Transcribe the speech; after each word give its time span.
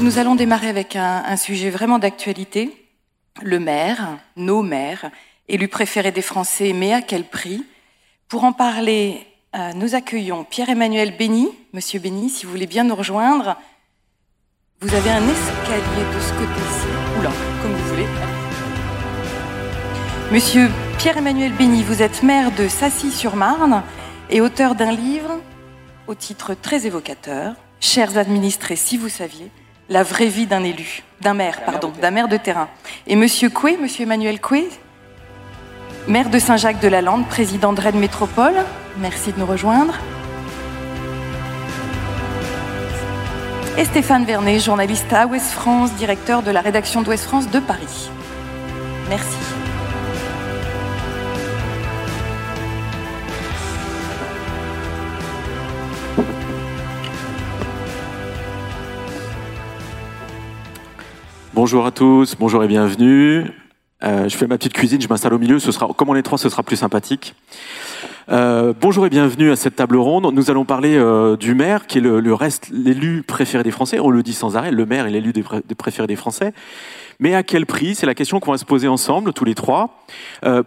Nous 0.00 0.18
allons 0.18 0.34
démarrer 0.34 0.68
avec 0.68 0.94
un, 0.94 1.36
sujet 1.36 1.70
vraiment 1.70 1.98
d'actualité. 1.98 2.86
Le 3.42 3.58
maire, 3.58 4.18
nos 4.36 4.62
maires, 4.62 5.10
élu 5.48 5.68
préféré 5.68 6.12
des 6.12 6.22
Français, 6.22 6.72
mais 6.74 6.92
à 6.92 7.00
quel 7.00 7.24
prix 7.24 7.64
Pour 8.28 8.44
en 8.44 8.52
parler, 8.52 9.26
euh, 9.54 9.72
nous 9.74 9.94
accueillons 9.94 10.44
Pierre-Emmanuel 10.44 11.16
Bény. 11.16 11.48
Monsieur 11.72 11.98
Bény, 11.98 12.28
si 12.28 12.44
vous 12.44 12.52
voulez 12.52 12.66
bien 12.66 12.84
nous 12.84 12.94
rejoindre, 12.94 13.56
vous 14.80 14.94
avez 14.94 15.10
un 15.10 15.26
escalier 15.26 16.04
de 16.14 16.20
ce 16.20 16.32
côté-ci. 16.32 16.86
Comme 17.62 17.72
vous 17.72 17.88
voulez. 17.88 18.06
Monsieur 20.30 20.68
Pierre-Emmanuel 20.98 21.52
Bény, 21.52 21.82
vous 21.82 22.02
êtes 22.02 22.22
maire 22.22 22.52
de 22.52 22.68
Sassy-sur-Marne 22.68 23.82
et 24.28 24.42
auteur 24.42 24.74
d'un 24.74 24.92
livre 24.92 25.40
au 26.06 26.14
titre 26.14 26.54
très 26.54 26.86
évocateur, 26.86 27.54
Chers 27.78 28.16
administrés, 28.16 28.74
si 28.74 28.96
vous 28.96 29.10
saviez, 29.10 29.50
la 29.88 30.02
vraie 30.02 30.28
vie 30.28 30.46
d'un 30.46 30.64
élu, 30.64 31.02
d'un 31.20 31.34
maire, 31.34 31.62
pardon, 31.64 31.92
d'un 32.00 32.10
maire 32.10 32.28
de 32.28 32.36
terrain. 32.36 32.68
Et 33.06 33.16
Monsieur 33.16 33.50
Coué, 33.50 33.76
Monsieur 33.80 34.02
Emmanuel 34.02 34.40
Coué, 34.40 34.68
maire 36.08 36.30
de 36.30 36.38
Saint-Jacques-de-la-Lande, 36.38 37.26
président 37.28 37.72
de 37.72 37.80
Rennes 37.80 37.98
Métropole, 37.98 38.54
merci 38.98 39.32
de 39.32 39.38
nous 39.38 39.46
rejoindre. 39.46 39.94
Et 43.78 43.84
Stéphane 43.84 44.24
Vernet, 44.24 44.58
journaliste 44.58 45.12
à 45.12 45.26
Ouest 45.26 45.50
France, 45.50 45.92
directeur 45.94 46.42
de 46.42 46.50
la 46.50 46.62
rédaction 46.62 47.02
d'Ouest 47.02 47.24
France 47.24 47.50
de 47.50 47.60
Paris. 47.60 48.10
Merci. 49.08 49.55
Bonjour 61.56 61.86
à 61.86 61.90
tous, 61.90 62.36
bonjour 62.38 62.62
et 62.64 62.68
bienvenue. 62.68 63.46
Euh, 64.04 64.28
je 64.28 64.36
fais 64.36 64.46
ma 64.46 64.58
petite 64.58 64.74
cuisine, 64.74 65.00
je 65.00 65.08
m'installe 65.08 65.32
au 65.32 65.38
milieu. 65.38 65.58
Ce 65.58 65.72
sera, 65.72 65.88
comme 65.96 66.10
on 66.10 66.14
est 66.14 66.20
trois, 66.20 66.36
ce 66.36 66.50
sera 66.50 66.62
plus 66.62 66.76
sympathique. 66.76 67.34
Euh, 68.28 68.74
bonjour 68.78 69.06
et 69.06 69.08
bienvenue 69.08 69.50
à 69.50 69.56
cette 69.56 69.74
table 69.74 69.96
ronde. 69.96 70.30
Nous 70.34 70.50
allons 70.50 70.66
parler 70.66 70.98
euh, 70.98 71.34
du 71.38 71.54
maire, 71.54 71.86
qui 71.86 71.96
est 71.96 72.00
le, 72.02 72.34
reste, 72.34 72.68
l'élu 72.70 73.22
préféré 73.22 73.64
des 73.64 73.70
Français. 73.70 73.98
On 74.00 74.10
le 74.10 74.22
dit 74.22 74.34
sans 74.34 74.54
arrêt, 74.54 74.70
le 74.70 74.84
maire 74.84 75.06
est 75.06 75.10
l'élu 75.10 75.32
des, 75.32 75.42
pré- 75.42 75.62
des 76.06 76.16
Français. 76.16 76.52
Mais 77.20 77.34
à 77.34 77.42
quel 77.42 77.64
prix? 77.64 77.94
C'est 77.94 78.04
la 78.04 78.14
question 78.14 78.38
qu'on 78.38 78.52
va 78.52 78.58
se 78.58 78.66
poser 78.66 78.88
ensemble, 78.88 79.32
tous 79.32 79.46
les 79.46 79.54
trois. 79.54 80.02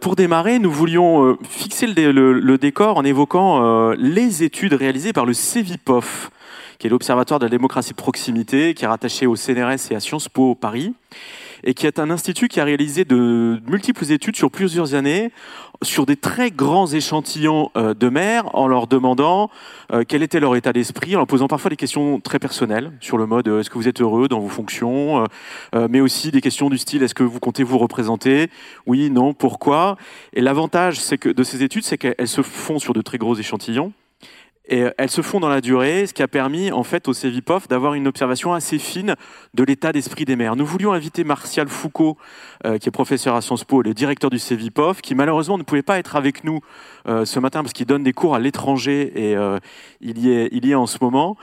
Pour 0.02 0.16
démarrer, 0.16 0.58
nous 0.58 0.72
voulions 0.72 1.38
fixer 1.48 1.86
le, 1.86 1.94
dé- 1.94 2.12
le- 2.12 2.34
le 2.40 2.58
décor 2.58 2.98
en 2.98 3.04
évoquant 3.04 3.92
les 3.92 4.42
études 4.42 4.74
réalisées 4.74 5.14
par 5.14 5.28
le 5.28 5.34
CEVIPOF, 5.34 6.32
qui 6.80 6.88
est 6.88 6.90
l'Observatoire 6.90 7.40
de 7.40 7.46
la 7.46 7.50
démocratie 7.50 7.94
proximité, 7.94 8.74
qui 8.74 8.86
est 8.86 8.88
rattaché 8.88 9.28
au 9.28 9.36
CNRS 9.36 9.92
et 9.92 9.96
à 9.96 10.00
Sciences 10.00 10.30
Po 10.30 10.56
Paris, 10.56 10.94
et 11.64 11.74
qui 11.74 11.86
est 11.86 12.00
un 12.00 12.10
institut 12.10 12.48
qui 12.48 12.62
a 12.62 12.64
réalisé 12.64 13.04
de 13.04 13.62
multiples 13.68 14.10
études 14.12 14.38
sur 14.38 14.50
plusieurs 14.50 14.94
années 14.96 15.32
sur 15.82 16.06
des 16.06 16.16
très 16.16 16.52
grands 16.52 16.88
échantillons 16.88 17.72
euh, 17.78 17.94
de 17.94 18.10
maires 18.10 18.54
en 18.56 18.68
leur 18.68 18.88
demandant 18.88 19.50
euh, 19.92 20.04
quel 20.08 20.24
était 20.24 20.40
leur 20.40 20.56
état 20.56 20.74
d'esprit, 20.74 21.16
en 21.16 21.20
leur 21.20 21.28
posant 21.28 21.48
parfois 21.48 21.70
des 21.70 21.78
questions 21.78 22.20
très 22.20 22.40
personnelles 22.40 22.92
sur 23.00 23.18
le 23.18 23.26
mode 23.26 23.48
euh, 23.48 23.60
est-ce 23.62 23.70
que 23.70 23.78
vous 23.78 23.88
êtes 23.88 24.02
heureux 24.02 24.28
dans 24.28 24.40
vos 24.40 24.50
fonctions, 24.50 25.24
mais 25.90 26.02
aussi 26.02 26.32
des 26.32 26.42
questions 26.42 26.70
du 26.70 26.78
style 26.78 27.04
est-ce 27.04 27.16
que 27.16 27.24
vous 27.24 27.40
comptez 27.40 27.64
vous 27.64 27.78
représenter, 27.78 28.50
oui, 28.86 29.10
non, 29.10 29.34
pourquoi. 29.34 29.98
Et 30.34 30.42
l'avantage 30.42 30.98
de 30.98 31.44
ces 31.44 31.64
études, 31.64 31.84
c'est 31.84 31.98
qu'elles 31.98 32.28
se 32.28 32.42
font 32.42 32.80
sur 32.80 32.94
de 32.94 33.02
très 33.02 33.18
gros 33.18 33.36
échantillons. 33.36 33.94
Et 34.70 34.84
euh, 34.84 34.92
elles 34.98 35.10
se 35.10 35.22
font 35.22 35.40
dans 35.40 35.50
la 35.50 35.62
durée, 35.62 36.06
ce 36.06 36.14
qui 36.14 36.22
a 36.22 36.28
permis 36.28 36.72
en 36.72 36.84
fait 36.84 37.08
au 37.08 37.14
CEVIPOF 37.14 37.68
d'avoir 37.68 37.96
une 37.96 38.08
observation 38.08 38.54
assez 38.54 38.78
fine 38.78 39.16
de 39.56 39.64
l'état 39.64 39.92
d'esprit 39.92 40.26
des 40.26 40.36
maires. 40.36 40.56
Nous 40.56 40.66
voulions 40.66 40.94
inviter 40.94 41.24
Martial 41.24 41.68
Foucault, 41.68 42.18
euh, 42.66 42.78
qui 42.78 42.88
est 42.88 42.92
professeur 42.92 43.36
à 43.36 43.42
Sciences 43.42 43.64
Po, 43.64 43.82
le 43.82 43.96
directeur 43.96 44.30
du 44.30 44.38
CEVIPOF, 44.38 45.02
qui 45.02 45.16
malheureusement 45.16 45.58
ne 45.58 45.64
pouvait 45.64 45.82
pas 45.82 45.98
être 45.98 46.16
avec 46.16 46.44
nous 46.44 46.62
euh, 47.08 47.26
ce 47.26 47.40
matin 47.40 47.64
parce 47.64 47.74
qu'il 47.74 47.88
donne 47.88 48.04
des 48.04 48.14
cours 48.14 48.36
à 48.36 48.40
l'étranger 48.40 49.12
et 49.16 49.36
il, 50.02 50.20
y 50.20 50.72
est, 50.72 50.76
en 50.76 50.86
ce 50.86 51.00
moment. 51.02 51.36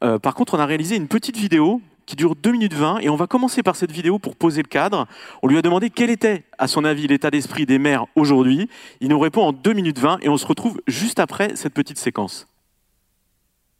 Par 0.00 0.34
contre, 0.34 0.54
on 0.54 0.58
a 0.58 0.66
réalisé 0.66 0.96
une 0.96 1.06
petite 1.06 1.36
vidéo 1.36 1.80
qui 2.06 2.16
dure 2.16 2.34
2 2.34 2.50
minutes 2.50 2.74
20 2.74 2.98
et 2.98 3.08
on 3.08 3.16
va 3.16 3.26
commencer 3.26 3.62
par 3.62 3.76
cette 3.76 3.92
vidéo 3.92 4.18
pour 4.18 4.34
poser 4.34 4.62
le 4.62 4.68
cadre. 4.68 5.06
On 5.42 5.48
lui 5.48 5.56
a 5.56 5.62
demandé 5.62 5.90
quel 5.90 6.10
était, 6.10 6.44
à 6.58 6.66
son 6.66 6.84
avis, 6.84 7.06
l'état 7.06 7.30
d'esprit 7.30 7.66
des 7.66 7.78
maires 7.78 8.06
aujourd'hui. 8.16 8.68
Il 9.00 9.08
nous 9.08 9.18
répond 9.18 9.42
en 9.42 9.52
2 9.52 9.72
minutes 9.72 9.98
20 9.98 10.18
et 10.22 10.28
on 10.28 10.36
se 10.36 10.46
retrouve 10.46 10.80
juste 10.86 11.20
après 11.20 11.54
cette 11.54 11.74
petite 11.74 11.98
séquence. 11.98 12.46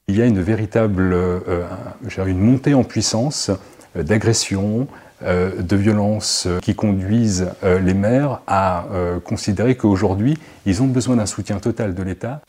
Il 0.06 0.16
y 0.16 0.22
a 0.22 0.26
une 0.26 0.42
véritable 0.42 1.14
euh, 1.14 1.64
une 2.26 2.38
montée 2.38 2.74
en 2.74 2.84
puissance 2.84 3.50
euh, 3.96 4.02
d'agressions, 4.02 4.86
euh, 5.22 5.62
de 5.62 5.76
violences 5.76 6.46
qui 6.60 6.74
conduisent 6.74 7.48
les 7.62 7.94
maires 7.94 8.42
à 8.46 8.84
considérer 9.24 9.76
qu'aujourd'hui, 9.76 10.36
ils 10.66 10.82
ont 10.82 10.86
besoin 10.86 11.16
d'un 11.16 11.26
soutien 11.26 11.58
total 11.58 11.94
de 11.94 12.02
l'État. 12.02 12.42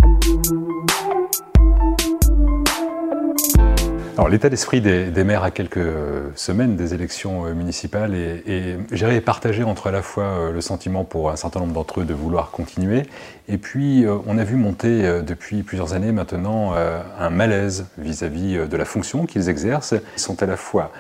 L'état 4.29 4.49
d'esprit 4.49 4.81
des, 4.81 5.23
maires 5.23 5.43
à 5.43 5.51
quelques 5.51 5.87
semaines 6.35 6.75
des 6.75 6.93
élections 6.93 7.45
euh, 7.45 7.53
municipales 7.53 8.15
est, 8.15 8.43
est, 8.47 9.21
partagé 9.21 9.63
entre 9.63 9.87
à 9.87 9.91
la 9.91 10.01
fois 10.01 10.23
euh, 10.23 10.51
le 10.51 10.61
sentiment 10.61 11.03
pour 11.03 11.29
un 11.29 11.35
certain 11.35 11.59
nombre 11.59 11.73
d'entre 11.73 12.01
eux 12.01 12.05
de 12.05 12.13
vouloir 12.13 12.49
continuer, 12.49 13.03
et 13.47 13.57
puis 13.57 14.03
euh, 14.03 14.17
on 14.25 14.37
a 14.37 14.43
vu 14.43 14.55
monter 14.55 15.21
depuis 15.21 15.61
plusieurs 15.63 15.93
années 15.93 16.11
maintenant 16.11 16.73
un 17.19 17.29
malaise 17.29 17.85
vis-à-vis 17.97 18.67
de 18.67 18.77
la 18.77 18.85
fonction 18.85 19.25
qu'ils 19.25 19.49
exercent. 19.49 19.95
Ils 20.15 20.21
sont 20.21 20.41
à 20.41 20.45
la 20.45 20.57
fois 20.57 20.91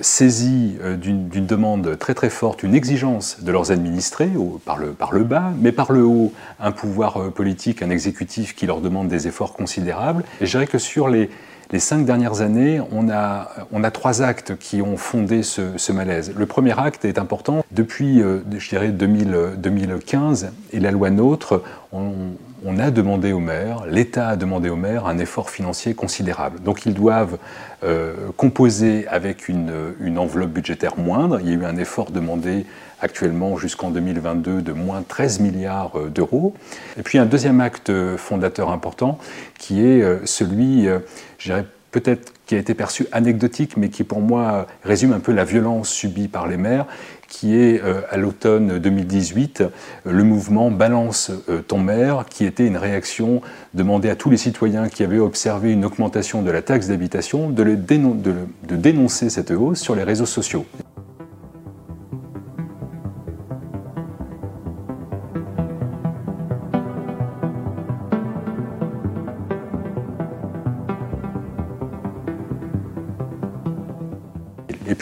saisis 0.00 0.76
d'une 0.98 1.46
demande 1.46 1.98
très 1.98 2.14
très 2.14 2.30
forte, 2.30 2.62
une 2.62 2.74
exigence 2.74 3.42
de 3.42 3.52
leurs 3.52 3.70
administrés 3.70 4.30
par, 4.64 4.78
le, 4.78 4.92
par 4.92 5.12
le 5.12 5.24
bas, 5.24 5.52
mais 5.58 5.72
par 5.72 5.92
le 5.92 6.02
haut, 6.02 6.32
un 6.60 6.72
pouvoir 6.72 7.30
politique, 7.32 7.82
un 7.82 7.90
exécutif 7.90 8.54
qui 8.54 8.66
leur 8.66 8.80
demande 8.80 9.08
des 9.08 9.28
efforts 9.28 9.52
considérables. 9.52 10.24
Et 10.40 10.46
je 10.46 10.50
dirais 10.50 10.66
que 10.66 10.78
sur 10.78 11.08
les, 11.08 11.30
les 11.70 11.78
cinq 11.78 12.04
dernières 12.04 12.40
années, 12.40 12.80
on 12.92 13.08
a, 13.08 13.50
on 13.72 13.84
a 13.84 13.90
trois 13.90 14.22
actes 14.22 14.56
qui 14.56 14.82
ont 14.82 14.96
fondé 14.96 15.42
ce, 15.42 15.92
malaise. 15.92 16.32
Le 16.36 16.46
premier 16.46 16.78
acte 16.78 17.04
est 17.04 17.18
important. 17.18 17.64
Depuis, 17.70 18.22
euh, 18.22 18.40
je 18.56 18.68
dirais, 18.68 18.88
2000, 18.88 19.34
euh, 19.34 19.54
2015 19.56 20.52
et 20.72 20.80
la 20.80 20.90
loi 20.90 21.10
NOTRe, 21.10 21.62
on, 21.92 22.78
a 22.78 22.90
demandé 22.90 23.32
aux 23.32 23.40
maires, 23.40 23.84
l'État 23.88 24.28
a 24.30 24.36
demandé 24.36 24.68
aux 24.68 24.76
maires 24.76 25.06
un 25.06 25.18
effort 25.18 25.50
financier 25.50 25.94
considérable. 25.94 26.60
Donc 26.60 26.86
ils 26.86 26.94
doivent 26.94 27.38
euh, 27.84 28.14
composer 28.36 29.06
avec 29.06 29.48
une, 29.48 29.70
une 30.00 30.18
enveloppe 30.18 30.50
budgétaire 30.50 30.98
moindre. 30.98 31.38
Il 31.40 31.48
y 31.48 31.52
a 31.52 31.54
eu 31.54 31.64
un 31.64 31.76
effort 31.76 32.10
demandé 32.10 32.66
actuellement 33.04 33.56
jusqu'en 33.56 33.90
2022 33.90 34.62
de 34.62 34.72
moins 34.72 35.04
13 35.06 35.40
milliards 35.40 35.92
euh, 35.98 36.08
d'euros. 36.08 36.54
Et 36.98 37.02
puis 37.02 37.18
un 37.18 37.26
deuxième 37.26 37.60
acte 37.60 37.92
fondateur 38.16 38.70
important 38.70 39.18
qui 39.58 39.84
est 39.84 40.02
euh, 40.02 40.24
celui, 40.24 40.88
euh, 40.88 40.98
je 41.38 41.50
dirais, 41.50 41.66
peut-être 41.92 42.32
qui 42.46 42.56
a 42.56 42.58
été 42.58 42.74
perçu 42.74 43.06
anecdotique, 43.12 43.76
mais 43.76 43.88
qui 43.88 44.04
pour 44.04 44.20
moi 44.20 44.66
résume 44.82 45.12
un 45.12 45.20
peu 45.20 45.32
la 45.32 45.44
violence 45.44 45.88
subie 45.88 46.28
par 46.28 46.48
les 46.48 46.56
maires, 46.56 46.86
qui 47.28 47.56
est 47.56 47.82
euh, 47.82 48.00
à 48.10 48.16
l'automne 48.16 48.78
2018 48.78 49.60
euh, 49.60 49.68
le 50.04 50.22
mouvement 50.22 50.70
Balance 50.70 51.32
euh, 51.48 51.62
ton 51.62 51.78
maire, 51.78 52.26
qui 52.28 52.44
était 52.44 52.66
une 52.66 52.76
réaction 52.76 53.42
demandée 53.74 54.08
à 54.08 54.16
tous 54.16 54.30
les 54.30 54.36
citoyens 54.36 54.88
qui 54.88 55.02
avaient 55.02 55.18
observé 55.18 55.72
une 55.72 55.84
augmentation 55.84 56.42
de 56.42 56.50
la 56.50 56.62
taxe 56.62 56.88
d'habitation 56.88 57.50
de, 57.50 57.64
de 57.64 58.76
dénoncer 58.76 59.30
cette 59.30 59.50
hausse 59.50 59.80
sur 59.80 59.96
les 59.96 60.04
réseaux 60.04 60.26
sociaux. 60.26 60.64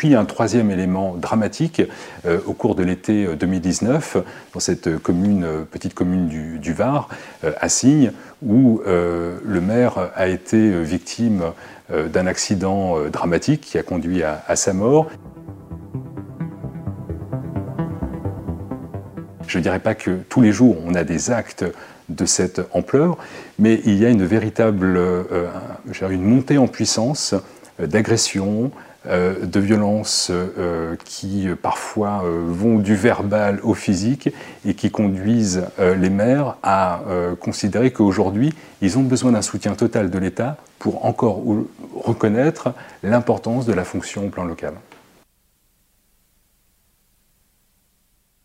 Puis, 0.03 0.17
un 0.17 0.25
troisième 0.25 0.73
élément 0.73 1.15
dramatique 1.15 1.81
euh, 2.27 2.41
au 2.47 2.55
cours 2.55 2.75
de 2.75 2.83
l'été 2.83 3.25
euh, 3.25 3.37
2019, 3.37 4.17
dans 4.53 4.59
cette 4.59 4.89
euh, 4.89 4.99
commune, 4.99 5.45
euh, 5.45 5.63
petite 5.63 5.95
commune 5.95 6.27
du, 6.27 6.73
Var, 6.73 7.09
euh, 7.45 7.53
à 7.61 7.69
Signes, 7.69 8.11
où 8.45 8.81
euh, 8.85 9.39
le 9.45 9.61
maire 9.61 10.11
a 10.17 10.27
été 10.27 10.57
euh, 10.57 10.83
victime 10.83 11.45
euh, 11.93 12.09
d'un 12.09 12.27
accident 12.27 12.99
euh, 12.99 13.11
dramatique 13.11 13.61
qui 13.61 13.79
a 13.79 13.85
conduit 13.85 14.25
à, 14.25 14.57
sa 14.57 14.73
mort. 14.73 15.07
Je 19.47 19.59
ne 19.59 19.63
dirais 19.63 19.79
pas 19.79 19.95
que 19.95 20.19
tous 20.29 20.41
les 20.41 20.51
jours 20.51 20.79
on 20.85 20.97
a 20.97 21.05
des 21.05 21.31
actes 21.31 21.65
de 22.09 22.27
cette 22.27 22.61
ampleur, 22.73 23.19
mais 23.61 23.81
il 23.85 23.95
y 23.95 24.05
a 24.05 24.09
une 24.09 24.25
véritable 24.25 24.97
euh, 24.97 25.47
montée 26.11 26.59
en 26.59 26.67
puissance 26.67 27.37
euh, 27.81 27.87
d'agressions, 27.87 28.65
euh, 28.65 28.92
de 29.07 29.61
violences 29.61 30.31
euh, 30.31 30.97
qui 31.05 31.49
euh, 31.49 31.57
parfois 31.57 32.23
euh, 32.25 32.43
vont 32.47 32.79
du 32.79 32.95
verbal 32.95 33.61
au 33.63 33.75
physique 33.75 34.31
et 34.65 34.75
qui 34.75 34.91
conduisent 34.91 35.65
euh, 35.79 35.95
les 35.95 36.11
maires 36.11 36.57
à 36.63 37.01
euh, 37.09 37.35
considérer 37.35 37.91
qu'aujourd'hui, 37.91 38.55
ils 38.81 38.99
ont 38.99 39.03
besoin 39.03 39.33
d'un 39.33 39.43
soutien 39.43 39.75
total 39.75 40.11
de 40.11 40.19
l'État 40.19 40.57
pour 40.79 41.05
encore 41.05 41.43
reconnaître 41.95 42.73
l'importance 43.03 43.67
de 43.67 43.73
la 43.73 43.85
fonction 43.85 44.27
au 44.27 44.29
plan 44.29 44.45
local. 44.45 44.75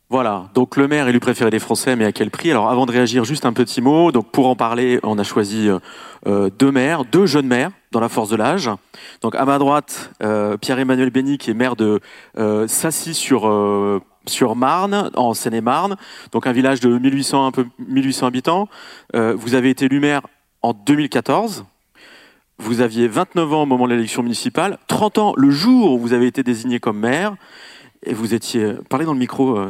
Voilà, 0.10 0.48
donc 0.54 0.78
le 0.78 0.88
maire 0.88 1.10
élu 1.10 1.20
préféré 1.20 1.50
des 1.50 1.60
Français, 1.60 1.98
mais 1.98 2.06
à 2.06 2.14
quel 2.14 2.32
prix? 2.32 2.50
Alors 2.50 2.70
avant 2.70 2.86
de 2.86 2.94
réagir, 2.94 3.26
juste 3.26 3.46
un 3.46 3.52
petit 3.52 3.82
mot. 3.82 4.14
Donc 4.14 4.32
pour 4.32 4.48
en 4.48 4.56
parler, 4.56 5.02
on 5.04 5.20
a 5.20 5.24
choisi 5.24 5.68
euh, 6.26 6.50
deux 6.58 6.72
maires, 6.72 7.04
deux 7.04 7.26
jeunes 7.26 7.48
maires 7.48 7.72
dans 7.92 8.00
la 8.00 8.08
force 8.08 8.30
de 8.30 8.38
l'âge. 8.38 8.70
Donc 9.22 9.36
à 9.36 9.44
ma 9.44 9.58
droite, 9.58 10.12
euh, 10.24 10.56
Pierre-Emmanuel 10.56 11.10
Béni, 11.10 11.38
qui 11.38 11.52
est 11.52 11.54
maire 11.54 11.76
de 11.76 12.00
euh, 12.38 12.70
Sassy 12.70 13.14
sur 13.14 13.50
euh, 13.50 14.00
Marne, 14.56 15.12
en 15.14 15.34
Seine-et-Marne, 15.34 15.98
donc 16.32 16.48
un 16.48 16.54
village 16.54 16.80
de 16.80 16.98
1800 16.98 17.46
un 17.46 17.52
peu 17.52 17.66
1800 17.80 18.28
habitants. 18.28 18.70
Euh, 19.14 19.36
vous 19.38 19.56
avez 19.56 19.70
été 19.72 19.86
élu 19.86 20.00
maire 20.00 20.22
en 20.62 20.72
2014. 20.72 21.66
Vous 22.60 22.80
aviez 22.80 23.10
29 23.10 23.54
ans 23.54 23.64
au 23.64 23.66
moment 23.66 23.88
de 23.88 23.94
l'élection 23.94 24.24
municipale, 24.24 24.80
30 24.88 25.18
ans 25.18 25.34
le 25.36 25.52
jour 25.52 25.92
où 25.92 26.00
vous 26.00 26.14
avez 26.14 26.28
été 26.28 26.44
désigné 26.44 26.80
comme 26.80 26.98
maire 26.98 27.36
et 28.08 28.14
vous 28.14 28.34
étiez, 28.34 28.74
parlez 28.90 29.06
dans 29.06 29.14
le 29.14 29.20
micro, 29.20 29.58
euh, 29.58 29.70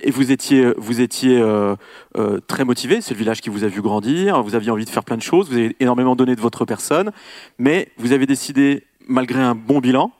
et 0.00 0.10
vous 0.10 0.32
étiez, 0.32 0.72
vous 0.78 1.00
étiez 1.00 1.38
euh, 1.38 1.76
euh, 2.16 2.40
très 2.40 2.64
motivé. 2.64 3.00
C'est 3.00 3.14
le 3.14 3.18
village 3.18 3.40
qui 3.40 3.50
vous 3.50 3.64
a 3.64 3.68
vu 3.68 3.82
grandir. 3.82 4.42
Vous 4.42 4.54
aviez 4.54 4.70
envie 4.70 4.84
de 4.84 4.90
faire 4.90 5.04
plein 5.04 5.16
de 5.16 5.22
choses. 5.22 5.48
Vous 5.50 5.56
avez 5.56 5.76
énormément 5.80 6.16
donné 6.16 6.34
de 6.34 6.40
votre 6.40 6.64
personne, 6.64 7.12
mais 7.58 7.88
vous 7.98 8.12
avez 8.12 8.26
décidé, 8.26 8.84
malgré 9.06 9.40
un 9.40 9.54
bon 9.54 9.80
bilan, 9.80 10.12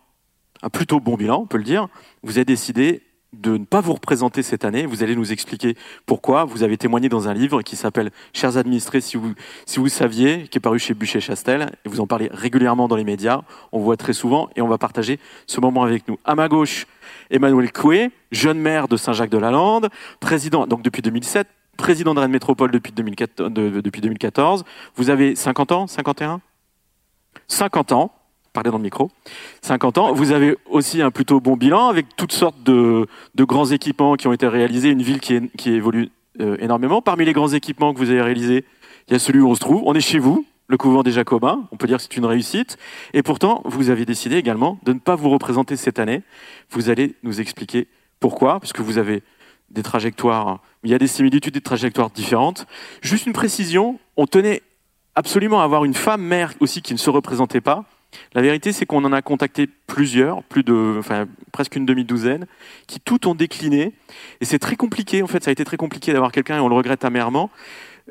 un 0.62 0.69
plutôt 0.69 1.00
bon 1.00 1.17
bilan, 1.17 1.43
on 1.43 1.47
peut 1.47 1.59
le 1.59 1.65
dire, 1.65 1.89
vous 2.23 2.37
avez 2.37 2.45
décidé 2.45 3.03
de 3.35 3.59
ne 3.59 3.65
pas 3.65 3.81
vous 3.83 3.93
représenter 3.93 4.43
cette 4.43 4.65
année. 4.65 4.87
Vous 4.87 5.03
allez 5.03 5.15
nous 5.15 5.33
expliquer 5.33 5.77
pourquoi. 6.07 6.45
Vous 6.45 6.63
avez 6.63 6.79
témoigné 6.79 7.09
dans 7.09 7.29
un 7.29 7.35
livre 7.35 7.61
qui 7.63 7.77
s'appelle 7.77 8.11
Chers 8.33 8.57
administrés, 8.57 9.01
si 9.03 9.17
vous, 9.19 9.35
si 9.67 9.79
vous 9.79 9.89
saviez, 9.89 10.49
qui 10.49 10.59
est 10.59 10.61
paru 10.61 10.79
chez 10.79 10.95
Bûcher-Chastel. 10.95 11.71
Et 11.85 11.89
vous 11.89 12.01
en 12.01 12.07
parlez 12.07 12.31
régulièrement 12.33 12.89
dans 12.89 12.97
les 12.97 13.05
médias. 13.05 13.43
On 13.73 13.81
voit 13.81 13.97
très 13.99 14.15
souvent 14.15 14.49
et 14.57 14.63
on 14.63 14.69
va 14.69 14.79
partager 14.79 15.21
ce 15.47 15.61
moment 15.61 15.83
avec 15.83 16.09
nous. 16.09 16.19
À 16.25 16.35
ma 16.35 16.49
gauche, 16.49 16.87
Emmanuel 17.31 17.71
Coué, 17.73 18.11
jeune 18.33 18.59
maire 18.59 18.89
de 18.89 18.97
Saint-Jacques-de-la-Lande, 18.97 19.89
président, 20.21 20.67
donc 20.67 20.81
depuis 20.83 21.03
2007, 21.03 21.47
président 21.77 22.15
de 22.15 22.21
Rennes 22.21 22.31
Métropole 22.33 22.71
depuis 22.71 22.93
2014, 22.93 23.53
de- 23.53 23.81
depuis 23.83 24.01
2014. 24.01 24.65
Vous 24.97 25.11
avez 25.11 25.37
50 25.37 25.71
ans, 25.73 25.87
51 25.87 26.41
50 27.47 27.93
ans, 27.93 28.13
parlez 28.53 28.71
dans 28.71 28.79
le 28.79 28.83
micro, 28.83 29.11
50 29.62 29.99
ans. 29.99 30.12
Vous 30.12 30.33
avez 30.33 30.56
aussi 30.71 31.03
un 31.03 31.11
plutôt 31.11 31.41
bon 31.41 31.56
bilan 31.56 31.89
avec 31.89 32.17
toutes 32.17 32.33
sortes 32.33 32.62
de, 32.65 33.06
grands 33.39 33.67
équipements 33.67 34.17
qui 34.17 34.27
ont 34.29 34.33
été 34.33 34.47
réalisés, 34.47 34.91
une 34.91 35.03
ville 35.03 35.21
qui, 35.21 35.71
évolue 35.71 36.11
euh, 36.41 36.56
énormément. 36.61 37.03
Parmi 37.03 37.25
les 37.25 37.33
grands 37.33 37.53
équipements 37.53 37.93
que 37.93 37.99
vous 37.99 38.11
avez 38.11 38.23
réalisés, 38.23 38.65
il 39.09 39.12
y 39.12 39.17
a 39.17 39.19
celui 39.19 39.41
où 39.41 39.49
on 39.49 39.55
se 39.55 39.61
trouve, 39.61 39.83
on 39.85 39.95
est 39.95 40.00
chez 40.00 40.19
vous, 40.19 40.45
le 40.69 40.77
couvent 40.77 41.03
des 41.03 41.12
Jacobins, 41.12 41.67
on 41.73 41.77
peut 41.77 41.87
dire 41.87 41.97
que 41.97 42.03
c'est 42.03 42.17
une 42.17 42.27
réussite. 42.27 42.77
Et 43.15 43.23
pourtant, 43.23 43.62
vous 43.65 43.91
avez 43.91 44.05
décidé 44.05 44.37
également 44.37 44.79
de 44.85 44.93
ne 44.93 44.99
pas 44.99 45.17
vous 45.17 45.31
représenter 45.31 45.77
cette 45.77 45.99
année. 45.99 46.23
Vous 46.71 46.91
allez 46.91 47.15
nous 47.23 47.41
expliquer 47.41 47.89
pourquoi, 48.21 48.61
puisque 48.61 48.81
vous 48.81 48.99
avez 48.99 49.23
des 49.71 49.83
trajectoires, 49.83 50.61
il 50.83 50.91
y 50.91 50.94
a 50.94 50.99
des 50.99 51.06
similitudes, 51.06 51.55
des 51.55 51.61
trajectoires 51.61 52.11
différentes. 52.11 52.67
Juste 53.01 53.27
une 53.27 53.33
précision, 53.33 53.99
on 54.17 54.27
tenait 54.27 54.62
absolument 55.15 55.61
à 55.61 55.65
avoir 55.65 55.85
une 55.85 55.94
femme 55.94 56.23
maire 56.23 56.53
aussi 56.61 56.83
qui 56.83 56.93
ne 56.93 56.99
se 56.99 57.11
représentait 57.11 57.61
pas. 57.61 57.85
La 58.34 58.43
vérité, 58.43 58.72
c'est 58.72 58.87
qu'on 58.87 59.05
en 59.05 59.12
a 59.12 59.22
contacté 59.22 59.69
plusieurs, 59.87 60.43
plus 60.44 60.62
de, 60.62 60.96
enfin, 60.99 61.26
presque 61.52 61.76
une 61.76 61.87
demi-douzaine, 61.87 62.46
qui 62.87 63.00
toutes 63.00 63.26
ont 63.26 63.34
décliné. 63.34 63.93
Et 64.40 64.44
c'est 64.44 64.58
très 64.58 64.76
compliqué, 64.76 65.22
en 65.22 65.26
fait, 65.26 65.43
ça 65.44 65.50
a 65.50 65.52
été 65.52 65.64
très 65.64 65.76
compliqué 65.76 66.12
d'avoir 66.12 66.32
quelqu'un, 66.32 66.56
et 66.56 66.60
on 66.60 66.69
le 66.69 66.75
regrette 66.75 67.05
amèrement. 67.05 67.50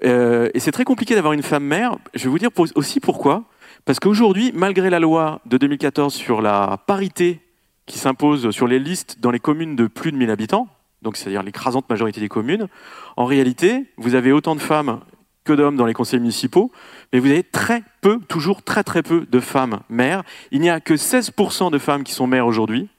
Euh, 0.04 0.50
et 0.54 0.60
c'est 0.60 0.72
très 0.72 0.84
compliqué 0.84 1.16
d'avoir 1.16 1.34
une 1.34 1.44
femme 1.44 1.64
maire. 1.64 1.98
Je 2.14 2.24
vais 2.24 2.30
vous 2.30 2.40
dire 2.40 2.50
aussi 2.76 3.00
pourquoi. 3.00 3.46
Parce 3.86 4.00
qu'aujourd'hui, 4.00 4.52
malgré 4.54 4.90
la 4.90 5.00
loi 5.00 5.40
de 5.46 5.58
2014 5.58 6.14
sur 6.14 6.42
la 6.42 6.78
parité 6.88 7.40
qui 7.86 7.98
s'impose 7.98 8.52
sur 8.52 8.68
les 8.68 8.80
listes 8.80 9.18
dans 9.22 9.32
les 9.32 9.40
communes 9.40 9.76
de 9.76 9.88
plus 9.88 10.12
de 10.12 10.18
1000 10.18 10.30
habitants, 10.30 10.68
donc 11.02 11.16
c'est-à-dire 11.16 11.42
l'écrasante 11.42 11.90
majorité 11.90 12.20
des 12.20 12.28
communes, 12.28 12.68
en 13.16 13.26
réalité, 13.26 13.86
vous 13.98 14.16
avez 14.16 14.32
autant 14.32 14.56
de 14.56 14.60
femmes 14.60 15.00
d'hommes 15.54 15.76
dans 15.76 15.86
les 15.86 15.94
conseils 15.94 16.20
municipaux, 16.20 16.72
mais 17.12 17.20
vous 17.20 17.30
avez 17.30 17.44
très 17.44 17.84
peu, 18.02 18.20
toujours 18.28 18.64
très 18.64 18.84
très 18.84 19.04
peu 19.04 19.26
de 19.30 19.40
femmes 19.40 19.80
maires. 19.90 20.24
Il 20.52 20.62
n'y 20.62 20.70
a 20.70 20.80
que 20.80 20.94
16% 20.94 21.72
de 21.72 21.78
femmes 21.78 22.04
qui 22.04 22.14
sont 22.14 22.28
maires 22.28 22.48
aujourd'hui 22.48 22.90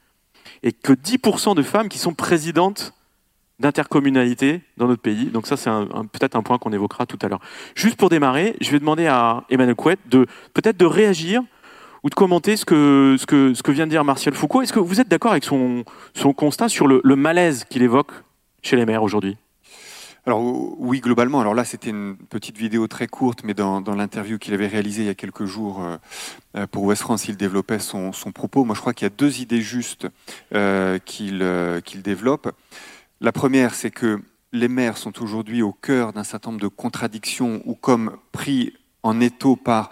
et 0.62 0.72
que 0.72 0.92
10% 0.92 1.54
de 1.54 1.62
femmes 1.62 1.88
qui 1.88 1.98
sont 1.98 2.14
présidentes 2.14 2.94
d'intercommunalité 3.60 4.62
dans 4.76 4.86
notre 4.86 5.02
pays. 5.02 5.26
Donc 5.26 5.46
ça, 5.46 5.56
c'est 5.56 5.70
peut-être 6.12 6.36
un 6.36 6.42
point 6.42 6.58
qu'on 6.58 6.72
évoquera 6.72 7.06
tout 7.06 7.18
à 7.22 7.28
l'heure. 7.28 7.40
Juste 7.74 7.96
pour 7.96 8.08
démarrer, 8.08 8.56
je 8.60 8.70
vais 8.70 8.78
demander 8.78 9.06
à 9.06 9.44
Emmanuel 9.50 9.74
Couette 9.74 10.00
de 10.06 10.26
peut-être 10.54 10.76
de 10.76 10.86
réagir 10.86 11.42
ou 12.04 12.10
de 12.10 12.14
commenter 12.14 12.56
ce 12.56 12.64
que, 12.64 13.16
ce 13.18 13.26
que, 13.26 13.54
ce 13.54 13.62
que 13.62 13.72
vient 13.72 13.86
de 13.86 13.90
dire 13.90 14.04
Martial 14.04 14.34
Foucault. 14.34 14.62
Est-ce 14.62 14.72
que 14.72 14.78
vous 14.78 15.00
êtes 15.00 15.08
d'accord 15.08 15.32
avec 15.32 15.44
son, 15.44 15.84
son 16.14 16.32
constat 16.32 16.68
sur 16.68 16.86
le 16.86 17.16
malaise 17.16 17.64
qu'il 17.64 17.82
évoque 17.82 18.12
chez 18.62 18.76
les 18.76 18.86
maires 18.86 19.02
aujourd'hui? 19.02 19.36
Alors 20.28 20.42
oui, 20.78 21.00
globalement. 21.00 21.40
Alors 21.40 21.54
là, 21.54 21.64
c'était 21.64 21.88
une 21.88 22.14
petite 22.14 22.58
vidéo 22.58 22.86
très 22.86 23.06
courte, 23.06 23.44
mais 23.44 23.54
dans, 23.54 23.80
l'interview 23.80 24.36
qu'il 24.36 24.52
avait 24.52 24.66
réalisée 24.66 25.04
il 25.04 25.06
y 25.06 25.08
a 25.08 25.14
quelques 25.14 25.46
jours 25.46 25.82
euh, 26.54 26.66
pour 26.66 26.82
Ouest 26.82 27.00
France, 27.00 27.28
il 27.28 27.38
développait 27.38 27.78
son, 27.78 28.12
propos. 28.34 28.62
Moi, 28.64 28.75
je 28.75 28.80
crois 28.82 28.92
qu'il 28.92 29.06
y 29.06 29.10
a 29.10 29.14
deux 29.16 29.40
idées 29.40 29.62
justes 29.62 30.06
euh, 30.54 30.98
qu'il 30.98 31.38
euh, 31.40 31.80
qu'il 31.80 32.02
développe. 32.02 32.52
La 33.22 33.32
première, 33.32 33.72
c'est 33.72 33.90
que 33.90 34.20
les 34.52 34.69
maires 34.69 34.98
sont 34.98 35.22
aujourd'hui 35.22 35.62
au 35.62 35.72
cœur 35.72 36.12
d'un 36.12 36.25
certain 36.25 36.50
nombre 36.50 36.60
de 36.60 36.69
contradictions 36.69 37.62
ou 37.64 37.74
comme 37.74 38.19
pris 38.31 38.74
en 39.02 39.22
étau 39.22 39.56
par 39.56 39.88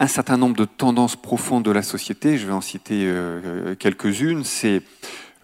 un 0.00 0.08
certain 0.08 0.36
nombre 0.36 0.56
de 0.56 0.64
tendances 0.64 1.14
profondes 1.14 1.64
de 1.64 1.70
la 1.70 1.84
société. 1.84 2.38
Je 2.38 2.46
vais 2.48 2.52
en 2.52 2.60
citer 2.60 3.08
quelques-unes. 3.78 4.42
C'est 4.42 4.82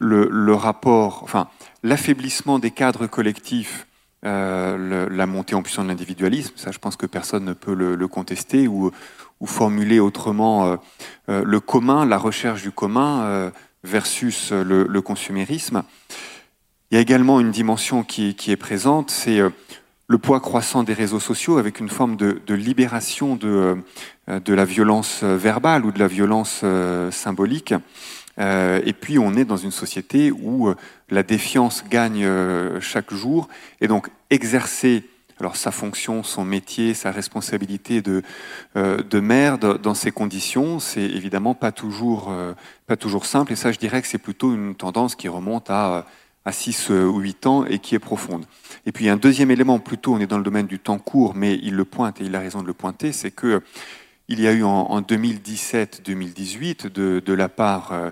le 0.00 0.54
rapport, 0.54 1.22
enfin, 1.22 1.48
l'affaiblissement 1.84 2.58
des 2.58 2.72
cadres 2.72 3.06
collectifs 3.06 3.86
euh, 4.24 5.08
la 5.10 5.26
montée 5.26 5.54
en 5.54 5.62
puissance 5.62 5.84
de 5.84 5.90
l'individualisme, 5.90 6.54
ça 6.56 6.72
je 6.72 6.78
pense 6.78 6.96
que 6.96 7.06
personne 7.06 7.44
ne 7.44 7.52
peut 7.52 7.74
le, 7.74 8.08
contester, 8.08 8.66
ou, 8.66 8.90
formuler 9.44 10.00
autrement 10.00 10.66
euh, 10.66 10.76
euh, 11.28 11.42
le 11.44 11.60
commun, 11.60 12.06
la 12.06 12.16
recherche 12.16 12.62
du 12.62 12.70
commun 12.70 13.52
versus 13.84 14.52
le, 14.52 15.00
consumérisme. 15.00 15.84
Il 16.90 16.94
y 16.94 16.98
a 16.98 17.00
également 17.00 17.40
une 17.40 17.50
dimension 17.50 18.02
qui, 18.02 18.34
est 18.48 18.56
présente, 18.56 19.10
c'est 19.10 19.40
le 20.08 20.18
poids 20.18 20.40
croissant 20.40 20.82
des 20.82 20.94
réseaux 20.94 21.20
sociaux 21.20 21.58
avec 21.58 21.78
une 21.78 21.88
forme 21.88 22.16
de, 22.16 22.40
libération 22.48 23.36
de, 23.36 23.76
la 24.26 24.64
violence 24.64 25.22
verbale 25.22 25.84
ou 25.84 25.92
de 25.92 25.98
la 25.98 26.08
violence 26.08 26.64
symbolique. 27.10 27.74
Euh, 28.38 28.80
et 28.84 28.92
puis 28.92 29.18
on 29.18 29.34
est 29.34 29.44
dans 29.44 29.56
une 29.56 29.70
société 29.70 30.30
où 30.30 30.68
euh, 30.68 30.74
la 31.10 31.22
défiance 31.22 31.84
gagne 31.88 32.24
euh, 32.24 32.80
chaque 32.80 33.12
jour, 33.12 33.48
et 33.80 33.88
donc 33.88 34.10
exercer 34.30 35.04
alors 35.38 35.56
sa 35.56 35.70
fonction, 35.70 36.22
son 36.22 36.46
métier, 36.46 36.94
sa 36.94 37.10
responsabilité 37.10 38.00
de, 38.00 38.22
de 38.74 39.20
maire 39.20 39.58
dans 39.58 39.92
ces 39.92 40.10
conditions, 40.10 40.80
c'est 40.80 41.02
évidemment 41.02 41.54
pas 41.54 41.72
toujours, 41.72 42.34
pas 42.86 42.96
toujours 42.96 43.26
simple, 43.26 43.52
et 43.52 43.54
ça 43.54 43.70
je 43.70 43.78
dirais 43.78 44.00
que 44.00 44.08
c'est 44.08 44.16
plutôt 44.16 44.54
une 44.54 44.74
tendance 44.74 45.14
qui 45.14 45.28
remonte 45.28 45.68
à, 45.68 46.06
à 46.46 46.52
6 46.52 46.88
ou 46.88 47.18
8 47.18 47.46
ans 47.48 47.66
et 47.66 47.80
qui 47.80 47.94
est 47.94 47.98
profonde. 47.98 48.46
Et 48.86 48.92
puis 48.92 49.10
un 49.10 49.18
deuxième 49.18 49.50
élément, 49.50 49.78
plutôt 49.78 50.14
on 50.14 50.20
est 50.20 50.26
dans 50.26 50.38
le 50.38 50.42
domaine 50.42 50.68
du 50.68 50.78
temps 50.78 50.98
court, 50.98 51.34
mais 51.34 51.60
il 51.62 51.74
le 51.74 51.84
pointe 51.84 52.18
et 52.22 52.24
il 52.24 52.34
a 52.34 52.40
raison 52.40 52.62
de 52.62 52.66
le 52.66 52.72
pointer, 52.72 53.12
c'est 53.12 53.30
que 53.30 53.60
il 54.28 54.40
y 54.40 54.46
a 54.48 54.52
eu 54.52 54.62
en, 54.64 54.68
en 54.70 55.00
2017-2018 55.02 56.88
de, 56.90 57.20
de 57.24 57.32
la 57.32 57.48
part 57.48 57.92
euh, 57.92 58.10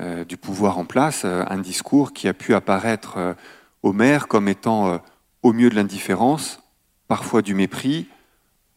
euh, 0.00 0.24
du 0.24 0.36
pouvoir 0.36 0.78
en 0.78 0.84
place 0.84 1.22
euh, 1.24 1.44
un 1.48 1.58
discours 1.58 2.12
qui 2.12 2.28
a 2.28 2.34
pu 2.34 2.54
apparaître 2.54 3.14
euh, 3.16 3.34
aux 3.82 3.92
maires 3.92 4.28
comme 4.28 4.48
étant 4.48 4.88
euh, 4.88 4.98
au 5.42 5.52
mieux 5.52 5.70
de 5.70 5.74
l'indifférence, 5.74 6.60
parfois 7.08 7.42
du 7.42 7.54
mépris. 7.54 8.06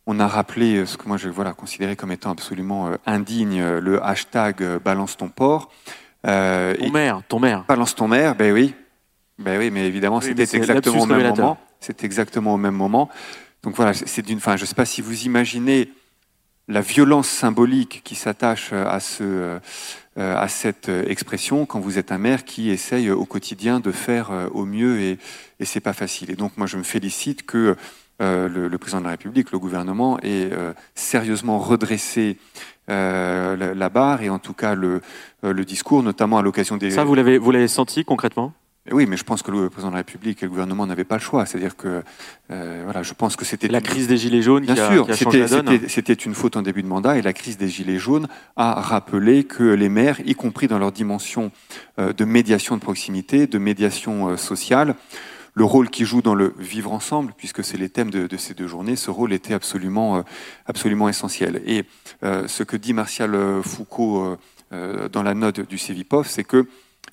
On 0.08 0.20
a 0.20 0.28
rappelé 0.28 0.86
ce 0.86 0.98
que 0.98 1.08
moi 1.08 1.18
je 1.18 1.30
voilà, 1.30 1.54
considérais 1.54 1.96
comme 1.96 2.12
étant 2.12 2.32
absolument 2.32 2.92
indigne, 3.08 3.64
le 3.80 4.04
hashtag 4.04 4.64
balance 4.84 5.18
ton 5.18 5.30
port. 5.30 5.72
Euh, 6.28 6.76
Ton 6.76 6.86
et- 6.86 6.92
maire, 6.92 7.22
ton 7.28 7.40
maire. 7.40 7.64
Balance 7.68 7.96
ton 7.96 8.08
maire, 8.08 8.36
ben 8.36 8.52
oui. 8.54 8.76
Ben 9.40 9.58
oui, 9.60 9.70
mais 9.72 9.88
évidemment, 9.88 10.18
Oui, 10.20 10.26
c'était 10.26 10.58
exactement 10.58 11.02
au 11.02 11.06
même 11.08 11.28
moment. 11.36 11.58
C'est 11.80 12.04
exactement 12.04 12.54
au 12.54 12.58
même 12.58 12.76
moment. 12.76 13.10
Donc 13.64 13.76
voilà, 13.76 13.94
c'est 13.94 14.22
d'une. 14.22 14.38
Enfin, 14.38 14.58
je 14.58 14.62
ne 14.64 14.68
sais 14.68 14.76
pas 14.76 14.86
si 14.86 15.02
vous 15.02 15.24
imaginez 15.26 15.92
la 16.68 16.82
violence 16.82 17.28
symbolique 17.28 18.02
qui 18.04 18.16
s'attache 18.16 18.74
à 18.74 19.00
ce, 19.00 19.24
euh, 19.24 19.60
à 20.18 20.48
cette 20.48 20.90
expression 20.90 21.66
quand 21.66 21.80
vous 21.80 21.98
êtes 22.00 22.12
un 22.12 22.18
maire 22.18 22.44
qui 22.44 22.70
essaye 22.70 23.12
au 23.12 23.26
quotidien 23.26 23.80
de 23.80 23.92
faire 23.92 24.32
euh, 24.32 24.48
au 24.52 24.66
mieux 24.66 25.00
et, 25.00 25.20
et 25.60 25.66
c'est 25.66 25.80
pas 25.80 25.94
facile. 25.94 26.32
Et 26.32 26.36
donc 26.36 26.58
moi, 26.58 26.68
je 26.68 26.78
me 26.78 26.84
félicite 26.84 27.46
que 27.46 27.76
euh, 28.22 28.48
le, 28.48 28.68
le 28.68 28.78
président 28.78 29.00
de 29.00 29.06
la 29.06 29.12
République, 29.12 29.52
le 29.52 29.60
gouvernement, 29.60 30.18
ait 30.20 30.50
euh, 30.52 30.74
sérieusement 30.96 31.60
redressé 31.60 32.38
euh, 32.90 33.56
la, 33.58 33.74
la 33.74 33.90
barre 33.90 34.22
et 34.22 34.30
en 34.30 34.40
tout 34.40 34.54
cas 34.54 34.74
le, 34.74 35.02
euh, 35.44 35.54
le 35.54 35.66
discours, 35.66 36.02
notamment 36.02 36.38
à 36.38 36.42
l'occasion 36.42 36.78
des. 36.78 36.92
Ça, 36.92 37.04
vous 37.04 37.16
l'avez, 37.16 37.38
vous 37.38 37.52
l'avez 37.52 37.68
senti 37.68 38.06
concrètement? 38.06 38.54
Oui, 38.92 39.06
mais 39.08 39.18
je 39.18 39.24
pense 39.24 39.42
que 39.42 39.52
le 39.52 39.70
président 39.70 39.90
de 39.90 39.96
la 39.96 40.00
République 40.00 40.44
et 40.44 40.46
le 40.46 40.50
gouvernement 40.50 40.86
n'avaient 40.86 41.04
pas 41.04 41.16
le 41.16 41.22
choix. 41.22 41.46
C'est-à-dire 41.46 41.76
que, 41.76 42.04
euh, 42.52 42.82
voilà, 42.84 43.04
je 43.04 43.14
pense 43.14 43.36
que 43.36 43.46
c'était 43.46 43.68
la 43.68 43.82
crise 43.82 44.08
des 44.08 44.18
gilets 44.18 44.42
jaunes 44.42 44.66
Bien 44.66 44.76
qui 44.76 44.82
a, 44.82 44.92
sûr, 44.92 45.06
qui 45.06 45.12
a 45.12 45.16
changé 45.16 45.40
la 45.40 45.48
donne. 45.48 45.80
C'était 45.88 46.14
une 46.14 46.36
faute 46.36 46.56
en 46.56 46.62
début 46.62 46.84
de 46.84 46.88
mandat 46.88 47.18
et 47.18 47.22
la 47.22 47.34
crise 47.34 47.58
des 47.58 47.68
gilets 47.68 47.98
jaunes 47.98 48.28
a 48.56 48.80
rappelé 48.80 49.44
que 49.44 49.64
les 49.64 49.90
maires, 49.90 50.20
y 50.26 50.36
compris 50.36 50.68
dans 50.68 50.80
leur 50.80 50.92
dimension 50.92 51.52
euh, 52.00 52.14
de 52.14 52.26
médiation 52.26 52.76
de 52.76 52.82
proximité, 52.82 53.48
de 53.48 53.58
médiation 53.58 54.30
euh, 54.30 54.38
sociale, 54.38 54.96
le 55.56 55.64
rôle 55.64 55.90
qu'ils 55.90 56.06
jouent 56.06 56.22
dans 56.22 56.36
le 56.36 56.54
vivre 56.60 56.92
ensemble, 56.92 57.34
puisque 57.36 57.64
c'est 57.64 57.78
les 57.78 57.90
thèmes 57.90 58.12
de, 58.12 58.28
de, 58.28 58.38
ces 58.38 58.54
deux 58.54 58.68
journées, 58.68 58.98
ce 58.98 59.10
rôle 59.10 59.34
était 59.34 59.54
absolument, 59.54 60.18
euh, 60.18 60.22
absolument 60.68 61.10
essentiel. 61.10 61.62
Et 61.66 61.86
euh, 62.24 62.48
ce 62.48 62.64
que 62.64 62.78
dit 62.78 62.94
Martial 62.94 63.36
Foucault 63.64 64.38
euh, 64.74 65.10
dans 65.10 65.24
la 65.24 65.34
note 65.34 65.62
du 65.62 65.78
CEVIPOF, 65.78 66.28
c'est 66.28 66.44
que 66.44 66.68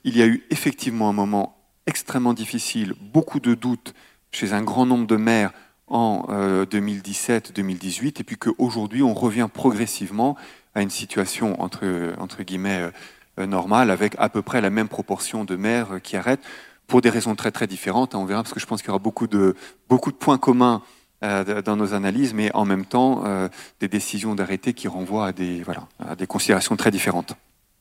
il 0.04 0.16
y 0.16 0.22
a 0.22 0.26
eu 0.26 0.42
effectivement 0.50 1.08
un 1.08 1.12
moment 1.12 1.61
extrêmement 1.86 2.34
difficile, 2.34 2.94
beaucoup 3.00 3.40
de 3.40 3.54
doutes 3.54 3.94
chez 4.30 4.52
un 4.52 4.62
grand 4.62 4.86
nombre 4.86 5.06
de 5.06 5.16
maires 5.16 5.52
en 5.88 6.26
2017-2018, 6.64 8.20
et 8.20 8.24
puis 8.24 8.36
qu'aujourd'hui, 8.36 9.02
on 9.02 9.12
revient 9.12 9.48
progressivement 9.52 10.36
à 10.74 10.80
une 10.80 10.90
situation 10.90 11.60
entre, 11.60 12.14
entre 12.18 12.42
guillemets 12.42 12.90
normale, 13.36 13.90
avec 13.90 14.14
à 14.18 14.30
peu 14.30 14.40
près 14.40 14.62
la 14.62 14.70
même 14.70 14.88
proportion 14.88 15.44
de 15.44 15.54
maires 15.54 16.00
qui 16.02 16.16
arrêtent 16.16 16.44
pour 16.86 17.00
des 17.00 17.10
raisons 17.10 17.34
très 17.34 17.50
très 17.50 17.66
différentes. 17.66 18.14
Hein, 18.14 18.18
on 18.18 18.24
verra 18.24 18.42
parce 18.42 18.52
que 18.52 18.60
je 18.60 18.66
pense 18.66 18.82
qu'il 18.82 18.88
y 18.88 18.90
aura 18.90 18.98
beaucoup 18.98 19.26
de, 19.26 19.56
beaucoup 19.88 20.10
de 20.10 20.16
points 20.16 20.38
communs 20.38 20.82
euh, 21.24 21.62
dans 21.62 21.76
nos 21.76 21.94
analyses, 21.94 22.34
mais 22.34 22.50
en 22.54 22.64
même 22.64 22.84
temps 22.84 23.22
euh, 23.24 23.48
des 23.80 23.88
décisions 23.88 24.34
d'arrêté 24.34 24.74
qui 24.74 24.88
renvoient 24.88 25.28
à 25.28 25.32
des, 25.32 25.62
voilà, 25.62 25.88
à 25.98 26.16
des 26.16 26.26
considérations 26.26 26.76
très 26.76 26.90
différentes. 26.90 27.34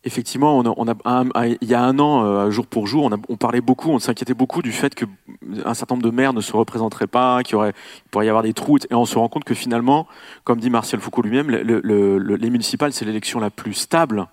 Effectivement, 0.04 0.58
on 0.58 0.88
a, 0.88 1.56
il 1.62 1.70
y 1.70 1.76
a 1.76 1.84
un 1.84 2.00
an, 2.00 2.24
euh, 2.24 2.50
jour 2.50 2.66
pour 2.66 2.88
jour, 2.88 3.04
on, 3.06 3.12
a, 3.12 3.18
on 3.30 3.38
parlait 3.38 3.62
beaucoup, 3.62 3.90
on 3.90 4.00
s'inquiétait 4.00 4.34
beaucoup 4.34 4.64
du 4.64 4.72
fait 4.72 4.96
que 4.96 5.06
un 5.64 5.76
certain 5.76 5.94
nombre 5.94 6.10
de 6.10 6.16
maires 6.16 6.34
ne 6.34 6.42
se 6.42 6.54
représenteraient 6.54 7.06
pas, 7.06 7.44
qu'il 7.44 7.58
pourrait 8.10 8.26
y 8.26 8.30
avoir 8.30 8.42
des 8.42 8.54
trous, 8.54 8.80
et 8.90 8.96
on 8.96 9.06
se 9.06 9.18
rend 9.18 9.30
compte 9.30 9.44
que 9.44 9.54
finalement, 9.54 10.08
comme 10.44 10.60
dit 10.60 10.72
Martial 10.72 11.00
Foucault 11.02 11.22
lui-même, 11.22 11.52
le, 11.52 11.82
le, 11.84 12.18
les 12.18 12.50
municipales, 12.50 12.94
c'est 12.94 13.06
l'élection 13.06 13.40
la 13.40 13.52
plus 13.52 13.74
stable 13.74 14.28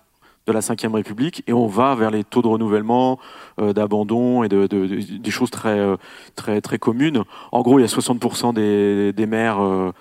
de 0.49 0.53
la 0.53 0.59
Ve 0.61 0.93
République 0.93 1.43
et 1.47 1.53
on 1.53 1.67
va 1.67 1.95
vers 1.95 2.11
les 2.11 2.23
taux 2.23 2.41
de 2.41 2.47
renouvellement, 2.47 3.19
euh, 3.59 3.73
d'abandon 3.73 4.43
et 4.43 4.49
de, 4.49 4.67
de, 4.67 4.87
de, 4.87 5.17
des 5.17 5.31
choses 5.31 5.51
très, 5.51 5.77
euh, 5.77 5.95
très, 6.35 6.61
très 6.61 6.79
communes. 6.79 7.23
En 7.51 7.61
gros, 7.61 7.79
il 7.79 7.83
y 7.83 7.85
a 7.85 7.87
60% 7.87 8.53
des, 8.53 9.13
des 9.13 9.25
maires 9.25 9.61
euh, 9.61 9.91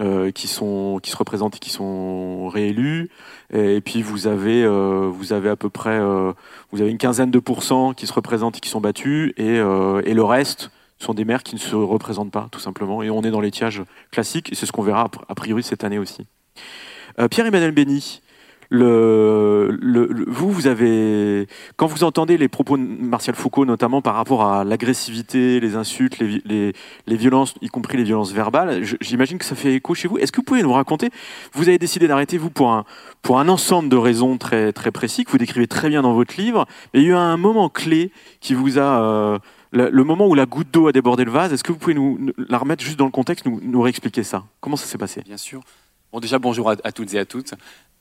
euh, 0.00 0.30
qui, 0.30 0.48
sont, 0.48 1.00
qui 1.02 1.10
se 1.10 1.16
représentent 1.16 1.56
et 1.56 1.58
qui 1.58 1.70
sont 1.70 2.48
réélus. 2.48 3.10
Et, 3.52 3.80
puis 3.80 4.02
vous 4.02 4.26
avez, 4.26 4.62
euh, 4.62 5.08
vous 5.12 5.32
avez 5.32 5.48
à 5.48 5.56
peu 5.56 5.70
près 5.70 5.98
vous 6.70 6.80
avez 6.80 6.90
une 6.90 6.98
quinzaine 6.98 7.30
de 7.30 7.38
pourcents 7.38 7.94
qui 7.94 8.06
se 8.06 8.12
représentent 8.12 8.58
et 8.58 8.60
qui 8.60 8.68
sont 8.68 8.80
battus 8.80 9.32
et, 9.36 9.56
et 9.56 10.14
le 10.14 10.22
reste 10.22 10.70
sont 10.98 11.14
des 11.14 11.24
maires 11.24 11.42
qui 11.42 11.54
ne 11.54 11.60
se 11.60 11.76
représentent 11.76 12.32
pas, 12.32 12.48
tout 12.50 12.60
simplement. 12.60 13.02
Et 13.02 13.10
on 13.10 13.22
est 13.22 13.30
dans 13.30 13.40
l'étiage 13.40 13.82
classique, 14.10 14.52
et 14.52 14.54
c'est 14.54 14.66
ce 14.66 14.72
qu'on 14.72 14.82
verra 14.82 15.08
a 15.28 15.34
priori 15.34 15.62
cette 15.62 15.84
année 15.84 15.98
aussi. 15.98 16.26
Pierre-Emmanuel 17.30 17.72
Béni, 17.72 18.20
vous, 18.70 20.50
vous 20.52 20.66
avez, 20.66 21.46
quand 21.76 21.86
vous 21.86 22.04
entendez 22.04 22.36
les 22.36 22.48
propos 22.48 22.76
de 22.76 22.82
Martial 22.82 23.34
Foucault, 23.34 23.64
notamment 23.64 24.02
par 24.02 24.14
rapport 24.14 24.44
à 24.44 24.64
l'agressivité, 24.64 25.60
les 25.60 25.74
insultes, 25.76 26.18
les, 26.18 26.74
violences, 27.06 27.54
y 27.62 27.68
compris 27.68 27.96
les 27.96 28.04
violences 28.04 28.32
verbales, 28.32 28.84
j'imagine 29.00 29.38
que 29.38 29.44
ça 29.44 29.54
fait 29.54 29.74
écho 29.74 29.94
chez 29.94 30.08
vous. 30.08 30.18
Est-ce 30.18 30.32
que 30.32 30.38
vous 30.38 30.44
pouvez 30.44 30.62
nous 30.62 30.72
raconter 30.72 31.10
Vous 31.52 31.68
avez 31.68 31.78
décidé 31.78 32.08
d'arrêter 32.08 32.38
vous 32.38 32.50
pour 32.50 32.70
un 32.70 32.84
pour 33.22 33.40
un 33.40 33.48
ensemble 33.48 33.88
de 33.88 33.96
raisons 33.96 34.38
très 34.38 34.72
très 34.72 34.92
précis 34.92 35.24
que 35.24 35.30
vous 35.30 35.38
décrivez 35.38 35.66
très 35.66 35.88
bien 35.88 36.02
dans 36.02 36.12
votre 36.12 36.40
livre. 36.40 36.66
Mais 36.92 37.00
il 37.00 37.04
y 37.04 37.06
a 37.06 37.10
eu 37.10 37.14
un 37.14 37.36
moment 37.36 37.68
clé 37.68 38.12
qui 38.40 38.54
vous 38.54 38.78
a 38.78 39.02
euh, 39.02 39.38
le, 39.72 40.04
moment 40.04 40.26
où 40.26 40.34
la 40.34 40.46
goutte 40.46 40.70
d'eau 40.70 40.88
a 40.88 40.92
débordé 40.92 41.24
le 41.24 41.30
vase. 41.30 41.52
Est-ce 41.52 41.64
que 41.64 41.72
vous 41.72 41.78
pouvez 41.78 41.94
nous 41.94 42.32
la 42.36 42.58
remettre 42.58 42.84
juste 42.84 42.98
dans 42.98 43.04
le 43.04 43.10
contexte, 43.10 43.46
nous, 43.46 43.60
nous 43.62 43.80
réexpliquer 43.80 44.22
ça? 44.22 44.44
Comment 44.60 44.76
ça 44.76 44.86
s'est 44.86 44.98
passé? 44.98 45.22
Bien 45.22 45.36
sûr. 45.36 45.60
Bon, 46.12 46.20
déjà, 46.20 46.38
bonjour 46.38 46.70
à, 46.70 46.76
à, 46.84 46.92
toutes 46.92 47.12
et 47.14 47.18
à 47.18 47.26
toutes. 47.26 47.54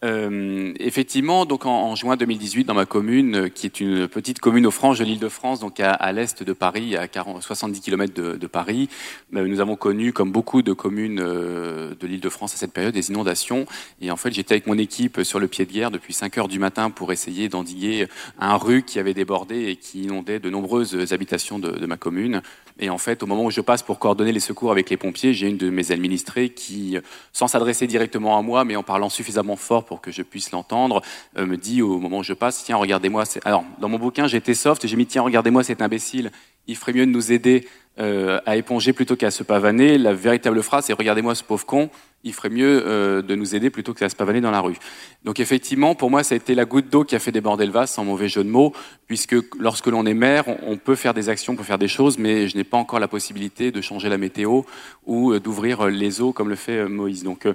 Euh, 0.03 0.73
effectivement, 0.79 1.45
donc 1.45 1.65
en, 1.65 1.95
juin 1.95 2.17
2018, 2.17 2.65
dans 2.65 2.75
ma 2.75 2.85
commune, 2.85 3.35
euh, 3.35 3.49
qui 3.49 3.65
est 3.65 3.79
une 3.79 4.07
petite 4.07 4.39
commune 4.39 4.67
aux 4.67 4.71
franges 4.71 4.99
de 4.99 5.03
l'Île-de-France, 5.03 5.59
donc 5.59 5.79
à, 5.79 6.11
l'est 6.11 6.43
de 6.43 6.53
Paris, 6.53 6.95
à 6.95 7.07
40, 7.07 7.41
70 7.41 7.81
km 7.81 8.13
de, 8.13 8.47
Paris, 8.47 8.89
euh, 9.35 9.47
nous 9.47 9.59
avons 9.59 9.75
connu, 9.75 10.13
comme 10.13 10.31
beaucoup 10.31 10.61
de 10.61 10.71
communes 10.73 11.15
de 11.15 12.07
l'Île-de-France 12.07 12.53
à 12.53 12.57
cette 12.57 12.73
période, 12.73 12.93
des 12.93 13.09
inondations. 13.09 13.65
Et 13.99 14.11
en 14.11 14.17
fait, 14.17 14.31
j'étais 14.31 14.53
avec 14.53 14.67
mon 14.67 14.77
équipe 14.77 15.21
sur 15.23 15.39
le 15.39 15.47
pied 15.47 15.65
de 15.65 15.71
guerre 15.71 15.89
depuis 15.89 16.13
5 16.13 16.37
heures 16.37 16.47
du 16.47 16.59
matin 16.59 16.91
pour 16.91 17.11
essayer 17.11 17.49
d'endiguer 17.49 18.07
un 18.39 18.55
rue 18.55 18.83
qui 18.83 18.99
avait 18.99 19.15
débordé 19.15 19.69
et 19.69 19.75
qui 19.77 20.03
inondait 20.03 20.39
de 20.39 20.49
nombreuses 20.51 21.11
habitations 21.11 21.57
de, 21.57 21.71
de 21.71 21.85
ma 21.87 21.97
commune. 21.97 22.43
Et 22.79 22.91
en 22.91 22.99
fait, 22.99 23.23
au 23.23 23.25
moment 23.25 23.45
où 23.45 23.51
je 23.51 23.61
passe 23.61 23.81
pour 23.81 23.97
coordonner 23.97 24.31
les 24.31 24.39
secours 24.39 24.71
avec 24.71 24.91
les 24.91 24.97
pompiers, 24.97 25.33
j'ai 25.33 25.47
une 25.47 25.57
de 25.57 25.71
mes 25.71 25.91
administrées 25.91 26.49
qui, 26.49 26.97
sans 27.33 27.47
s'adresser 27.47 27.87
directement 27.87 28.37
à 28.37 28.43
moi, 28.43 28.63
mais 28.63 28.75
en 28.75 28.83
parlant 28.83 29.09
suffisamment 29.09 29.55
fort 29.55 29.86
pour 29.87 30.01
que 30.01 30.11
je 30.11 30.21
puisse 30.21 30.51
l'entendre, 30.51 31.01
euh, 31.37 31.45
me 31.45 31.57
dit 31.57 31.81
au 31.81 31.97
moment 31.99 32.19
où 32.19 32.23
je 32.23 32.33
passe, 32.33 32.63
tiens, 32.63 32.77
regardez-moi. 32.77 33.23
Alors, 33.45 33.63
dans 33.79 33.89
mon 33.89 33.97
bouquin, 33.97 34.27
j'étais 34.27 34.53
soft 34.53 34.85
j'ai 34.85 34.95
mis, 34.95 35.07
tiens, 35.07 35.23
regardez-moi 35.23 35.63
cet 35.63 35.81
imbécile. 35.81 36.31
Il 36.67 36.75
ferait 36.75 36.93
mieux 36.93 37.05
de 37.05 37.11
nous 37.11 37.31
aider 37.31 37.67
euh, 37.99 38.39
à 38.45 38.55
éponger 38.55 38.93
plutôt 38.93 39.15
qu'à 39.15 39.31
se 39.31 39.43
pavaner. 39.43 39.97
La 39.97 40.13
véritable 40.13 40.61
phrase, 40.63 40.85
c'est 40.85 40.93
regardez-moi 40.93 41.35
ce 41.35 41.43
pauvre 41.43 41.65
con. 41.65 41.89
Il 42.23 42.33
ferait 42.33 42.49
mieux 42.49 42.83
euh, 42.85 43.21
de 43.21 43.35
nous 43.35 43.55
aider 43.55 43.69
plutôt 43.69 43.93
qu'à 43.93 44.09
se 44.09 44.15
pavaner 44.15 44.41
dans 44.41 44.51
la 44.51 44.59
rue. 44.59 44.77
Donc 45.23 45.39
effectivement, 45.39 45.95
pour 45.95 46.09
moi, 46.09 46.23
ça 46.23 46.33
a 46.33 46.37
été 46.37 46.55
la 46.55 46.65
goutte 46.65 46.89
d'eau 46.89 47.03
qui 47.03 47.15
a 47.15 47.19
fait 47.19 47.31
déborder 47.31 47.65
le 47.65 47.71
vase, 47.71 47.91
sans 47.91 48.03
mauvais 48.03 48.27
jeu 48.27 48.43
de 48.43 48.49
mots, 48.49 48.73
puisque 49.07 49.35
lorsque 49.59 49.87
l'on 49.87 50.05
est 50.05 50.13
maire, 50.13 50.45
on, 50.65 50.77
peut 50.77 50.95
faire 50.95 51.13
des 51.13 51.29
actions, 51.29 51.53
on 51.53 51.55
peut 51.55 51.63
faire 51.63 51.77
des 51.77 51.87
choses, 51.87 52.17
mais 52.17 52.47
je 52.47 52.57
n'ai 52.57 52.63
pas 52.63 52.77
encore 52.77 52.99
la 52.99 53.07
possibilité 53.07 53.71
de 53.71 53.81
changer 53.81 54.09
la 54.09 54.17
météo 54.17 54.61
ou 55.05 55.31
euh, 55.31 55.39
d'ouvrir 55.39 55.87
les 55.87 56.21
eaux 56.21 56.33
comme 56.33 56.49
le 56.49 56.55
fait 56.55 56.77
euh, 56.77 56.87
Moïse. 56.87 57.23
Donc 57.23 57.45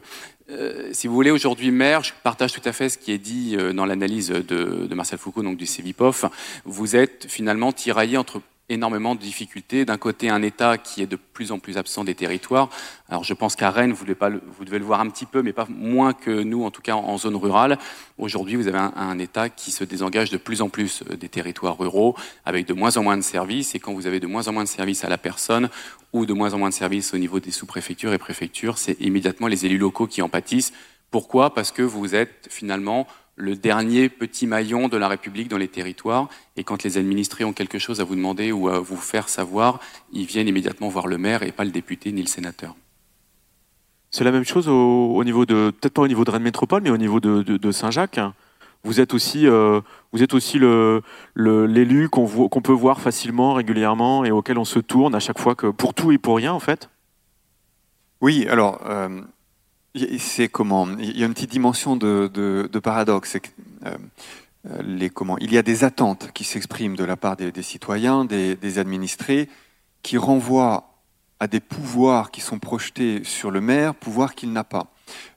euh, 0.53 0.89
si 0.93 1.07
vous 1.07 1.15
voulez, 1.15 1.31
aujourd'hui 1.31 1.71
maire, 1.71 2.03
je 2.03 2.13
partage 2.23 2.53
tout 2.53 2.61
à 2.65 2.73
fait 2.73 2.89
ce 2.89 2.99
qui 2.99 3.13
est 3.13 3.19
dit 3.19 3.57
euh, 3.57 3.73
dans 3.73 3.87
l'analyse 3.87 4.29
de, 4.29 4.87
de, 4.89 4.95
Marcel 4.95 5.19
Foucault, 5.19 5.43
donc 5.43 5.57
du 5.57 5.67
CEVIPOF. 5.67 6.27
Vous 6.65 6.97
êtes 6.97 7.27
finalement 7.29 7.73
tiraillé 7.73 8.17
entre 8.19 8.43
énormément 8.73 9.15
de 9.15 9.21
difficultés. 9.21 9.85
D'un 9.85 9.99
côté, 9.99 10.29
un 10.29 10.43
État 10.43 10.79
qui 10.79 11.03
est 11.03 11.07
de 11.07 11.17
plus 11.17 11.53
en 11.53 11.59
plus 11.59 11.79
absent 11.79 12.05
des 12.05 12.15
territoires. 12.15 12.69
Alors, 13.09 13.25
je 13.25 13.35
pense 13.35 13.57
qu'à 13.57 13.71
Rennes, 13.71 13.93
vous 13.93 14.05
devez, 14.05 14.79
le 14.79 14.85
voir 14.85 15.01
un 15.01 15.09
petit 15.09 15.27
peu, 15.27 15.43
mais 15.43 15.53
pas 15.53 15.67
moins 15.69 16.13
que 16.13 16.31
nous, 16.43 16.65
en 16.65 16.71
tout 16.71 16.83
cas 16.83 16.95
en 16.95 17.17
zone 17.19 17.37
rurale. 17.37 17.79
Aujourd'hui, 18.19 18.57
vous 18.57 18.69
avez 18.69 18.79
un, 18.79 18.93
un, 18.97 19.19
État 19.19 19.49
qui 19.49 19.71
se 19.71 19.85
désengage 19.85 20.31
de 20.31 20.37
plus 20.37 20.63
en 20.63 20.69
plus 20.69 21.03
des 21.03 21.29
territoires 21.29 21.79
ruraux, 21.79 22.17
avec 22.45 22.67
de 22.67 22.75
moins 22.75 22.97
en 22.97 23.03
moins 23.03 23.17
de 23.17 23.23
services. 23.23 23.75
Et 23.75 23.79
quand 23.79 23.93
vous 23.93 24.07
avez 24.07 24.21
de 24.21 24.27
moins 24.27 24.49
en 24.49 24.53
moins 24.53 24.65
de 24.65 24.69
services 24.69 25.05
à 25.05 25.09
la 25.09 25.19
personne, 25.19 25.69
ou 26.13 26.27
de 26.27 26.33
moins 26.33 26.55
en 26.55 26.59
moins 26.59 26.69
de 26.69 26.75
services 26.75 27.15
au 27.15 27.19
niveau 27.19 27.41
des 27.41 27.51
sous-préfectures 27.51 28.13
et 28.13 28.19
préfectures, 28.19 28.79
c'est 28.79 29.01
immédiatement 29.01 29.47
les 29.47 29.65
élus 29.67 29.79
locaux 29.79 30.07
qui 30.07 30.23
en 30.23 30.29
pâtissent. 30.29 30.73
Pourquoi? 31.11 31.55
Parce 31.55 31.73
que 31.73 31.83
vous 31.83 32.15
êtes 32.15 32.49
finalement 32.51 33.07
le 33.37 33.57
dernier 33.57 34.09
petit 34.09 34.47
maillon 34.47 34.89
de 34.89 34.97
la 34.97 35.09
République 35.09 35.49
dans 35.49 35.57
les 35.57 35.69
territoires. 35.69 36.29
Et 36.57 36.65
quand 36.65 36.83
les 36.83 36.99
administrés 36.99 37.45
ont 37.45 37.53
quelque 37.53 37.79
chose 37.79 38.01
à 38.01 38.05
vous 38.05 38.15
demander 38.15 38.53
ou 38.53 38.69
à 38.69 38.79
vous 38.79 38.97
faire 38.97 39.29
savoir, 39.29 39.81
ils 40.13 40.27
viennent 40.27 40.49
immédiatement 40.49 40.89
voir 40.89 41.07
le 41.07 41.19
maire 41.19 41.43
et 41.43 41.53
pas 41.53 41.65
le 41.65 41.71
député 41.71 42.13
ni 42.13 42.21
le 42.21 42.29
sénateur. 42.29 42.77
C'est 44.11 44.25
la 44.25 44.33
même 44.33 44.45
chose 44.45 44.69
au, 44.69 45.15
au 45.15 45.25
niveau 45.25 45.47
de, 45.47 45.71
peut-être 45.71 45.95
pas 45.95 46.03
au 46.03 46.09
niveau 46.09 46.25
de 46.25 46.31
Rennes 46.31 46.43
Métropole, 46.43 46.83
mais 46.83 46.91
au 46.91 46.99
niveau 46.99 47.21
de, 47.21 47.43
de, 47.43 47.57
de 47.57 47.73
Saint-Jacques. 47.73 48.21
Vous 48.85 49.01
êtes 49.01 49.15
aussi, 49.15 49.47
euh, 49.47 49.81
vous 50.13 50.23
êtes 50.23 50.35
aussi 50.35 50.59
le, 50.59 51.03
le, 51.35 51.67
l'élu 51.67 52.11
qu'on 52.11 52.27
peut 52.27 52.73
voir 52.73 53.01
facilement, 53.01 53.55
régulièrement, 53.55 54.25
et 54.25 54.31
auquel 54.31 54.59
on 54.59 54.67
se 54.67 54.81
tourne 54.81 55.15
à 55.15 55.21
chaque 55.21 55.39
fois 55.39 55.55
que 55.55 55.69
pour 55.69 55.95
tout 55.95 56.13
et 56.13 56.19
pour 56.19 56.37
rien, 56.37 56.53
en 56.53 56.61
fait? 56.61 56.91
Oui, 58.21 58.47
alors. 58.49 58.81
Euh 58.87 59.23
c'est 60.19 60.49
comment 60.49 60.89
Il 60.99 61.19
y 61.19 61.23
a 61.23 61.27
une 61.27 61.35
petite 61.35 61.51
dimension 61.51 61.97
de, 61.97 62.31
de, 62.33 62.69
de 62.71 62.79
paradoxe. 62.79 63.39
Que, 63.39 63.49
euh, 63.87 63.97
les, 64.85 65.11
comment 65.11 65.39
Il 65.39 65.53
y 65.53 65.59
a 65.59 65.63
des 65.63 65.85
attentes 65.85 66.31
qui 66.33 66.45
s'expriment 66.45 66.97
de 66.97 67.05
la 67.05 67.17
part 67.17 67.37
des, 67.37 67.53
des 67.53 67.63
citoyens, 67.63 68.25
des, 68.25 68.55
des, 68.57 68.79
administrés, 68.79 69.49
qui 70.03 70.17
renvoient 70.17 70.89
à 71.41 71.49
des 71.49 71.61
pouvoirs 71.61 72.31
qui 72.31 72.41
sont 72.41 72.59
projetés 72.59 73.25
sur 73.25 73.51
le 73.51 73.61
maire, 73.61 73.95
pouvoirs 73.95 74.35
qu'il 74.35 74.53
n'a 74.53 74.65
pas. 74.65 74.87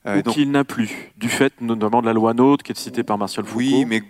Euh, 0.06 0.20
Ou 0.20 0.22
qu'il 0.22 0.52
n'a 0.52 0.64
plus, 0.64 1.12
du 1.18 1.28
fait 1.28 1.54
notamment 1.60 2.02
de 2.02 2.06
la 2.06 2.14
loi 2.14 2.34
NOTE 2.34 2.62
qui 2.62 2.72
est 2.72 2.78
citée 2.78 3.04
par 3.04 3.18
Martial 3.18 3.46
Foucault. 3.46 3.60
Oui, 3.60 3.86
mais 3.86 4.04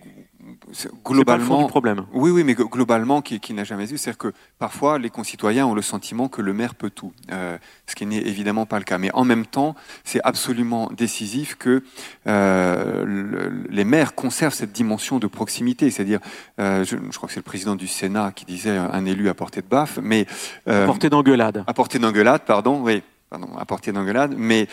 globalement, 1.04 1.64
du 1.64 1.68
problème. 1.68 2.06
Oui, 2.14 2.32
oui, 2.32 2.44
mais 2.44 2.54
globalement, 2.56 3.22
qui, 3.22 3.40
qui 3.40 3.54
n'a 3.54 3.64
jamais 3.64 3.92
eu, 3.92 3.98
c'est-à-dire 3.98 4.18
que 4.18 4.34
parfois 4.60 4.98
les 5.00 5.10
concitoyens 5.10 5.68
ont 5.68 5.74
le 5.74 5.82
sentiment 5.82 6.28
que 6.28 6.42
le 6.42 6.54
maire 6.54 6.76
peut 6.76 6.90
tout, 6.90 7.14
euh, 7.32 7.58
ce 7.88 7.96
qui 7.96 8.06
n'est 8.06 8.18
évidemment 8.22 8.66
pas 8.66 8.80
le 8.80 8.86
cas. 8.86 8.98
Mais 8.98 9.12
en 9.14 9.26
même 9.26 9.46
temps, 9.46 9.76
c'est 10.04 10.22
absolument 10.24 10.90
décisif 10.96 11.56
que 11.56 11.84
euh, 12.28 13.04
le, 13.06 13.66
les 13.70 13.86
maires 13.86 14.16
conservent 14.16 14.54
cette 14.54 14.72
dimension 14.72 15.20
de 15.20 15.28
proximité, 15.28 15.92
c'est-à-dire, 15.92 16.20
euh, 16.60 16.84
je, 16.84 16.98
je, 16.98 17.18
crois 17.18 17.28
que 17.28 17.34
c'est 17.34 17.40
le 17.40 17.44
président 17.44 17.76
du 17.76 17.88
Sénat 17.88 18.32
qui 18.36 18.46
disait 18.46 18.78
un 18.78 19.06
élu 19.06 19.30
à 19.30 19.34
portée 19.34 19.62
de 19.62 19.68
baffe, 19.68 20.00
mais 20.02 20.26
euh, 20.68 20.84
à 20.84 20.86
portée 20.86 21.10
d'engueulade. 21.10 21.64
À 21.68 21.74
portée 21.74 22.00
d'engueulade, 22.00 22.42
pardon, 22.46 22.82
oui, 22.82 23.04
pardon, 23.30 23.50
à 23.58 23.66
portée 23.66 23.92
d'engueulade, 23.92 24.36
mais 24.38 24.68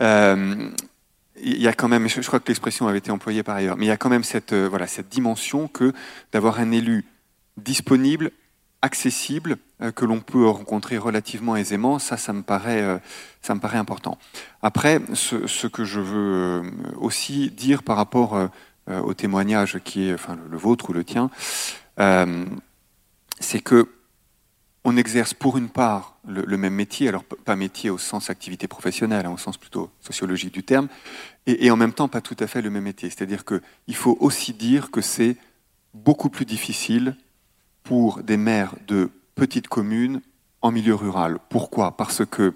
euh, 0.00 0.70
il 1.42 1.60
y 1.60 1.68
a 1.68 1.72
quand 1.72 1.88
même, 1.88 2.08
je, 2.08 2.20
crois 2.20 2.40
que 2.40 2.48
l'expression 2.48 2.88
avait 2.88 2.98
été 2.98 3.10
employée 3.10 3.42
par 3.42 3.56
ailleurs, 3.56 3.76
mais 3.76 3.86
il 3.86 3.88
y 3.88 3.92
a 3.92 3.96
quand 3.96 4.08
même 4.08 4.24
cette, 4.24 4.52
euh, 4.52 4.68
voilà, 4.68 4.86
cette 4.86 5.08
dimension 5.08 5.68
que 5.68 5.92
d'avoir 6.32 6.60
un 6.60 6.70
élu 6.72 7.04
disponible, 7.56 8.30
accessible, 8.82 9.56
que 9.94 10.04
l'on 10.04 10.20
peut 10.20 10.46
rencontrer 10.46 10.96
relativement 10.96 11.56
aisément, 11.56 11.98
ça, 11.98 12.16
ça 12.16 12.32
me 12.32 12.42
paraît, 12.42 13.00
ça 13.42 13.54
me 13.54 13.60
paraît 13.60 13.78
important. 13.78 14.18
Après, 14.62 15.00
ce, 15.14 15.66
que 15.66 15.84
je 15.84 16.00
veux 16.00 16.62
aussi 16.96 17.50
dire 17.50 17.82
par 17.82 17.96
rapport 17.96 18.38
au 18.88 19.14
témoignage 19.14 19.80
qui 19.82 20.08
est 20.08 20.14
enfin, 20.14 20.36
le, 20.50 20.56
vôtre 20.56 20.90
ou 20.90 20.92
le 20.92 21.04
tien, 21.04 21.30
c'est 23.40 23.60
que 23.60 23.88
on 24.86 24.96
exerce 24.96 25.34
pour 25.34 25.58
une 25.58 25.68
part 25.68 26.16
le, 26.28 26.56
même 26.56 26.72
métier, 26.72 27.08
alors 27.08 27.24
pas 27.24 27.56
métier 27.56 27.90
au 27.90 27.98
sens 27.98 28.30
activité 28.30 28.68
professionnelle, 28.68 29.26
hein, 29.26 29.32
au 29.32 29.36
sens 29.36 29.56
plutôt 29.56 29.90
sociologique 30.00 30.54
du 30.54 30.62
terme, 30.62 30.86
et, 31.46 31.72
en 31.72 31.76
même 31.76 31.92
temps 31.92 32.06
pas 32.06 32.20
tout 32.20 32.36
à 32.38 32.46
fait 32.46 32.62
le 32.62 32.70
même 32.70 32.84
métier. 32.84 33.10
C'est-à-dire 33.10 33.44
qu'il 33.44 33.96
faut 33.96 34.16
aussi 34.20 34.52
dire 34.52 34.92
que 34.92 35.00
c'est 35.00 35.36
beaucoup 35.92 36.30
plus 36.30 36.44
difficile 36.44 37.16
pour 37.82 38.22
des 38.22 38.36
maires 38.36 38.74
de 38.86 39.10
petites 39.34 39.66
communes 39.66 40.20
en 40.62 40.70
milieu 40.70 40.94
rural. 40.94 41.38
Pourquoi? 41.48 41.96
Parce 41.96 42.24
que 42.24 42.54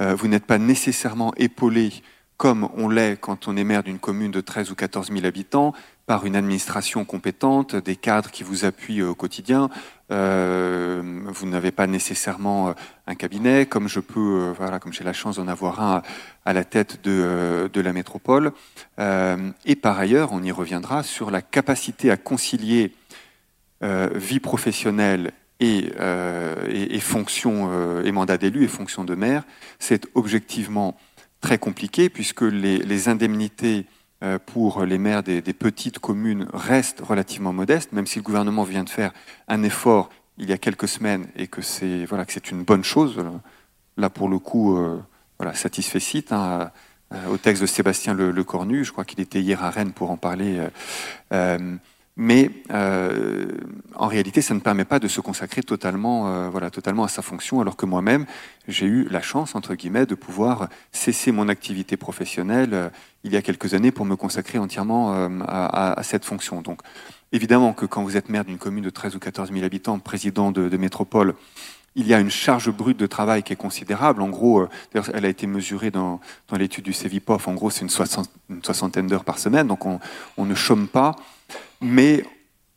euh, 0.00 0.14
vous 0.14 0.28
n'êtes 0.28 0.44
pas 0.44 0.58
nécessairement 0.58 1.32
épaulé 1.38 1.92
comme 2.36 2.70
on 2.74 2.88
l'est 2.88 3.18
quand 3.18 3.48
on 3.48 3.56
est 3.56 3.64
maire 3.64 3.82
d'une 3.82 3.98
commune 3.98 4.30
de 4.30 4.40
13 4.40 4.70
ou 4.70 4.74
14 4.74 5.12
000 5.12 5.26
habitants, 5.26 5.74
par 6.06 6.24
une 6.24 6.36
administration 6.36 7.04
compétente, 7.04 7.76
des 7.76 7.96
cadres 7.96 8.30
qui 8.30 8.44
vous 8.44 8.64
appuient 8.64 9.02
au 9.02 9.14
quotidien. 9.14 9.68
Euh, 10.10 11.02
vous 11.26 11.46
n'avez 11.46 11.70
pas 11.70 11.86
nécessairement 11.86 12.70
euh, 12.70 12.72
un 13.06 13.14
cabinet, 13.14 13.66
comme 13.66 13.88
je 13.88 14.00
peux, 14.00 14.40
euh, 14.40 14.52
voilà, 14.56 14.78
comme 14.78 14.92
j'ai 14.92 15.04
la 15.04 15.12
chance 15.12 15.36
d'en 15.36 15.46
avoir 15.46 15.80
un 15.80 16.02
à 16.44 16.52
la 16.52 16.64
tête 16.64 17.02
de, 17.04 17.70
la 17.74 17.92
métropole. 17.92 18.52
et 18.98 19.76
par 19.76 19.98
ailleurs, 19.98 20.30
on 20.32 20.42
y 20.42 20.52
reviendra 20.52 21.02
sur 21.02 21.30
la 21.30 21.42
capacité 21.42 22.10
à 22.10 22.16
concilier 22.16 22.92
vie 23.82 24.40
professionnelle 24.40 25.32
et, 25.60 25.90
fonction 27.00 28.02
et 28.02 28.12
mandat 28.12 28.36
d'élu 28.36 28.64
et 28.64 28.68
fonction 28.68 29.04
de 29.04 29.14
maire. 29.14 29.44
C'est 29.78 30.08
objectivement 30.14 30.96
très 31.40 31.58
compliqué 31.58 32.08
puisque 32.08 32.42
les, 32.42 33.08
indemnités 33.08 33.86
pour 34.46 34.84
les 34.84 34.98
maires 34.98 35.22
des, 35.22 35.40
petites 35.40 35.98
communes 35.98 36.46
restent 36.52 37.00
relativement 37.00 37.52
modestes, 37.52 37.92
même 37.92 38.06
si 38.06 38.18
le 38.18 38.22
gouvernement 38.22 38.64
vient 38.64 38.84
de 38.84 38.90
faire 38.90 39.12
un 39.48 39.62
effort 39.62 40.10
il 40.36 40.48
y 40.48 40.52
a 40.52 40.58
quelques 40.58 40.88
semaines 40.88 41.26
et 41.36 41.46
que 41.46 41.62
c'est 41.62 42.04
voilà 42.04 42.24
que 42.24 42.50
une 42.50 42.64
bonne 42.64 42.84
chose. 42.84 43.22
Là, 43.96 44.10
pour 44.10 44.28
le 44.28 44.38
coup, 44.38 44.76
euh, 44.76 45.02
voilà, 45.38 45.54
satisfait 45.54 46.00
site 46.00 46.32
hein, 46.32 46.70
euh, 47.12 47.26
au 47.28 47.36
texte 47.36 47.62
de 47.62 47.66
Sébastien 47.66 48.14
Le, 48.14 48.44
Cornu. 48.44 48.84
Je 48.84 48.92
crois 48.92 49.04
qu'il 49.04 49.20
était 49.20 49.40
hier 49.40 49.62
à 49.64 49.70
Rennes 49.70 49.92
pour 49.92 50.10
en 50.10 50.16
parler. 50.16 50.60
Mais 52.20 52.50
en 52.70 54.06
réalité, 54.06 54.42
ça 54.42 54.54
ne 54.54 54.60
permet 54.60 54.84
pas 54.84 54.98
de 54.98 55.08
se 55.08 55.20
consacrer 55.20 55.62
totalement, 55.62 56.50
voilà, 56.50 56.70
totalement 56.70 57.04
à 57.04 57.08
sa 57.08 57.22
fonction, 57.22 57.60
alors 57.60 57.76
que 57.76 57.86
moi-même, 57.86 58.26
j'ai 58.68 58.86
eu 58.86 59.08
la 59.10 59.22
chance, 59.22 59.54
entre 59.54 59.74
guillemets, 59.74 60.06
de 60.06 60.14
pouvoir 60.14 60.68
cesser 60.92 61.32
mon 61.32 61.48
activité 61.48 61.96
professionnelle 61.96 62.90
il 63.24 63.32
y 63.32 63.36
a 63.36 63.42
quelques 63.42 63.74
années 63.74 63.90
pour 63.90 64.06
me 64.06 64.16
consacrer 64.16 64.58
entièrement 64.58 65.14
euh, 65.14 65.28
à, 65.46 66.02
cette 66.02 66.24
fonction. 66.24 66.62
Donc, 66.62 66.80
évidemment 67.32 67.72
que 67.72 67.86
quand 67.86 68.02
vous 68.02 68.16
êtes 68.16 68.28
maire 68.28 68.44
d'une 68.44 68.58
commune 68.58 68.84
de 68.84 68.90
13 68.90 69.16
ou 69.16 69.18
14 69.18 69.52
000 69.52 69.64
habitants, 69.64 69.98
président 69.98 70.52
de, 70.52 70.76
métropole, 70.76 71.34
il 71.96 72.06
y 72.06 72.14
a 72.14 72.20
une 72.20 72.30
charge 72.30 72.70
brute 72.70 72.96
de 72.96 73.06
travail 73.06 73.42
qui 73.42 73.52
est 73.52 73.56
considérable. 73.56 74.22
En 74.22 74.28
gros, 74.28 74.60
euh, 74.60 75.02
elle 75.12 75.24
a 75.24 75.28
été 75.28 75.46
mesurée 75.46 75.90
dans, 75.90 76.20
l'étude 76.52 76.84
du 76.84 76.92
CEVIPOF. 76.92 77.48
En 77.48 77.54
gros, 77.54 77.70
c'est 77.70 77.82
une, 77.82 77.90
soixantaine 77.90 79.06
d'heures 79.06 79.24
par 79.24 79.38
semaine, 79.38 79.66
donc 79.66 79.84
on, 79.84 80.00
ne 80.38 80.54
chôme 80.54 80.88
pas. 80.88 81.16
Mais 81.80 82.24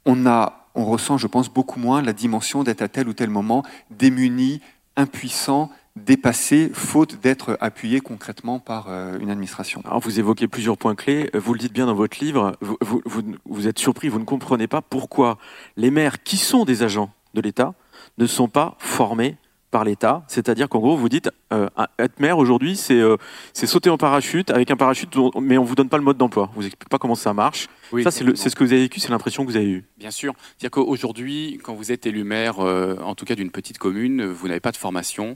on, 0.06 0.86
ressent, 0.86 1.18
je 1.18 1.28
pense, 1.28 1.50
beaucoup 1.50 1.80
moins 1.80 2.02
la 2.02 2.14
dimension 2.14 2.64
d'être 2.64 2.82
à 2.82 2.88
tel 2.88 3.08
ou 3.08 3.14
tel 3.14 3.30
moment 3.30 3.64
démuni, 3.92 4.62
impuissant, 4.96 5.70
dépassé, 5.96 6.72
faute 6.74 7.20
d'être 7.22 7.58
appuyé 7.62 8.00
concrètement 8.00 8.60
par 8.60 8.88
euh, 8.90 9.20
une 9.20 9.30
administration. 9.30 9.82
Alors 9.86 10.00
vous 10.00 10.20
évoquez 10.20 10.48
plusieurs 10.48 10.78
points 10.78 10.96
clés, 10.96 11.30
vous 11.34 11.54
le 11.54 11.60
dites 11.60 11.74
bien 11.74 11.86
dans 11.86 11.94
votre 11.94 12.24
livre, 12.24 12.58
vous, 12.62 13.02
vous 13.46 13.68
êtes 13.68 13.78
surpris, 13.78 14.10
vous 14.10 14.20
ne 14.20 14.26
comprenez 14.26 14.68
pas 14.68 14.82
pourquoi 14.82 15.38
les 15.78 15.92
maires 15.92 16.24
qui 16.24 16.38
sont 16.38 16.66
des 16.66 16.82
agents 16.82 17.12
de 17.36 17.42
l'État 17.42 17.76
ne 18.18 18.26
sont 18.26 18.48
pas 18.48 18.76
formés 18.80 19.38
par 19.74 19.84
l'État. 19.84 20.24
C'est-à-dire 20.28 20.70
qu'en 20.70 20.80
gros, 20.80 20.96
vous 20.96 21.10
dites, 21.10 21.32
euh, 21.52 21.68
être 21.98 22.20
maire 22.20 22.38
aujourd'hui, 22.38 22.78
c'est 22.78 23.00
euh, 23.00 23.18
sauter 23.54 23.90
en 23.90 23.98
parachute 23.98 24.52
avec 24.52 24.70
un 24.70 24.78
parachute, 24.78 25.10
mais 25.42 25.58
on 25.58 25.64
vous 25.64 25.74
donne 25.74 25.90
pas 25.90 25.98
le 25.98 26.04
mode 26.04 26.18
d'emploi. 26.18 26.52
On 26.54 26.60
vous 26.60 26.68
explique 26.68 26.90
pas 26.90 27.00
comment 27.00 27.16
ça 27.16 27.34
marche. 27.34 27.68
ça, 28.04 28.12
c'est 28.12 28.36
ce 28.36 28.56
que 28.56 28.64
vous 28.64 28.72
avez 28.72 28.84
vécu, 28.84 29.00
c'est 29.00 29.10
l'impression 29.10 29.44
que 29.44 29.50
vous 29.50 29.58
avez 29.58 29.68
eue. 29.68 29.86
Bien 29.98 30.12
sûr. 30.12 30.36
C'est-à-dire 30.38 30.70
qu'aujourd'hui, 30.70 31.60
quand 31.64 31.74
vous 31.74 31.92
êtes 31.92 32.06
élu 32.06 32.24
maire, 32.24 32.60
euh, 32.60 32.98
en 33.04 33.16
tout 33.16 33.26
cas 33.26 33.34
d'une 33.34 33.50
petite 33.50 33.80
commune, 33.80 34.24
vous 34.24 34.48
n'avez 34.48 34.60
pas 34.60 34.72
de 34.72 34.78
formation 34.78 35.36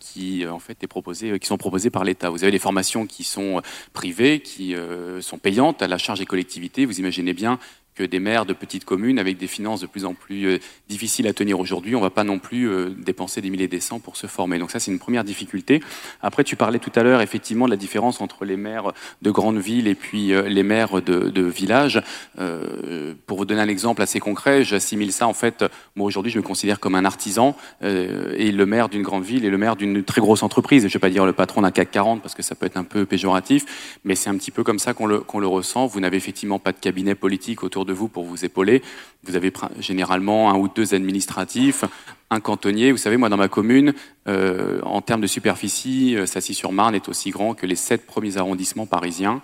qui, 0.00 0.44
en 0.48 0.58
fait, 0.58 0.82
est 0.82 0.88
proposée, 0.88 1.38
qui 1.38 1.46
sont 1.46 1.56
proposées 1.56 1.90
par 1.90 2.02
l'État. 2.02 2.28
Vous 2.28 2.42
avez 2.42 2.50
des 2.50 2.58
formations 2.58 3.06
qui 3.06 3.22
sont 3.22 3.62
privées, 3.92 4.40
qui 4.40 4.74
sont 5.20 5.38
payantes 5.38 5.80
à 5.80 5.86
la 5.86 5.96
charge 5.96 6.18
des 6.18 6.26
collectivités. 6.26 6.86
Vous 6.86 6.98
imaginez 6.98 7.34
bien 7.34 7.60
des 8.06 8.20
maires 8.20 8.46
de 8.46 8.52
petites 8.52 8.84
communes 8.84 9.18
avec 9.18 9.38
des 9.38 9.46
finances 9.46 9.80
de 9.80 9.86
plus 9.86 10.04
en 10.04 10.14
plus 10.14 10.46
euh, 10.46 10.58
difficiles 10.88 11.26
à 11.26 11.32
tenir 11.32 11.58
aujourd'hui. 11.60 11.94
On 11.94 11.98
ne 11.98 12.04
va 12.04 12.10
pas 12.10 12.24
non 12.24 12.38
plus 12.38 12.68
euh, 12.68 12.90
dépenser 12.90 13.40
des 13.40 13.50
milliers 13.50 13.68
des 13.68 13.80
cents 13.80 14.00
pour 14.00 14.16
se 14.16 14.26
former. 14.26 14.58
Donc 14.58 14.70
ça, 14.70 14.80
c'est 14.80 14.90
une 14.90 14.98
première 14.98 15.24
difficulté. 15.24 15.80
Après, 16.22 16.44
tu 16.44 16.56
parlais 16.56 16.78
tout 16.78 16.92
à 16.94 17.02
l'heure 17.02 17.20
effectivement 17.20 17.66
de 17.66 17.70
la 17.70 17.76
différence 17.76 18.20
entre 18.20 18.44
les 18.44 18.56
maires 18.56 18.92
de 19.22 19.30
grandes 19.30 19.58
villes 19.58 19.88
et 19.88 19.94
puis 19.94 20.32
euh, 20.32 20.48
les 20.48 20.62
maires 20.62 21.02
de, 21.02 21.28
de 21.28 21.42
villages. 21.42 22.02
pour 23.26 23.38
vous 23.38 23.44
donner 23.44 23.60
un 23.60 23.68
exemple 23.68 24.02
assez 24.02 24.20
concret, 24.20 24.64
j'assimile 24.64 25.12
ça 25.12 25.26
en 25.26 25.34
fait. 25.34 25.64
Moi 25.96 26.06
aujourd'hui, 26.06 26.32
je 26.32 26.38
me 26.38 26.42
considère 26.42 26.80
comme 26.80 26.94
un 26.94 27.04
artisan 27.04 27.56
et 27.82 28.52
le 28.52 28.66
maire 28.66 28.88
d'une 28.88 29.02
grande 29.02 29.24
ville 29.24 29.44
et 29.44 29.50
le 29.50 29.58
maire 29.58 29.76
d'une 29.76 30.02
très 30.04 30.20
grosse 30.20 30.42
entreprise. 30.42 30.82
Je 30.82 30.88
ne 30.88 30.92
vais 30.92 30.98
pas 30.98 31.10
dire 31.10 31.26
le 31.26 31.32
patron 31.32 31.62
d'un 31.62 31.70
CAC 31.70 31.90
40 31.90 32.22
parce 32.22 32.34
que 32.34 32.42
ça 32.42 32.54
peut 32.54 32.66
être 32.66 32.76
un 32.76 32.84
peu 32.84 33.06
péjoratif, 33.06 33.98
mais 34.04 34.14
c'est 34.14 34.30
un 34.30 34.36
petit 34.36 34.50
peu 34.50 34.64
comme 34.64 34.78
ça 34.78 34.94
qu'on 34.94 35.06
le, 35.06 35.20
qu'on 35.20 35.38
le 35.38 35.46
ressent. 35.46 35.86
Vous 35.86 36.00
n'avez 36.00 36.16
effectivement 36.16 36.58
pas 36.58 36.72
de 36.72 36.78
cabinet 36.78 37.14
politique 37.14 37.62
autour 37.62 37.84
de 37.84 37.89
vous 37.92 38.08
pour 38.08 38.24
vous 38.24 38.44
épauler. 38.44 38.82
Vous 39.24 39.36
avez 39.36 39.52
généralement 39.78 40.50
un 40.50 40.56
ou 40.56 40.68
deux 40.68 40.94
administratifs, 40.94 41.84
un 42.30 42.40
cantonnier. 42.40 42.92
Vous 42.92 42.98
savez, 42.98 43.16
moi, 43.16 43.28
dans 43.28 43.36
ma 43.36 43.48
commune, 43.48 43.92
euh, 44.28 44.80
en 44.82 45.00
termes 45.00 45.20
de 45.20 45.26
superficie, 45.26 46.16
euh, 46.16 46.26
Sassy-sur-Marne 46.26 46.94
est 46.94 47.08
aussi 47.08 47.30
grand 47.30 47.54
que 47.54 47.66
les 47.66 47.76
sept 47.76 48.06
premiers 48.06 48.36
arrondissements 48.36 48.86
parisiens. 48.86 49.42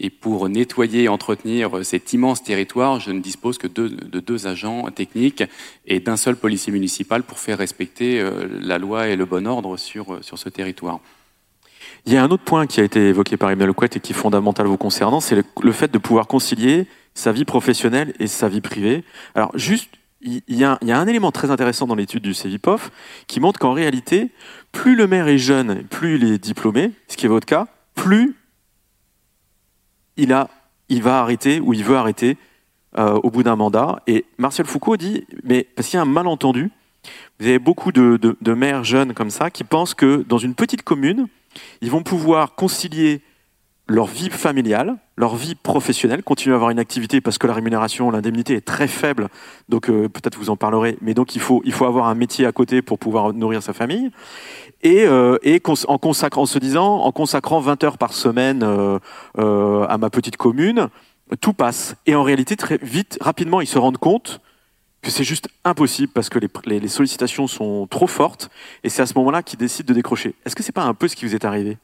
Et 0.00 0.10
pour 0.10 0.48
nettoyer 0.48 1.04
et 1.04 1.08
entretenir 1.08 1.84
cet 1.84 2.12
immense 2.12 2.44
territoire, 2.44 3.00
je 3.00 3.10
ne 3.10 3.20
dispose 3.20 3.58
que 3.58 3.66
de, 3.66 3.88
deux 3.88 4.46
agents 4.46 4.88
techniques 4.92 5.42
et 5.86 5.98
d'un 5.98 6.16
seul 6.16 6.36
policier 6.36 6.72
municipal 6.72 7.24
pour 7.24 7.40
faire 7.40 7.58
respecter 7.58 8.20
euh, 8.20 8.46
la 8.60 8.78
loi 8.78 9.08
et 9.08 9.16
le 9.16 9.24
bon 9.24 9.46
ordre 9.46 9.76
sur, 9.76 10.22
sur 10.22 10.38
ce 10.38 10.48
territoire. 10.48 11.00
Il 12.06 12.12
y 12.12 12.16
a 12.16 12.22
un 12.22 12.30
autre 12.30 12.44
point 12.44 12.66
qui 12.66 12.80
a 12.80 12.84
été 12.84 13.08
évoqué 13.08 13.36
par 13.36 13.50
Emmanuel 13.50 13.74
Couette 13.74 13.96
et 13.96 14.00
qui 14.00 14.12
est 14.12 14.16
fondamental 14.16 14.66
vous 14.66 14.76
concernant, 14.76 15.20
c'est 15.20 15.36
le, 15.60 15.72
fait 15.72 15.90
de 15.90 15.98
pouvoir 15.98 16.26
concilier 16.26 16.86
sa 17.14 17.32
vie 17.32 17.44
professionnelle 17.44 18.14
et 18.18 18.26
sa 18.26 18.48
vie 18.48 18.60
privée. 18.60 19.04
Alors 19.34 19.50
juste, 19.54 19.90
il 20.20 20.42
y, 20.48 20.64
a, 20.64 20.78
un 20.82 21.06
élément 21.06 21.30
très 21.30 21.50
intéressant 21.50 21.86
dans 21.86 21.94
l'étude 21.94 22.22
du 22.22 22.34
CEVIPOF 22.34 22.90
qui 23.26 23.40
montre 23.40 23.60
qu'en 23.60 23.72
réalité, 23.72 24.30
plus 24.72 24.96
le 24.96 25.06
maire 25.06 25.28
est 25.28 25.38
jeune, 25.38 25.84
plus 25.84 26.16
il 26.16 26.24
est 26.24 26.38
diplômé, 26.38 26.92
ce 27.06 27.16
qui 27.16 27.26
est 27.26 27.28
votre 27.28 27.46
cas, 27.46 27.66
plus 27.94 28.36
il, 30.16 30.32
a, 30.32 30.48
il 30.88 31.02
va 31.02 31.20
arrêter 31.20 31.60
ou 31.60 31.72
il 31.72 31.84
veut 31.84 31.96
arrêter 31.96 32.36
euh, 32.96 33.20
au 33.22 33.30
bout 33.30 33.44
d'un 33.44 33.54
mandat. 33.54 34.02
Et 34.06 34.24
Martial 34.38 34.66
Foucault 34.66 34.96
dit, 34.96 35.24
mais 35.44 35.68
parce 35.76 35.88
qu'il 35.88 35.98
y 35.98 36.00
a 36.00 36.02
un 36.02 36.06
malentendu, 36.06 36.70
vous 37.38 37.46
avez 37.46 37.60
beaucoup 37.60 37.92
de, 37.92 38.18
de 38.18 38.54
maires 38.54 38.82
jeunes 38.82 39.14
comme 39.14 39.30
ça 39.30 39.50
qui 39.50 39.62
pensent 39.62 39.94
que 39.94 40.24
dans 40.28 40.38
une 40.38 40.54
petite 40.54 40.82
commune, 40.82 41.28
ils 41.80 41.90
vont 41.90 42.02
pouvoir 42.02 42.54
concilier 42.54 43.22
leur 43.88 44.06
vie 44.06 44.28
familiale, 44.28 44.98
leur 45.16 45.34
vie 45.34 45.54
professionnelle, 45.54 46.22
continuer 46.22 46.54
à 46.54 46.56
avoir 46.56 46.70
une 46.70 46.78
activité 46.78 47.22
parce 47.22 47.38
que 47.38 47.46
la 47.46 47.54
rémunération, 47.54 48.10
l'indemnité 48.10 48.54
est 48.54 48.64
très 48.64 48.86
faible, 48.86 49.28
donc 49.70 49.88
euh, 49.88 50.08
peut-être 50.08 50.36
vous 50.36 50.50
en 50.50 50.56
parlerez, 50.56 50.98
mais 51.00 51.14
donc 51.14 51.34
il 51.34 51.40
faut, 51.40 51.62
il 51.64 51.72
faut 51.72 51.86
avoir 51.86 52.06
un 52.06 52.14
métier 52.14 52.44
à 52.44 52.52
côté 52.52 52.82
pour 52.82 52.98
pouvoir 52.98 53.32
nourrir 53.32 53.62
sa 53.62 53.72
famille. 53.72 54.10
Et, 54.82 55.06
euh, 55.06 55.38
en 55.88 55.98
consacrant, 55.98 56.42
en 56.42 56.46
se 56.46 56.58
disant, 56.58 56.98
en 56.98 57.12
consacrant 57.12 57.60
20 57.60 57.82
heures 57.82 57.98
par 57.98 58.12
semaine 58.12 58.62
euh, 58.62 59.86
à 59.88 59.98
ma 59.98 60.10
petite 60.10 60.36
commune, 60.36 60.88
tout 61.40 61.54
passe. 61.54 61.96
Et 62.06 62.14
en 62.14 62.22
réalité, 62.22 62.56
très 62.56 62.78
vite, 62.80 63.18
rapidement, 63.20 63.60
ils 63.60 63.66
se 63.66 63.78
rendent 63.78 63.98
compte 63.98 64.40
que 65.02 65.10
c'est 65.10 65.24
juste 65.24 65.48
impossible 65.64 66.12
parce 66.12 66.28
que 66.28 66.38
les, 66.66 66.88
sollicitations 66.88 67.46
sont 67.46 67.86
trop 67.86 68.06
fortes, 68.06 68.50
et 68.82 68.88
c'est 68.88 69.02
à 69.02 69.06
ce 69.06 69.14
moment-là 69.14 69.42
qu'ils 69.42 69.58
décident 69.58 69.86
de 69.86 69.94
décrocher. 69.94 70.34
Est-ce 70.44 70.56
que 70.56 70.62
c'est 70.62 70.72
pas 70.72 70.84
un 70.84 70.94
peu 70.94 71.08
ce 71.08 71.16
qui 71.16 71.24
vous 71.24 71.34
est 71.34 71.44
arrivé? 71.44 71.78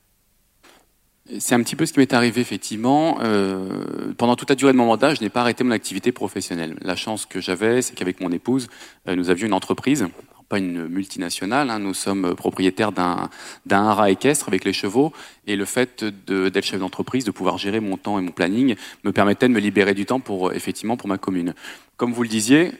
C'est 1.38 1.54
un 1.54 1.62
petit 1.62 1.74
peu 1.74 1.86
ce 1.86 1.92
qui 1.94 2.00
m'est 2.00 2.12
arrivé 2.12 2.42
effectivement. 2.42 3.18
Euh, 3.22 4.12
pendant 4.18 4.36
toute 4.36 4.50
la 4.50 4.56
durée 4.56 4.72
de 4.72 4.76
mon 4.76 4.86
mandat, 4.86 5.14
je 5.14 5.22
n'ai 5.22 5.30
pas 5.30 5.40
arrêté 5.40 5.64
mon 5.64 5.70
activité 5.70 6.12
professionnelle. 6.12 6.76
La 6.82 6.96
chance 6.96 7.24
que 7.24 7.40
j'avais, 7.40 7.80
c'est 7.80 7.94
qu'avec 7.94 8.20
mon 8.20 8.30
épouse, 8.30 8.68
euh, 9.08 9.16
nous 9.16 9.30
avions 9.30 9.46
une 9.46 9.54
entreprise, 9.54 10.06
pas 10.50 10.58
une 10.58 10.86
multinationale. 10.86 11.70
Hein, 11.70 11.78
nous 11.78 11.94
sommes 11.94 12.34
propriétaires 12.34 12.92
d'un 12.92 13.30
d'un 13.64 13.86
haras 13.86 14.10
équestre 14.10 14.48
avec 14.48 14.64
les 14.64 14.74
chevaux, 14.74 15.14
et 15.46 15.56
le 15.56 15.64
fait 15.64 16.04
d'être 16.04 16.64
chef 16.64 16.80
d'entreprise, 16.80 17.24
de 17.24 17.30
pouvoir 17.30 17.56
gérer 17.56 17.80
mon 17.80 17.96
temps 17.96 18.18
et 18.18 18.22
mon 18.22 18.32
planning, 18.32 18.74
me 19.04 19.12
permettait 19.12 19.48
de 19.48 19.54
me 19.54 19.60
libérer 19.60 19.94
du 19.94 20.04
temps 20.04 20.20
pour 20.20 20.52
effectivement 20.52 20.98
pour 20.98 21.08
ma 21.08 21.16
commune. 21.16 21.54
Comme 21.96 22.12
vous 22.12 22.22
le 22.22 22.28
disiez, 22.28 22.72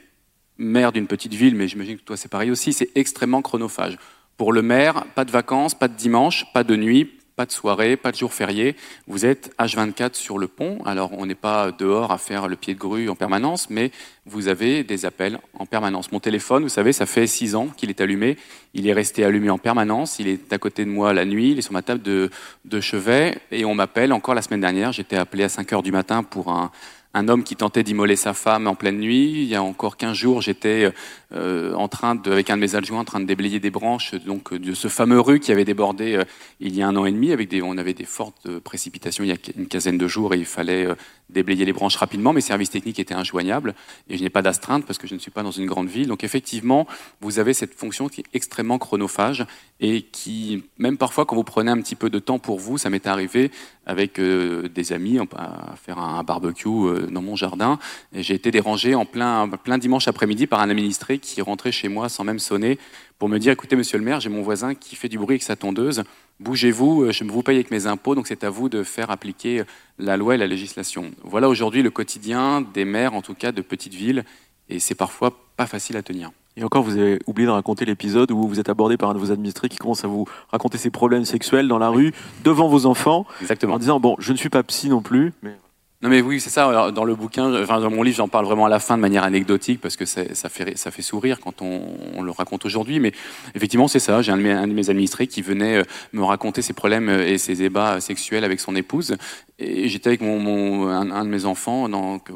maire 0.59 0.93
d'une 0.93 1.07
petite 1.07 1.35
ville, 1.35 1.55
mais 1.55 1.69
j'imagine 1.69 1.97
que 1.97 2.03
toi 2.03 2.17
c'est 2.17 2.31
pareil 2.31 2.51
aussi, 2.51 2.73
c'est 2.73 2.91
extrêmement 2.95 3.43
chronophage. 3.43 3.99
Pour 4.37 4.53
le 4.53 4.63
maire, 4.63 5.05
pas 5.15 5.25
de 5.25 5.31
vacances, 5.31 5.75
pas 5.75 5.89
de 5.89 5.95
dimanche, 5.95 6.47
pas 6.53 6.65
de 6.65 6.75
nuit, 6.75 7.09
pas 7.37 7.47
de 7.47 7.53
soirée, 7.53 7.97
pas 7.97 8.13
de 8.13 8.17
jour 8.17 8.33
férié. 8.33 8.77
Vous 9.07 9.27
êtes 9.27 9.53
H24 9.59 10.15
sur 10.15 10.39
le 10.39 10.47
pont. 10.47 10.79
Alors, 10.85 11.11
on 11.19 11.27
n'est 11.27 11.35
pas 11.35 11.73
dehors 11.73 12.13
à 12.13 12.19
faire 12.19 12.49
le 12.49 12.57
pied 12.57 12.75
de 12.75 12.79
grue 12.79 13.09
en 13.09 13.17
permanence, 13.17 13.71
mais 13.71 13.91
vous 14.25 14.49
avez 14.49 14.85
des 14.85 15.05
appels 15.05 15.41
en 15.59 15.67
permanence. 15.67 16.13
Mon 16.13 16.21
téléphone, 16.21 16.63
vous 16.63 16.69
savez, 16.69 16.93
ça 16.93 17.07
fait 17.07 17.27
six 17.27 17.55
ans 17.55 17.69
qu'il 17.77 17.91
est 17.91 18.01
allumé. 18.01 18.37
Il 18.73 18.87
est 18.87 18.93
resté 18.93 19.25
allumé 19.25 19.51
en 19.51 19.59
permanence. 19.59 20.19
Il 20.19 20.29
est 20.29 20.53
à 20.53 20.59
côté 20.59 20.85
de 20.85 20.91
moi 20.91 21.13
la 21.13 21.25
nuit. 21.25 21.53
Il 21.53 21.59
est 21.59 21.63
sur 21.63 21.73
ma 21.73 21.83
table 21.83 22.03
de, 22.03 22.81
chevet. 22.81 23.39
Et 23.51 23.65
on 23.65 23.75
m'appelle 23.75 24.13
encore 24.13 24.35
la 24.35 24.43
semaine 24.43 24.61
dernière. 24.61 24.93
J'étais 24.93 25.17
appelé 25.17 25.45
à 25.45 25.49
5 25.49 25.73
heures 25.73 25.83
du 25.83 25.93
matin 25.93 26.23
pour 26.23 26.53
un, 26.53 26.71
un 27.15 27.29
homme 27.29 27.45
qui 27.45 27.57
tentait 27.57 27.85
d'immoler 27.85 28.17
sa 28.17 28.35
femme 28.35 28.67
en 28.67 28.75
pleine 28.75 28.99
nuit. 28.99 29.43
Il 29.43 29.45
y 29.45 29.55
a 29.55 29.63
encore 29.63 29.97
15 29.97 30.17
jours, 30.17 30.43
j'étais 30.43 30.93
euh, 31.33 31.73
en 31.75 31.89
train 31.89 32.17
de, 32.17 32.31
avec 32.31 32.51
un 32.51 32.57
de 32.57 32.61
mes 32.61 32.75
adjoints 32.75 33.01
en 33.01 33.05
train 33.05 33.21
de 33.21 33.25
déblayer 33.25 33.61
des 33.61 33.71
branches 33.71 34.15
donc 34.15 34.53
de 34.53 34.75
ce 34.75 34.89
fameux 34.89 35.21
rue 35.21 35.41
qui 35.41 35.53
avait 35.53 35.65
débordé 35.65 36.17
euh, 36.17 36.25
il 36.61 36.75
y 36.77 36.83
a 36.83 36.89
un 36.89 36.97
an 36.97 37.07
et 37.07 37.13
demi. 37.13 37.33
Avec 37.33 37.49
des, 37.49 37.63
on 37.63 37.79
avait 37.79 37.95
des 37.95 38.05
fortes 38.05 38.59
précipitations 38.59 39.25
il 39.25 39.31
y 39.31 39.33
a 39.33 39.37
une 39.57 39.69
quinzaine 39.69 39.97
de 39.97 40.09
jours 40.09 40.35
et 40.35 40.39
il 40.39 40.45
fallait 40.45 40.87
euh, 40.87 40.95
déblayer 41.31 41.65
les 41.65 41.73
branches 41.73 41.97
rapidement. 41.97 42.33
Mes 42.33 42.41
services 42.41 42.71
techniques 42.71 42.99
étaient 42.99 43.15
injoignables 43.15 43.75
et 44.09 44.17
je 44.17 44.23
n'ai 44.23 44.31
pas 44.31 44.43
d'astreinte 44.43 44.87
parce 44.87 44.99
que 44.99 45.07
je 45.07 45.15
ne 45.15 45.19
suis 45.19 45.31
pas 45.31 45.43
dans 45.43 45.51
une 45.51 45.67
grande 45.67 45.89
ville. 45.89 46.09
Donc 46.09 46.25
effectivement, 46.25 46.87
vous 47.21 47.39
avez 47.39 47.55
cette 47.55 47.75
fonction 47.75 48.09
qui 48.09 48.21
est 48.21 48.27
extrêmement 48.35 48.79
chronophage 48.79 49.47
et 49.81 50.03
qui, 50.03 50.65
même 50.79 50.97
parfois, 50.97 51.27
quand 51.27 51.37
vous 51.37 51.45
prenez 51.45 51.71
un 51.71 51.81
petit 51.81 51.97
peu 51.97 52.11
de 52.11 52.19
temps 52.19 52.39
pour 52.39 52.59
vous, 52.59 52.79
ça 52.79 52.91
m'est 52.91 53.07
arrivé 53.07 53.51
avec 53.87 54.19
des 54.21 54.93
amis 54.93 55.19
à 55.37 55.75
faire 55.77 55.99
un 55.99 56.23
barbecue 56.23 56.71
dans 57.11 57.23
mon 57.23 57.37
jardin. 57.37 57.79
J'ai 58.13 58.35
été 58.35 58.51
dérangé 58.51 58.95
en 58.95 59.05
plein, 59.05 59.49
plein 59.49 59.79
dimanche 59.79 60.09
après-midi 60.09 60.47
par 60.47 60.61
un 60.61 60.71
administré 60.71 61.19
qui 61.19 61.43
rentrait 61.43 61.73
chez 61.73 61.89
moi 61.89 62.09
sans 62.09 62.25
même 62.25 62.39
sonner 62.39 62.79
pour 63.19 63.29
me 63.29 63.39
dire 63.39 63.53
écoutez, 63.53 63.77
monsieur 63.77 63.99
le 63.99 64.05
maire, 64.05 64.21
j'ai 64.21 64.29
mon 64.29 64.43
voisin 64.43 64.75
qui 64.75 64.97
fait 64.97 65.09
du 65.09 65.19
bruit 65.19 65.35
avec 65.35 65.43
sa 65.43 65.57
tondeuse. 65.57 66.03
Bougez-vous, 66.41 67.13
je 67.13 67.25
vous 67.25 67.43
paye 67.43 67.57
avec 67.57 67.71
mes 67.71 67.87
impôts, 67.87 68.15
donc 68.15 68.27
c'est 68.27 68.43
à 68.45 68.51
vous 68.51 68.69
de 68.69 68.83
faire 68.83 69.11
appliquer 69.11 69.63
la 69.99 70.17
loi 70.17 70.35
et 70.35 70.39
la 70.39 70.47
législation. 70.49 71.13
Voilà 71.23 71.49
aujourd'hui 71.49 71.83
le 71.83 71.91
quotidien 71.91 72.61
des 72.61 72.85
maires, 72.85 73.15
en 73.15 73.23
tout 73.23 73.35
cas 73.35 73.53
de 73.53 73.63
petites 73.63 73.95
villes, 73.95 74.25
et 74.69 74.81
c'est 74.81 74.97
parfois 74.97 75.33
pas 75.57 75.67
facile 75.67 75.97
à 75.97 76.03
tenir. 76.03 76.33
Et 76.57 76.63
encore, 76.65 76.83
vous 76.83 76.97
avez 76.97 77.19
oublié 77.27 77.47
de 77.47 77.53
raconter 77.53 77.85
l'épisode 77.85 78.31
où 78.31 78.47
vous 78.47 78.61
êtes 78.61 78.69
abordé 78.69 78.97
par 78.97 79.11
un 79.11 79.15
de 79.15 79.19
vos 79.19 79.33
administrés 79.33 79.69
qui 79.69 79.77
commence 79.77 80.05
à 80.05 80.09
vous 80.09 80.25
raconter 80.51 80.79
ses 80.79 80.91
problèmes 80.91 81.25
sexuels 81.25 81.67
dans 81.67 81.79
la 81.79 81.89
rue, 81.89 82.13
devant 82.45 82.69
vos 82.69 82.87
enfants, 82.87 83.27
Exactement. 83.41 83.75
en 83.75 83.79
disant 83.79 83.99
bon, 84.01 84.17
je 84.19 84.33
ne 84.33 84.37
suis 84.37 84.51
pas 84.51 84.63
psy 84.63 84.89
non 84.89 85.03
plus, 85.03 85.33
mais 85.43 85.57
non 86.05 86.11
mais 86.11 86.21
oui, 86.21 86.39
c'est 86.39 86.51
ça. 86.51 86.91
Dans 86.91 87.05
le 87.05 87.15
bouquin, 87.15 87.49
dans 87.49 87.91
mon 87.91 88.03
livre, 88.03 88.19
j'en 88.19 88.29
parle 88.29 88.45
vraiment 88.45 88.67
à 88.67 88.69
la 88.69 88.79
fin 88.79 88.99
de 88.99 89.01
manière 89.01 89.25
anecdotique 89.25 89.81
parce 89.81 89.97
que 89.97 90.05
ça 90.05 90.51
fait 90.51 90.77
ça 90.77 90.91
fait 90.91 91.01
sourire 91.01 91.41
quand 91.41 91.63
on, 91.63 92.21
le 92.21 92.31
raconte 92.31 92.67
aujourd'hui. 92.67 93.01
Mais 93.01 93.13
effectivement, 93.55 93.89
c'est 93.89 94.01
ça. 94.01 94.21
J'ai 94.21 94.31
un, 94.31 94.37
de 94.37 94.75
mes 94.75 94.91
administrés 94.91 95.27
qui 95.27 95.41
venait 95.41 95.77
euh, 95.77 95.85
me 96.13 96.23
raconter 96.23 96.61
ses 96.61 96.75
problèmes 96.75 97.09
euh, 97.09 97.27
et 97.27 97.39
ses 97.39 97.55
débats 97.55 98.03
sexuels 98.03 98.45
avec 98.45 98.61
son 98.61 98.77
épouse. 98.77 99.17
Et 99.59 99.89
j'étais 99.89 100.09
avec 100.09 100.21
mon, 100.21 100.89
un, 100.89 101.25
de 101.25 101.31
mes 101.31 101.47
enfants 101.47 101.89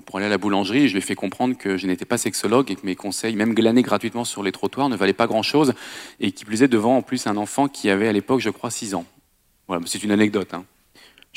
pour 0.06 0.16
aller 0.16 0.26
à 0.26 0.30
la 0.30 0.38
boulangerie 0.38 0.84
et 0.84 0.88
je 0.88 0.94
lui 0.94 1.00
ai 1.00 1.02
fait 1.02 1.14
comprendre 1.14 1.54
que 1.54 1.76
je 1.76 1.86
n'étais 1.86 2.06
pas 2.06 2.16
sexologue 2.16 2.70
et 2.70 2.74
que 2.74 2.86
mes 2.86 2.96
conseils, 2.96 3.36
même 3.36 3.52
glanés 3.52 3.82
gratuitement 3.82 4.24
sur 4.24 4.42
les 4.42 4.52
trottoirs, 4.52 4.88
ne 4.88 4.96
valaient 4.96 5.12
pas 5.12 5.26
grand-chose 5.26 5.74
et 6.20 6.32
qui 6.32 6.46
plus 6.46 6.62
est 6.62 6.68
devant 6.68 6.96
en 6.96 7.02
plus 7.02 7.26
un 7.26 7.36
enfant 7.36 7.68
qui 7.68 7.90
avait 7.90 8.08
à 8.08 8.12
l'époque, 8.12 8.40
je 8.40 8.48
crois, 8.48 8.70
6 8.70 8.94
ans. 8.94 9.04
Voilà, 9.66 9.82
c'est 9.84 10.02
une 10.02 10.12
anecdote. 10.12 10.54
Hein. 10.54 10.64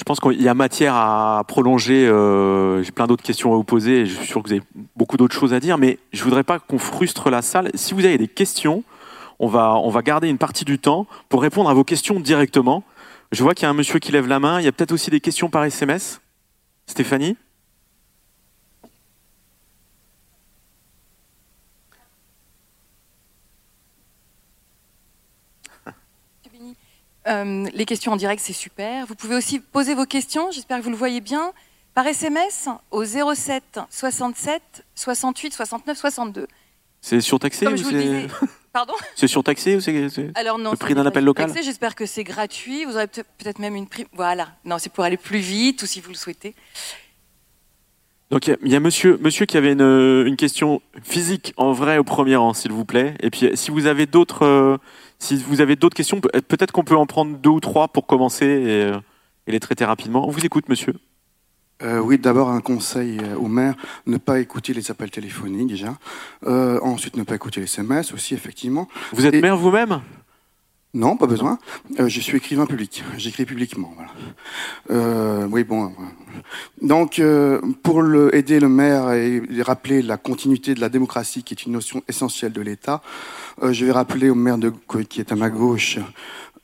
Je 0.02 0.04
pense 0.04 0.20
qu'il 0.20 0.42
y 0.42 0.48
a 0.48 0.56
matière 0.56 0.96
à 0.96 1.44
prolonger. 1.48 2.08
Euh, 2.08 2.82
J'ai 2.82 2.92
plein 2.92 3.06
d'autres 3.06 3.22
questions 3.22 3.54
à 3.54 3.56
vous 3.56 3.64
poser 3.64 4.00
et 4.00 4.06
je 4.08 4.16
suis 4.16 4.26
sûr 4.26 4.42
que 4.42 4.48
vous 4.48 4.54
avez 4.56 4.64
beaucoup 4.96 5.16
d'autres 5.16 5.36
choses 5.36 5.54
à 5.54 5.60
dire, 5.60 5.78
mais 5.78 6.00
je 6.12 6.24
voudrais 6.24 6.44
pas 6.44 6.58
qu'on 6.58 6.80
frustre 6.80 7.30
la 7.30 7.44
salle. 7.44 7.70
Si 7.76 7.94
vous 7.94 8.04
avez 8.04 8.18
des 8.18 8.28
questions, 8.28 8.84
on 9.38 9.48
va, 9.48 9.76
on 9.76 9.92
va 9.92 10.02
garder 10.02 10.28
une 10.28 10.40
partie 10.40 10.66
du 10.66 10.80
temps 10.80 11.06
pour 11.30 11.44
répondre 11.44 11.70
à 11.70 11.76
vos 11.76 11.84
questions 11.84 12.20
directement. 12.20 12.84
Je 13.32 13.44
vois 13.44 13.54
qu'il 13.54 13.66
y 13.66 13.68
a 13.68 13.70
un 13.70 13.76
monsieur 13.76 14.00
qui 14.00 14.12
lève 14.12 14.26
la 14.26 14.40
main. 14.40 14.60
Il 14.60 14.66
y 14.66 14.68
a 14.68 14.72
peut-être 14.72 14.92
aussi 14.92 15.12
des 15.12 15.20
questions 15.20 15.52
par 15.52 15.64
SMS. 15.66 16.20
Stéphanie? 16.88 17.38
Euh, 27.28 27.68
les 27.74 27.86
questions 27.86 28.12
en 28.12 28.16
direct, 28.16 28.42
c'est 28.44 28.54
super. 28.54 29.06
Vous 29.06 29.16
pouvez 29.16 29.36
aussi 29.36 29.60
poser 29.60 29.94
vos 29.94 30.06
questions, 30.06 30.50
j'espère 30.52 30.80
que 30.80 30.84
vous 30.84 30.90
le 30.90 30.96
voyez 30.96 31.22
bien, 31.22 31.54
par 31.94 32.08
SMS 32.08 32.68
au 32.90 33.04
07 33.06 33.80
67 33.90 34.62
68 34.96 35.54
69 35.54 35.98
62. 35.98 36.48
C'est 37.02 37.22
surtaxé 37.22 37.66
Comme 37.66 37.74
ou 37.74 37.78
je 37.78 37.84
vous 37.84 37.92
le 37.92 38.02
c'est... 38.02 38.28
Pardon 38.74 38.94
C'est 39.16 39.28
surtaxé 39.28 39.76
ou 39.76 39.82
c'est... 39.82 40.08
c'est- 40.10 40.32
Alors 40.36 40.58
non, 40.58 40.72
Le 40.72 40.78
c'est 40.78 40.82
prix 40.86 40.94
d'un 40.96 41.04
pas 41.04 41.10
appel 41.10 41.24
local 41.26 41.48
surtaxé, 41.48 41.66
J'espère 41.66 41.94
que 41.96 42.06
c'est 42.06 42.24
gratuit. 42.24 42.86
Vous 42.86 42.96
aurez 42.96 43.08
peut- 43.08 43.24
peut-être 43.38 43.60
même 43.60 43.76
une 43.76 43.88
prime. 43.88 44.06
Voilà. 44.14 44.50
Non, 44.64 44.78
c'est 44.78 44.92
pour 44.92 45.04
aller 45.04 45.18
plus 45.18 45.40
vite 45.40 45.82
ou 45.84 45.86
si 45.86 46.00
vous 46.00 46.10
le 46.10 46.16
souhaitez. 46.16 46.56
Donc 48.32 48.48
il 48.48 48.52
y 48.52 48.54
a- 48.54 48.58
il 48.64 48.72
y, 48.72 48.76
a 48.76 48.80
monsieur, 48.80 49.20
monsieur 49.22 49.46
qui 49.46 49.58
avait 49.58 49.74
une, 49.74 49.82
une 50.26 50.38
question 50.38 50.82
physique 51.04 51.54
en 51.58 51.74
vrai 51.74 51.98
au 51.98 52.04
premier 52.04 52.38
rang, 52.38 52.54
s'il 52.54 52.72
vous 52.72 52.86
plaît. 52.86 53.14
Et 53.22 53.30
puis 53.30 53.50
si 53.56 53.72
vous 53.72 53.86
avez 53.88 54.06
d'autres, 54.06 54.46
euh, 54.46 54.78
si 55.20 55.36
vous 55.36 55.60
avez 55.62 55.76
d'autres 55.76 55.96
questions, 55.96 56.22
peut- 56.22 56.30
peut-être 56.48 56.72
qu'on 56.72 56.84
peut 56.84 56.96
en 56.96 57.06
prendre 57.06 57.38
deux 57.38 57.50
ou 57.50 57.60
trois 57.60 57.90
pour 57.90 58.08
commencer 58.08 58.46
et, 58.46 58.84
euh, 58.86 58.98
et 59.48 59.52
les 59.52 59.60
traiter 59.60 59.84
rapidement. 59.86 60.26
On 60.28 60.32
vous 60.32 60.46
écoute, 60.46 60.70
monsieur. 60.70 60.94
Euh, 61.84 62.00
oui, 62.00 62.20
d'abord 62.20 62.50
un 62.50 62.62
conseil 62.62 63.18
euh, 63.24 63.36
au 63.36 63.48
maire, 63.48 63.74
ne 64.06 64.18
pas 64.18 64.40
écouter 64.40 64.72
les 64.74 64.92
appels 64.92 65.10
téléphoniques 65.10 65.68
déjà. 65.68 65.98
Euh, 66.46 66.80
ensuite, 66.84 67.18
ne 67.18 67.24
pas 67.24 67.36
écouter 67.36 67.60
les 67.60 67.66
SMS 67.66 68.14
aussi, 68.14 68.34
effectivement. 68.36 68.88
Vous 69.14 69.26
êtes 69.26 69.34
Et- 69.34 69.42
maire 69.42 69.58
vous-même? 69.58 70.00
Non, 70.94 71.16
pas 71.16 71.28
besoin. 71.28 71.58
Euh, 72.00 72.10
je 72.10 72.20
suis 72.20 72.38
écrivain 72.38 72.66
public. 72.66 73.04
J'écris 73.18 73.46
publiquement. 73.46 73.94
Voilà. 73.96 74.12
Euh, 74.92 75.48
oui, 75.50 75.64
bon. 75.64 75.94
voilà. 75.98 76.12
Donc, 76.82 77.20
euh, 77.20 77.62
pour 77.84 78.02
le, 78.02 78.36
aider 78.36 78.60
le 78.60 78.70
maire 78.70 79.12
et, 79.12 79.42
rappeler 79.62 80.02
la 80.02 80.18
continuité 80.18 80.74
de 80.74 80.82
la 80.82 80.90
démocratie, 80.90 81.44
qui 81.44 81.54
est 81.54 81.66
une 81.66 81.74
notion 81.74 82.02
essentielle 82.08 82.52
de 82.52 82.62
l'État, 82.62 83.02
euh, 83.64 83.74
je 83.74 83.86
vais 83.86 83.92
rappeler 83.92 84.30
au 84.30 84.36
maire 84.36 84.58
de, 84.58 84.74
qui 85.08 85.20
est 85.20 85.32
à 85.32 85.36
ma 85.36 85.50
gauche 85.50 86.00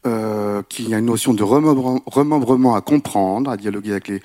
euh, 0.06 0.62
qu'il 0.70 0.90
y 0.90 0.96
a 0.96 1.00
une 1.00 1.06
notion 1.06 1.34
de 1.34 1.44
remembrement, 1.44 2.76
à 2.76 2.82
comprendre, 2.82 3.50
à 3.52 3.58
dialoguer 3.58 3.92
avec 3.92 4.08
les 4.08 4.22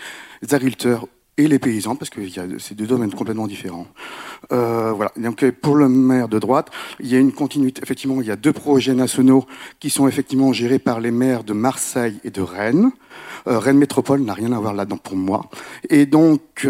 agriculteurs 0.51 1.07
les 1.49 1.59
paysans, 1.59 1.97
parce 1.97 2.11
que 2.11 2.21
c'est 2.59 2.75
deux 2.75 2.87
domaines 2.87 3.13
complètement 3.13 3.47
différents. 3.47 3.87
Euh, 4.53 4.93
voilà. 4.93 5.13
Donc, 5.17 5.43
euh, 5.43 5.53
pour 5.53 5.77
le 5.77 5.89
maire 5.89 6.29
de 6.29 6.39
droite, 6.39 6.71
il 7.01 7.07
y 7.07 7.17
a 7.17 7.19
une 7.19 7.33
continuité. 7.33 7.81
Effectivement, 7.83 8.21
il 8.21 8.27
y 8.27 8.31
a 8.31 8.37
deux 8.37 8.53
projets 8.53 8.95
nationaux 8.95 9.47
qui 9.81 9.91
sont 9.91 10.09
effectivement 10.09 10.53
gérés 10.53 10.79
par 10.79 11.01
les 11.01 11.11
maires 11.11 11.45
de 11.45 11.53
Marseille 11.53 12.19
et 12.25 12.31
de 12.31 12.43
Rennes. 12.43 12.91
Euh, 13.47 13.59
Rennes 13.59 13.79
Métropole 13.79 14.23
n'a 14.23 14.35
rien 14.35 14.53
à 14.53 14.59
voir 14.59 14.75
là-dedans 14.75 14.99
pour 14.99 15.17
moi. 15.17 15.49
Et 15.89 16.07
donc, 16.07 16.67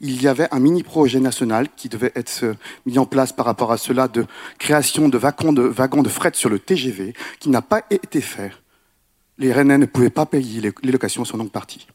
il 0.00 0.22
y 0.22 0.28
avait 0.28 0.48
un 0.50 0.58
mini-projet 0.58 1.20
national 1.20 1.68
qui 1.76 1.88
devait 1.88 2.12
être 2.14 2.56
mis 2.86 2.98
en 2.98 3.06
place 3.06 3.32
par 3.32 3.46
rapport 3.46 3.72
à 3.72 3.76
cela 3.76 4.08
de 4.08 4.26
création 4.58 5.08
de 5.08 5.18
wagons 5.18 5.52
de, 5.52 5.62
wagons 5.62 6.02
de 6.02 6.08
fret 6.08 6.32
sur 6.34 6.48
le 6.50 6.58
TGV 6.58 7.14
qui 7.38 7.50
n'a 7.50 7.62
pas 7.62 7.82
été 7.90 8.20
fait. 8.20 8.52
Les 9.38 9.52
Rennais 9.52 9.78
ne 9.78 9.86
pouvaient 9.86 10.10
pas 10.10 10.26
payer, 10.26 10.60
les, 10.60 10.72
les 10.82 10.92
locations 10.92 11.24
sont 11.24 11.38
donc 11.38 11.52
parties. 11.52 11.86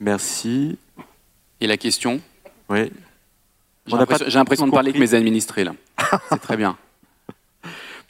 Merci. 0.00 0.78
Et 1.60 1.66
la 1.66 1.76
question 1.76 2.20
Oui. 2.68 2.90
J'ai 3.86 3.96
l'impression 4.38 4.66
de 4.66 4.72
parler 4.72 4.90
avec 4.90 5.00
mes 5.00 5.14
administrés 5.14 5.64
là. 5.64 5.72
C'est 6.30 6.38
très 6.40 6.56
bien. 6.56 6.76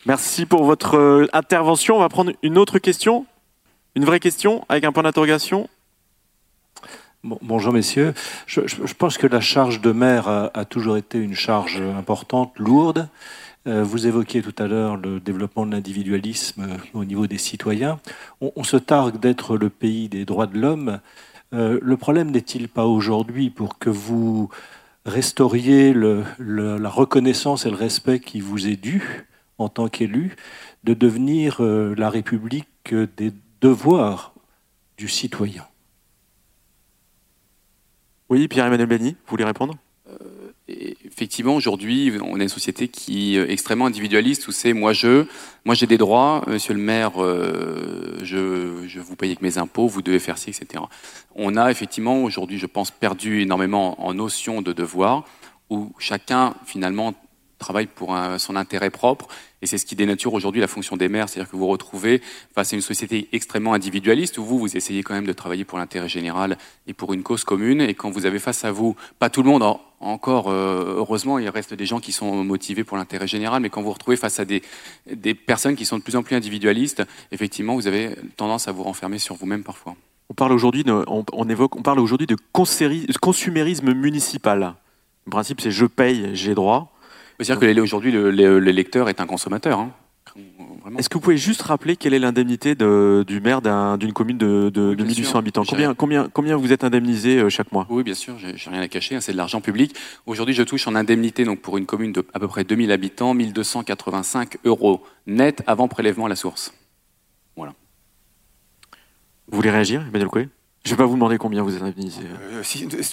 Merci 0.06 0.46
pour 0.46 0.64
votre 0.64 0.96
euh, 0.96 1.26
intervention. 1.32 1.96
On 1.96 2.00
va 2.00 2.08
prendre 2.08 2.32
une 2.42 2.58
autre 2.58 2.78
question. 2.78 3.26
Une 3.96 4.04
vraie 4.04 4.20
question 4.20 4.64
avec 4.68 4.84
un 4.84 4.92
point 4.92 5.02
d'interrogation. 5.02 5.68
Bon- 7.24 7.38
bonjour 7.42 7.72
messieurs. 7.72 8.14
Je, 8.46 8.66
je- 8.66 8.86
je 8.86 8.94
pense 8.94 9.18
que 9.18 9.26
la 9.26 9.40
charge 9.40 9.80
de 9.80 9.92
maire 9.92 10.28
a, 10.28 10.50
a 10.54 10.64
toujours 10.64 10.96
été 10.96 11.18
une 11.18 11.34
charge 11.34 11.80
importante, 11.80 12.58
lourde. 12.58 13.08
Euh, 13.66 13.82
vous 13.84 14.06
évoquiez 14.06 14.40
tout 14.42 14.54
à 14.62 14.66
l'heure 14.66 14.96
le 14.96 15.20
développement 15.20 15.66
de 15.66 15.72
l'individualisme 15.72 16.62
euh, 16.62 16.76
au 16.94 17.04
niveau 17.04 17.26
des 17.26 17.36
citoyens. 17.36 17.98
On, 18.40 18.52
on 18.56 18.64
se 18.64 18.76
targue 18.78 19.18
d'être 19.20 19.56
le 19.58 19.68
pays 19.68 20.08
des 20.08 20.24
droits 20.24 20.46
de 20.46 20.58
l'homme. 20.58 21.00
Euh, 21.52 21.78
le 21.82 21.96
problème 21.96 22.30
n'est-il 22.30 22.68
pas 22.68 22.86
aujourd'hui 22.86 23.50
pour 23.50 23.78
que 23.78 23.90
vous 23.90 24.50
restauriez 25.04 25.92
le- 25.92 26.24
le- 26.38 26.78
la 26.78 26.88
reconnaissance 26.88 27.66
et 27.66 27.70
le 27.70 27.76
respect 27.76 28.20
qui 28.20 28.40
vous 28.40 28.68
est 28.68 28.76
dû 28.76 29.26
en 29.58 29.68
tant 29.68 29.88
qu'élu, 29.88 30.36
de 30.84 30.94
devenir 30.94 31.62
euh, 31.62 31.94
la 31.96 32.08
République 32.08 32.92
euh, 32.92 33.06
des 33.16 33.32
devoirs 33.60 34.32
du 34.96 35.08
citoyen? 35.08 35.66
Oui, 38.28 38.46
Pierre-Emmanuel 38.46 38.86
Benny, 38.86 39.10
vous 39.10 39.30
voulez 39.30 39.44
répondre? 39.44 39.74
Et 40.68 40.96
effectivement, 41.12 41.54
aujourd'hui, 41.54 42.12
on 42.22 42.38
est 42.38 42.44
une 42.44 42.48
société 42.48 42.88
qui 42.88 43.36
est 43.36 43.50
extrêmement 43.50 43.86
individualiste, 43.86 44.48
où 44.48 44.52
c'est 44.52 44.72
moi 44.72 44.92
je, 44.92 45.26
moi 45.64 45.74
j'ai 45.74 45.86
des 45.86 45.98
droits, 45.98 46.44
monsieur 46.46 46.74
le 46.74 46.80
maire, 46.80 47.22
euh, 47.22 48.18
je, 48.22 48.86
je, 48.86 49.00
vous 49.00 49.16
paye 49.16 49.30
avec 49.30 49.42
mes 49.42 49.58
impôts, 49.58 49.86
vous 49.86 50.02
devez 50.02 50.18
faire 50.18 50.38
ci, 50.38 50.50
etc. 50.50 50.84
On 51.34 51.56
a 51.56 51.70
effectivement 51.70 52.22
aujourd'hui, 52.22 52.58
je 52.58 52.66
pense, 52.66 52.90
perdu 52.90 53.40
énormément 53.42 54.02
en 54.04 54.14
notion 54.14 54.62
de 54.62 54.72
devoir, 54.72 55.24
où 55.68 55.92
chacun 55.98 56.54
finalement 56.64 57.14
travaille 57.60 57.86
pour 57.86 58.16
son 58.38 58.56
intérêt 58.56 58.90
propre. 58.90 59.28
Et 59.62 59.66
c'est 59.66 59.78
ce 59.78 59.86
qui 59.86 59.94
dénature 59.94 60.34
aujourd'hui 60.34 60.60
la 60.60 60.66
fonction 60.66 60.96
des 60.96 61.08
maires. 61.08 61.28
C'est-à-dire 61.28 61.48
que 61.48 61.56
vous 61.56 61.62
vous 61.62 61.68
retrouvez 61.68 62.20
face 62.54 62.72
à 62.72 62.76
une 62.76 62.82
société 62.82 63.28
extrêmement 63.32 63.74
individualiste 63.74 64.38
où 64.38 64.44
vous, 64.44 64.58
vous 64.58 64.76
essayez 64.76 65.02
quand 65.04 65.14
même 65.14 65.26
de 65.26 65.32
travailler 65.32 65.64
pour 65.64 65.78
l'intérêt 65.78 66.08
général 66.08 66.58
et 66.88 66.94
pour 66.94 67.12
une 67.12 67.22
cause 67.22 67.44
commune. 67.44 67.80
Et 67.82 67.94
quand 67.94 68.10
vous 68.10 68.26
avez 68.26 68.38
face 68.38 68.64
à 68.64 68.72
vous, 68.72 68.96
pas 69.18 69.30
tout 69.30 69.42
le 69.42 69.48
monde, 69.48 69.62
encore, 70.00 70.48
euh, 70.48 70.94
heureusement, 70.96 71.38
il 71.38 71.48
reste 71.50 71.74
des 71.74 71.86
gens 71.86 72.00
qui 72.00 72.12
sont 72.12 72.42
motivés 72.42 72.84
pour 72.84 72.96
l'intérêt 72.96 73.26
général, 73.26 73.60
mais 73.60 73.68
quand 73.68 73.82
vous 73.82 73.88
vous 73.88 73.92
retrouvez 73.92 74.16
face 74.16 74.40
à 74.40 74.46
des, 74.46 74.62
des 75.06 75.34
personnes 75.34 75.76
qui 75.76 75.84
sont 75.84 75.98
de 75.98 76.02
plus 76.02 76.16
en 76.16 76.22
plus 76.22 76.34
individualistes, 76.34 77.02
effectivement, 77.30 77.74
vous 77.74 77.86
avez 77.86 78.16
tendance 78.36 78.66
à 78.66 78.72
vous 78.72 78.82
renfermer 78.82 79.18
sur 79.18 79.34
vous-même 79.36 79.62
parfois. 79.62 79.94
On 80.30 80.34
parle 80.34 80.52
aujourd'hui 80.52 80.84
on, 80.86 81.48
évoque, 81.48 81.76
on 81.76 81.82
parle 81.82 81.98
aujourd'hui 81.98 82.28
de 82.28 82.36
consumérisme 83.20 83.92
municipal. 83.92 84.74
Le 85.26 85.30
principe, 85.30 85.60
c'est 85.60 85.72
je 85.72 85.86
paye, 85.86 86.30
j'ai 86.34 86.54
droit. 86.54 86.92
C'est-à-dire 87.40 87.74
que 87.74 87.80
aujourd'hui, 87.80 88.12
l'électeur 88.12 89.08
est 89.08 89.20
un 89.20 89.26
consommateur. 89.26 89.78
Hein. 89.78 89.92
Est-ce 90.98 91.08
que 91.08 91.14
vous 91.14 91.20
pouvez 91.20 91.36
juste 91.36 91.62
rappeler 91.62 91.96
quelle 91.96 92.14
est 92.14 92.18
l'indemnité 92.18 92.74
du 92.74 93.40
maire 93.40 93.62
d'une 93.98 94.12
commune 94.12 94.38
de, 94.38 94.70
de, 94.70 94.94
1800 95.02 95.38
habitants? 95.38 95.62
Combien, 95.66 95.94
combien, 95.94 96.28
combien 96.28 96.56
vous 96.56 96.72
êtes 96.72 96.84
indemnisé 96.84 97.38
euh, 97.38 97.48
chaque 97.48 97.72
mois? 97.72 97.86
Oui, 97.90 98.02
bien 98.02 98.14
sûr, 98.14 98.36
j'ai 98.38 98.70
rien 98.70 98.80
à 98.80 98.88
cacher, 98.88 99.16
hein, 99.16 99.20
c'est 99.20 99.32
de 99.32 99.36
l'argent 99.36 99.60
public. 99.60 99.94
Aujourd'hui, 100.26 100.54
je 100.54 100.62
touche 100.62 100.86
en 100.86 100.94
indemnité 100.94 101.44
donc 101.44 101.60
pour 101.60 101.78
une 101.78 101.86
commune 101.86 102.12
de 102.12 102.24
à 102.34 102.38
peu 102.38 102.48
près 102.48 102.64
2000 102.64 102.92
habitants, 102.92 103.34
1285 103.34 104.58
euros 104.64 105.02
net 105.26 105.62
avant 105.66 105.88
prélèvement 105.88 106.26
à 106.26 106.28
la 106.28 106.36
source. 106.36 106.74
Voilà. 107.56 107.74
Vous 109.48 109.56
voulez 109.56 109.70
réagir, 109.70 110.02
Emmanuel 110.02 110.28
Coué? 110.28 110.48
Je 110.82 110.92
ne 110.92 110.96
vais 110.96 111.02
pas 111.02 111.06
vous 111.06 111.14
demander 111.14 111.36
combien 111.36 111.62
vous 111.62 111.76
êtes 111.76 111.82
indemnisé. 111.82 112.22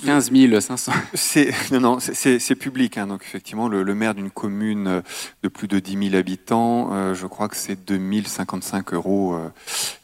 15 0.06 0.32
500. 0.62 0.92
C'est, 1.14 1.52
non, 1.72 1.82
non, 1.82 1.98
c'est, 2.00 2.56
public. 2.56 2.98
Hein, 2.98 3.08
donc 3.08 3.24
effectivement, 3.24 3.68
le, 3.68 3.84
maire 3.94 4.16
d'une 4.16 4.30
commune 4.30 5.04
de 5.44 5.50
plus 5.50 5.68
de 5.68 5.80
10 5.80 6.10
000 6.12 6.16
habitants, 6.16 6.94
euh, 6.94 7.14
je 7.14 7.28
crois 7.28 7.50
que 7.50 7.58
c'est 7.58 7.76
2055 7.86 8.94
euros 8.94 9.38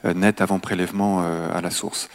euh, 0.03 0.13
net 0.13 0.41
avant 0.41 0.59
prélèvement 0.59 1.21
euh, 1.23 1.49
à 1.53 1.61
la 1.61 1.71
source. 1.71 2.09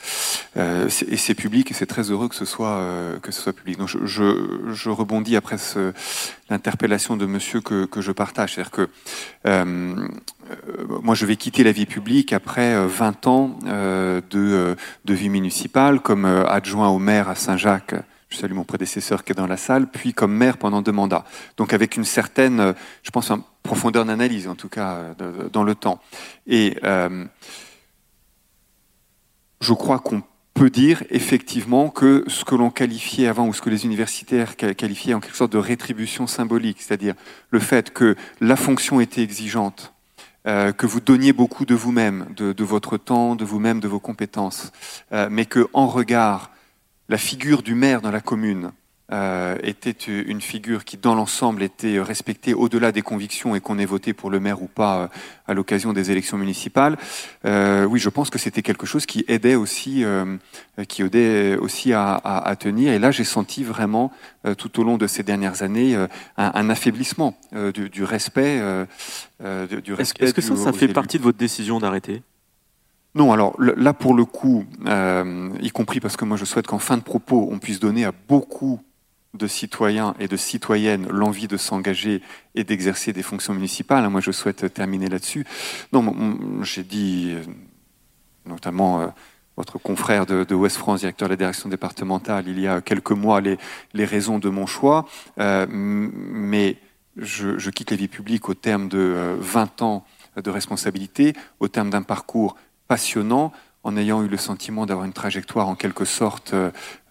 et 0.56 1.16
c'est 1.16 1.34
public 1.34 1.70
et 1.70 1.74
c'est 1.74 1.86
très 1.86 2.10
heureux 2.10 2.28
que 2.28 2.34
ce 2.34 2.44
soit, 2.44 2.82
que 3.22 3.32
ce 3.32 3.40
soit 3.40 3.54
public. 3.54 3.78
Donc 3.78 3.88
je, 3.88 3.98
je, 4.04 4.90
rebondis 4.90 5.36
après 5.36 5.56
l'interpellation 6.50 7.16
de 7.16 7.24
monsieur 7.26 7.60
que, 7.60 7.86
que 7.86 8.00
je 8.00 8.12
partage. 8.12 8.54
C'est-à-dire 8.54 8.70
que 8.70 8.88
euh, 9.46 10.08
moi, 11.02 11.14
je 11.14 11.26
vais 11.26 11.36
quitter 11.36 11.62
la 11.64 11.72
vie 11.72 11.86
publique 11.86 12.32
après 12.32 12.86
20 12.86 13.26
euh, 13.26 13.30
ans 13.30 13.58
euh, 13.66 14.20
de, 14.30 15.14
vie 15.14 15.28
municipale, 15.28 16.00
comme 16.00 16.24
adjoint 16.24 16.88
au 16.88 16.98
maire 16.98 17.28
à 17.28 17.34
Saint-Jacques. 17.34 17.94
Je 18.28 18.36
salue 18.36 18.52
mon 18.52 18.64
prédécesseur 18.64 19.24
qui 19.24 19.32
est 19.32 19.34
dans 19.34 19.46
la 19.46 19.56
salle, 19.56 19.86
puis 19.90 20.12
comme 20.12 20.34
maire 20.34 20.58
pendant 20.58 20.82
deux 20.82 20.92
mandats. 20.92 21.24
Donc 21.56 21.72
avec 21.72 21.96
une 21.96 22.04
certaine, 22.04 22.74
je 23.02 23.10
pense, 23.10 23.32
profondeur 23.62 24.04
d'analyse, 24.04 24.48
en 24.48 24.54
tout 24.54 24.68
cas, 24.68 25.14
dans 25.50 25.64
le 25.64 25.74
temps. 25.74 26.00
Et 26.46 26.76
je 29.60 29.72
crois 29.72 29.98
qu'on 29.98 30.22
peut 30.52 30.70
dire 30.70 31.04
effectivement 31.08 31.88
que 31.88 32.24
ce 32.26 32.44
que 32.44 32.54
l'on 32.54 32.70
qualifiait 32.70 33.28
avant, 33.28 33.46
ou 33.46 33.54
ce 33.54 33.62
que 33.62 33.70
les 33.70 33.86
universitaires 33.86 34.56
qualifiaient 34.56 35.14
en 35.14 35.20
quelque 35.20 35.36
sorte 35.36 35.52
de 35.52 35.58
rétribution 35.58 36.26
symbolique, 36.26 36.82
c'est-à-dire 36.82 37.14
le 37.50 37.60
fait 37.60 37.92
que 37.92 38.16
la 38.40 38.56
fonction 38.56 39.00
était 39.00 39.22
exigeante, 39.22 39.94
euh, 40.48 40.72
que 40.72 40.86
vous 40.86 41.00
donniez 41.00 41.34
beaucoup 41.34 41.66
de 41.66 41.74
vous-même, 41.74 42.26
de, 42.34 42.64
votre 42.64 42.96
temps, 42.96 43.36
de 43.36 43.44
vous-même, 43.44 43.80
de 43.80 43.88
vos 43.88 44.00
compétences, 44.00 44.72
euh, 45.12 45.28
mais 45.30 45.44
que 45.44 45.68
en 45.74 45.86
regard, 45.86 46.50
la 47.10 47.18
figure 47.18 47.62
du 47.62 47.74
maire 47.74 48.00
dans 48.00 48.10
la 48.10 48.22
commune 48.22 48.72
euh, 49.10 49.56
était 49.62 49.90
une 49.90 50.40
figure 50.40 50.84
qui, 50.84 50.96
dans 50.96 51.14
l'ensemble, 51.14 51.62
était 51.62 52.00
respectée 52.00 52.54
au-delà 52.54 52.92
des 52.92 53.02
convictions 53.02 53.54
et 53.56 53.60
qu'on 53.60 53.78
ait 53.78 53.86
voté 53.86 54.12
pour 54.12 54.30
le 54.30 54.38
maire 54.38 54.62
ou 54.62 54.66
pas 54.66 54.98
euh, 54.98 55.08
à 55.46 55.54
l'occasion 55.54 55.92
des 55.92 56.10
élections 56.10 56.36
municipales. 56.36 56.96
Euh, 57.44 57.84
oui, 57.84 58.00
je 58.00 58.08
pense 58.10 58.30
que 58.30 58.38
c'était 58.38 58.62
quelque 58.62 58.86
chose 58.86 59.06
qui 59.06 59.24
aidait 59.28 59.54
aussi, 59.54 60.04
qui 60.88 61.02
aidait 61.02 61.56
aussi 61.56 61.92
à, 61.92 62.14
à, 62.14 62.56
tenir. 62.56 62.92
Et 62.92 62.98
là, 62.98 63.10
j'ai 63.10 63.24
senti 63.24 63.64
vraiment, 63.64 64.12
tout 64.58 64.78
au 64.80 64.84
long 64.84 64.98
de 64.98 65.06
ces 65.06 65.22
dernières 65.22 65.62
années, 65.62 65.96
un, 66.36 66.70
affaiblissement 66.70 67.38
du, 67.74 67.88
du, 67.88 68.04
respect. 68.04 68.60
du 69.40 69.94
respect 69.94 70.24
Est-ce 70.24 70.34
que 70.34 70.42
ça, 70.42 70.56
ça 70.56 70.72
fait 70.72 70.88
partie 70.88 71.18
de 71.18 71.22
votre 71.22 71.38
décision 71.38 71.80
d'arrêter? 71.80 72.22
Non, 73.14 73.32
alors 73.32 73.56
là 73.58 73.94
pour 73.94 74.14
le 74.14 74.24
coup, 74.24 74.64
euh, 74.86 75.50
y 75.60 75.70
compris 75.70 75.98
parce 75.98 76.16
que 76.16 76.24
moi 76.24 76.36
je 76.36 76.44
souhaite 76.44 76.66
qu'en 76.66 76.78
fin 76.78 76.96
de 76.96 77.02
propos, 77.02 77.48
on 77.50 77.58
puisse 77.58 77.80
donner 77.80 78.04
à 78.04 78.12
beaucoup 78.28 78.80
de 79.34 79.46
citoyens 79.46 80.14
et 80.18 80.28
de 80.28 80.36
citoyennes 80.36 81.06
l'envie 81.08 81.48
de 81.48 81.56
s'engager 81.56 82.22
et 82.54 82.64
d'exercer 82.64 83.12
des 83.12 83.22
fonctions 83.22 83.54
municipales. 83.54 84.08
Moi, 84.08 84.20
je 84.20 84.30
souhaite 84.30 84.72
terminer 84.72 85.08
là-dessus. 85.08 85.44
Non, 85.92 86.62
j'ai 86.62 86.82
dit, 86.82 87.34
euh, 87.34 87.42
notamment 88.46 89.00
euh, 89.00 89.06
votre 89.56 89.78
confrère 89.78 90.24
de, 90.24 90.54
Ouest 90.54 90.76
France, 90.76 91.00
directeur 91.00 91.28
de 91.28 91.32
la 91.34 91.36
direction 91.36 91.68
départementale, 91.68 92.48
il 92.48 92.58
y 92.58 92.66
a 92.66 92.80
quelques 92.80 93.10
mois, 93.10 93.40
les, 93.40 93.58
raisons 94.04 94.38
de 94.38 94.48
mon 94.48 94.66
choix. 94.66 95.06
Euh, 95.38 95.66
mais 95.68 96.76
je, 97.16 97.70
quitte 97.70 97.90
la 97.90 97.96
vie 97.96 98.08
publique 98.08 98.48
au 98.48 98.54
terme 98.54 98.88
de 98.88 99.36
20 99.40 99.82
ans 99.82 100.04
de 100.36 100.50
responsabilité, 100.50 101.34
au 101.58 101.68
terme 101.68 101.90
d'un 101.90 102.02
parcours 102.02 102.56
passionnant, 102.86 103.52
en 103.84 103.96
ayant 103.96 104.22
eu 104.22 104.28
le 104.28 104.36
sentiment 104.36 104.86
d'avoir 104.86 105.06
une 105.06 105.12
trajectoire 105.12 105.68
en 105.68 105.74
quelque 105.74 106.04
sorte 106.04 106.54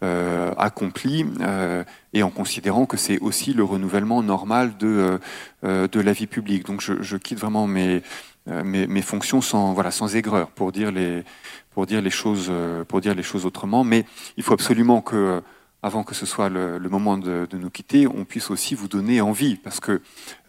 euh, 0.03 0.53
accomplie 0.57 1.25
euh, 1.41 1.83
et 2.13 2.23
en 2.23 2.29
considérant 2.29 2.85
que 2.85 2.97
c'est 2.97 3.19
aussi 3.19 3.53
le 3.53 3.63
renouvellement 3.63 4.21
normal 4.21 4.77
de, 4.77 5.19
euh, 5.63 5.87
de 5.87 5.99
la 5.99 6.13
vie 6.13 6.27
publique. 6.27 6.65
Donc 6.65 6.81
je, 6.81 7.01
je 7.01 7.17
quitte 7.17 7.39
vraiment 7.39 7.67
mes, 7.67 8.03
mes, 8.45 8.85
mes, 8.87 9.01
fonctions 9.01 9.41
sans, 9.41 9.73
voilà, 9.73 9.91
sans 9.91 10.15
aigreur 10.15 10.49
pour 10.49 10.71
dire, 10.71 10.91
les, 10.91 11.23
pour, 11.71 11.85
dire 11.85 12.01
les 12.01 12.09
choses, 12.09 12.51
pour 12.87 13.01
dire 13.01 13.15
les 13.15 13.23
choses 13.23 13.45
autrement. 13.45 13.83
Mais 13.83 14.05
il 14.37 14.43
faut 14.43 14.53
absolument 14.53 15.01
que 15.01 15.41
avant 15.87 16.03
que 16.03 16.13
ce 16.13 16.25
soit 16.25 16.49
le, 16.49 16.79
moment 16.89 17.17
de, 17.17 17.47
nous 17.53 17.69
quitter, 17.69 18.05
on 18.07 18.25
puisse 18.25 18.51
aussi 18.51 18.75
vous 18.75 18.87
donner 18.87 19.21
envie. 19.21 19.55
Parce 19.55 19.79
que 19.79 20.01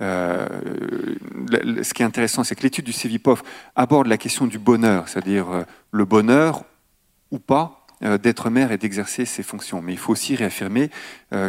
euh, 0.02 0.46
ce 1.82 1.94
qui 1.94 2.02
est 2.02 2.04
intéressant, 2.04 2.44
c'est 2.44 2.56
que 2.56 2.62
l'étude 2.62 2.84
du 2.84 2.92
CEVIPOF 2.92 3.42
aborde 3.76 4.08
la 4.08 4.18
question 4.18 4.46
du 4.46 4.58
bonheur, 4.58 5.08
c'est-à-dire 5.08 5.50
euh, 5.50 5.62
le 5.92 6.04
bonheur 6.04 6.64
ou 7.30 7.38
pas 7.38 7.86
euh, 8.02 8.18
d'être 8.18 8.50
maire 8.50 8.72
et 8.72 8.78
d'exercer 8.78 9.24
ses 9.24 9.44
fonctions. 9.44 9.80
Mais 9.80 9.92
il 9.92 9.98
faut 9.98 10.12
aussi 10.12 10.34
réaffirmer 10.34 10.90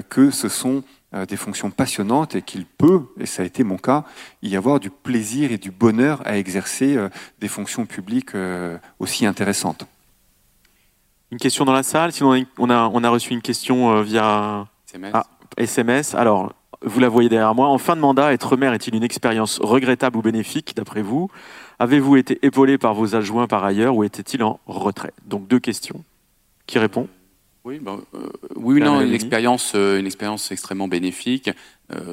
que 0.09 0.29
ce 0.29 0.49
sont 0.49 0.83
des 1.27 1.37
fonctions 1.37 1.71
passionnantes 1.71 2.35
et 2.35 2.43
qu'il 2.43 2.65
peut, 2.65 3.01
et 3.19 3.25
ça 3.25 3.41
a 3.41 3.45
été 3.45 3.63
mon 3.63 3.77
cas, 3.77 4.03
y 4.43 4.55
avoir 4.55 4.79
du 4.79 4.91
plaisir 4.91 5.51
et 5.51 5.57
du 5.57 5.71
bonheur 5.71 6.21
à 6.25 6.37
exercer 6.37 6.97
des 7.39 7.47
fonctions 7.47 7.85
publiques 7.87 8.35
aussi 8.99 9.25
intéressantes. 9.25 9.87
Une 11.31 11.37
question 11.37 11.65
dans 11.65 11.73
la 11.73 11.83
salle 11.83 12.11
Sinon, 12.11 12.43
on 12.57 12.69
a, 12.69 12.89
on 12.93 13.03
a 13.03 13.09
reçu 13.09 13.33
une 13.33 13.41
question 13.41 13.91
euh, 13.91 14.01
via 14.01 14.67
SMS. 15.57 16.13
Ah, 16.15 16.21
Alors, 16.21 16.53
vous 16.81 16.99
la 16.99 17.09
voyez 17.09 17.29
derrière 17.29 17.53
moi. 17.53 17.67
En 17.67 17.77
fin 17.77 17.95
de 17.95 18.01
mandat, 18.01 18.33
être 18.33 18.57
maire 18.57 18.73
est-il 18.73 18.95
une 18.95 19.03
expérience 19.03 19.59
regrettable 19.59 20.17
ou 20.17 20.21
bénéfique, 20.21 20.75
d'après 20.75 21.01
vous? 21.01 21.29
Avez-vous 21.77 22.17
été 22.17 22.39
épaulé 22.41 22.77
par 22.77 22.93
vos 22.93 23.15
adjoints 23.15 23.47
par 23.47 23.63
ailleurs 23.63 23.95
ou 23.95 24.03
était-il 24.03 24.43
en 24.43 24.59
retrait? 24.65 25.13
Donc, 25.25 25.47
deux 25.47 25.59
questions. 25.59 26.03
Qui 26.65 26.79
répond? 26.79 27.07
Oui, 27.69 27.79
ben, 27.79 28.01
euh, 28.15 28.29
oui, 28.55 28.81
non, 28.81 28.99
une 29.01 29.13
expérience, 29.13 29.73
euh, 29.75 29.99
une 29.99 30.07
expérience 30.07 30.51
extrêmement 30.51 30.87
bénéfique. 30.87 31.51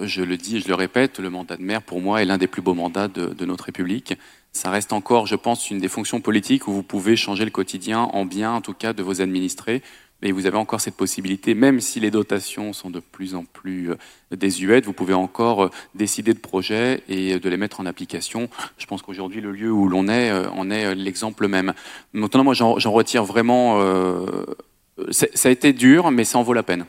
je 0.03 0.23
le 0.23 0.37
dis 0.37 0.57
et 0.57 0.61
je 0.61 0.69
le 0.69 0.75
répète, 0.75 1.19
le 1.19 1.31
mandat 1.31 1.57
de 1.57 1.62
maire, 1.62 1.83
pour 1.83 2.01
moi, 2.01 2.23
est 2.23 2.25
l'un 2.27 2.38
des 2.38 2.47
plus 2.47 2.62
beaux 2.62 2.75
mandats 2.75 3.09
de, 3.09 3.27
de 3.27 3.45
notre 3.45 3.64
République 3.64 4.16
ça 4.57 4.71
reste 4.71 4.92
encore, 4.92 5.27
je 5.27 5.37
pense, 5.37 5.71
une 5.71 5.79
des 5.79 5.88
fonctions 5.88 6.21
politiques 6.21 6.66
où 6.66 6.73
vous 6.73 6.83
pouvez 6.83 7.14
changer 7.14 7.45
le 7.45 7.51
quotidien 7.51 8.01
en 8.01 8.25
bien, 8.25 8.53
en 8.53 8.62
tout 8.62 8.73
cas, 8.73 8.95
de 8.95 9.03
vos 9.03 9.21
administrés. 9.21 9.83
Mais 10.23 10.33
vous 10.33 10.47
avez 10.47 10.57
encore 10.57 10.81
cette 10.81 10.97
possibilité, 10.97 11.55
même 11.55 11.79
si 11.79 12.01
les 12.01 12.11
dotations 12.11 12.73
sont 12.73 12.88
de 12.88 13.01
plus 13.01 13.35
en 13.35 13.45
plus 13.45 13.90
euh, 13.90 13.97
désuètes, 14.35 14.87
vous 14.87 14.95
pouvez 14.95 15.12
encore 15.12 15.64
euh, 15.64 15.71
décider 15.95 16.33
de 16.33 16.38
projets 16.38 17.03
et 17.07 17.38
de 17.38 17.49
les 17.51 17.59
mettre 17.59 17.81
en 17.81 17.87
application. 17.87 18.49
Je 18.79 18.87
pense 18.87 19.03
qu'aujourd'hui, 19.03 19.42
le 19.42 19.53
lieu 19.53 19.71
où 19.71 19.88
l'on 19.88 20.09
est 20.09 20.31
euh, 20.31 20.49
en 20.53 20.71
est 20.71 20.95
l'exemple 20.95 21.49
même. 21.49 21.75
Maintenant, 22.14 22.45
moi, 22.45 22.55
j'en 22.55 22.92
retire 22.92 23.25
vraiment. 23.25 23.79
Ça 25.11 25.49
a 25.49 25.53
été 25.53 25.73
dur, 25.73 26.11
mais 26.11 26.25
ça 26.25 26.39
en 26.39 26.43
vaut 26.43 26.55
la 26.55 26.63
peine. 26.63 26.87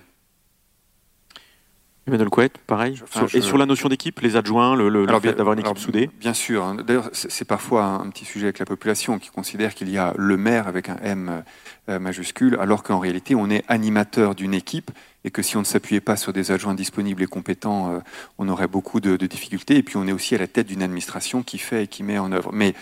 Emmanuel 2.08 2.30
Couette, 2.30 2.58
pareil. 2.60 3.02
Et 3.34 3.42
sur 3.42 3.58
la 3.58 3.66
notion 3.66 3.90
d'équipe, 3.90 4.22
les 4.22 4.38
adjoints, 4.38 4.78
le, 4.78 5.06
fait 5.20 5.34
d'avoir 5.34 5.54
une 5.54 5.60
équipe 5.60 5.78
soudée 5.78 6.10
Bien 6.22 6.34
sûr. 6.34 6.64
Hein. 6.64 6.76
D'ailleurs, 6.76 7.10
c'est 7.12 7.44
parfois 7.44 7.84
un, 7.84 8.10
petit 8.10 8.24
sujet 8.24 8.46
avec 8.46 8.60
la 8.60 8.66
population 8.66 9.20
qui 9.20 9.30
considère 9.30 9.76
qu'il 9.76 9.90
y 9.90 9.98
a 9.98 10.14
le 10.18 10.38
maire 10.38 10.70
avec 10.70 10.88
un 10.88 10.96
M 11.04 11.44
euh, 11.90 12.00
majuscule, 12.00 12.58
alors 12.62 12.84
qu'en 12.84 13.00
réalité, 13.00 13.36
on 13.36 13.50
est 13.50 13.66
animateur 13.68 14.36
d'une 14.36 14.54
équipe 14.54 14.90
et 15.26 15.32
que 15.32 15.42
si 15.42 15.58
on 15.58 15.62
ne 15.62 15.66
s'appuyait 15.66 16.00
pas 16.00 16.16
sur 16.16 16.32
des 16.32 16.52
adjoints 16.52 16.76
disponibles 16.76 17.24
et 17.24 17.28
compétents, 17.28 17.92
euh, 17.92 18.00
on 18.38 18.48
aurait 18.48 18.70
beaucoup 18.70 19.02
de, 19.02 19.18
difficultés. 19.18 19.76
Et 19.76 19.84
puis, 19.84 19.98
on 19.98 20.08
est 20.08 20.14
aussi 20.14 20.34
à 20.34 20.38
la 20.38 20.48
tête 20.48 20.68
d'une 20.68 20.84
administration 20.84 21.44
qui 21.44 21.58
fait 21.58 21.84
et 21.84 21.88
qui 21.88 22.04
met 22.04 22.20
en 22.20 22.32
œuvre. 22.32 22.52
Mais 22.54 22.74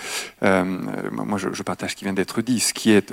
euh, 0.43 0.63
moi, 1.11 1.39
je, 1.39 1.63
partage 1.63 1.91
ce 1.91 1.95
qui 1.95 2.05
vient 2.05 2.13
d'être 2.13 2.43
dit. 2.43 2.59
Ce 2.59 2.75
qui 2.75 2.91
est 2.91 3.11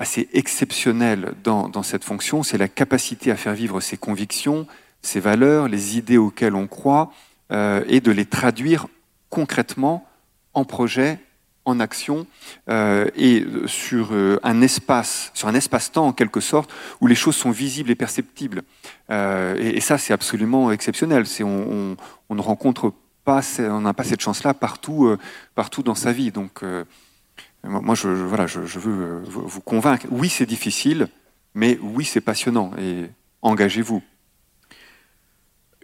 assez 0.00 0.30
exceptionnel 0.32 1.34
dans, 1.44 1.82
cette 1.82 2.04
fonction, 2.04 2.42
c'est 2.42 2.56
la 2.56 2.68
capacité 2.68 3.30
à 3.30 3.36
faire 3.36 3.52
vivre 3.52 3.82
ses 3.82 3.98
convictions, 3.98 4.66
ces 5.02 5.20
valeurs, 5.20 5.68
les 5.68 5.98
idées 5.98 6.16
auxquelles 6.16 6.54
on 6.54 6.66
croit, 6.66 7.12
euh, 7.52 7.84
et 7.86 8.00
de 8.00 8.10
les 8.10 8.24
traduire 8.24 8.86
concrètement 9.28 10.08
en 10.54 10.64
projet, 10.64 11.18
en 11.66 11.80
action, 11.80 12.26
euh, 12.70 13.08
et 13.14 13.44
sur 13.66 14.08
euh, 14.12 14.40
un 14.42 14.62
espace, 14.62 15.32
sur 15.34 15.48
un 15.48 15.54
espace-temps 15.54 16.06
en 16.06 16.12
quelque 16.14 16.40
sorte, 16.40 16.72
où 17.02 17.06
les 17.06 17.14
choses 17.14 17.36
sont 17.36 17.50
visibles 17.50 17.90
et 17.90 17.94
perceptibles. 17.94 18.62
Et, 19.10 19.80
ça, 19.82 19.98
c'est 19.98 20.14
absolument 20.14 20.72
exceptionnel. 20.72 21.26
C'est 21.26 21.44
on, 21.44 21.96
on, 22.30 22.34
ne 22.34 22.40
rencontre 22.40 22.94
pas, 23.24 23.42
on 23.58 23.82
n'a 23.82 23.92
pas 23.92 24.04
cette 24.04 24.22
chance-là 24.22 24.54
partout, 24.54 25.14
partout 25.54 25.82
dans 25.82 25.94
sa 25.94 26.12
vie. 26.12 26.30
Donc, 26.30 26.62
moi, 27.64 27.94
je, 27.94 28.08
voilà, 28.08 28.46
je, 28.46 28.64
je 28.64 28.78
veux 28.78 29.22
vous 29.24 29.60
convaincre. 29.60 30.06
Oui, 30.10 30.28
c'est 30.28 30.46
difficile, 30.46 31.08
mais 31.54 31.78
oui, 31.82 32.04
c'est 32.04 32.20
passionnant. 32.20 32.70
Et 32.78 33.06
engagez-vous. 33.42 34.02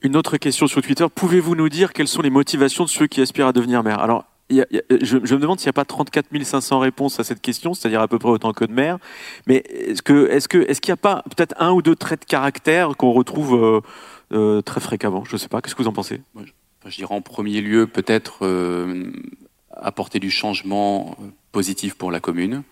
Une 0.02 0.16
autre 0.16 0.36
question 0.36 0.66
sur 0.66 0.82
Twitter. 0.82 1.06
Pouvez-vous 1.14 1.54
nous 1.54 1.68
dire 1.68 1.92
quelles 1.92 2.08
sont 2.08 2.22
les 2.22 2.30
motivations 2.30 2.84
de 2.84 2.88
ceux 2.88 3.06
qui 3.06 3.20
aspirent 3.20 3.48
à 3.48 3.52
devenir 3.52 3.82
maire? 3.82 3.98
Alors, 3.98 4.24
je, 4.50 5.16
me 5.16 5.38
demande 5.38 5.58
s'il 5.58 5.66
n'y 5.66 5.70
a 5.70 5.72
pas 5.72 5.84
34 5.84 6.26
500 6.42 6.78
réponses 6.78 7.18
à 7.18 7.24
cette 7.24 7.40
question, 7.40 7.74
c'est-à-dire 7.74 8.00
à 8.00 8.08
peu 8.08 8.18
près 8.18 8.28
autant 8.28 8.52
que 8.52 8.64
de 8.64 8.72
maire. 8.72 8.98
Mais 9.46 9.56
est-ce 9.68 10.02
que, 10.02 10.42
qu'il 10.48 10.88
n'y 10.88 10.92
a 10.92 10.96
pas 10.96 11.24
peut-être 11.24 11.54
un 11.58 11.72
ou 11.72 11.82
deux 11.82 11.96
traits 11.96 12.20
de 12.20 12.26
caractère 12.26 12.96
qu'on 12.96 13.12
retrouve 13.12 13.54
euh, 13.54 13.80
euh, 14.32 14.62
très 14.62 14.80
fréquemment? 14.80 15.24
Je 15.24 15.32
ne 15.32 15.38
sais 15.38 15.48
pas. 15.48 15.60
Qu'est-ce 15.60 15.74
que 15.74 15.82
vous 15.82 15.88
en 15.88 15.92
pensez? 15.92 16.20
Je, 16.86 16.96
dirais 16.96 17.14
en 17.14 17.22
premier 17.22 17.60
lieu 17.60 17.86
peut-être 17.86 18.46
euh, 18.46 19.10
apporter 19.72 20.20
du 20.20 20.30
changement 20.30 21.16
positif 21.58 21.94
pour 21.94 22.10
la 22.10 22.20
commune. 22.20 22.62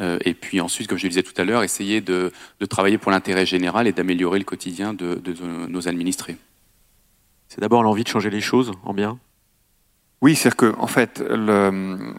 et 0.00 0.34
puis 0.34 0.60
ensuite, 0.60 0.88
comme 0.88 0.98
je 0.98 1.04
le 1.04 1.10
disais 1.10 1.22
tout 1.22 1.38
à 1.42 1.44
l'heure, 1.44 1.62
essayer 1.62 2.00
de, 2.00 2.32
travailler 2.68 2.98
pour 2.98 3.10
l'intérêt 3.12 3.46
général 3.46 3.86
et 3.86 3.92
d'améliorer 3.92 4.38
le 4.38 4.44
quotidien 4.44 4.94
de 4.94 5.20
nos 5.68 5.88
administrés. 5.88 6.36
C'est 7.52 7.60
d'abord 7.60 7.82
l'envie 7.82 8.02
de 8.02 8.08
changer 8.08 8.30
les 8.30 8.40
choses 8.40 8.72
en 8.82 8.94
bien? 8.94 9.18
Oui, 10.22 10.36
c'est-à-dire 10.36 10.56
que, 10.56 10.74
en 10.78 10.86
fait, 10.86 11.22
le, 11.28 12.14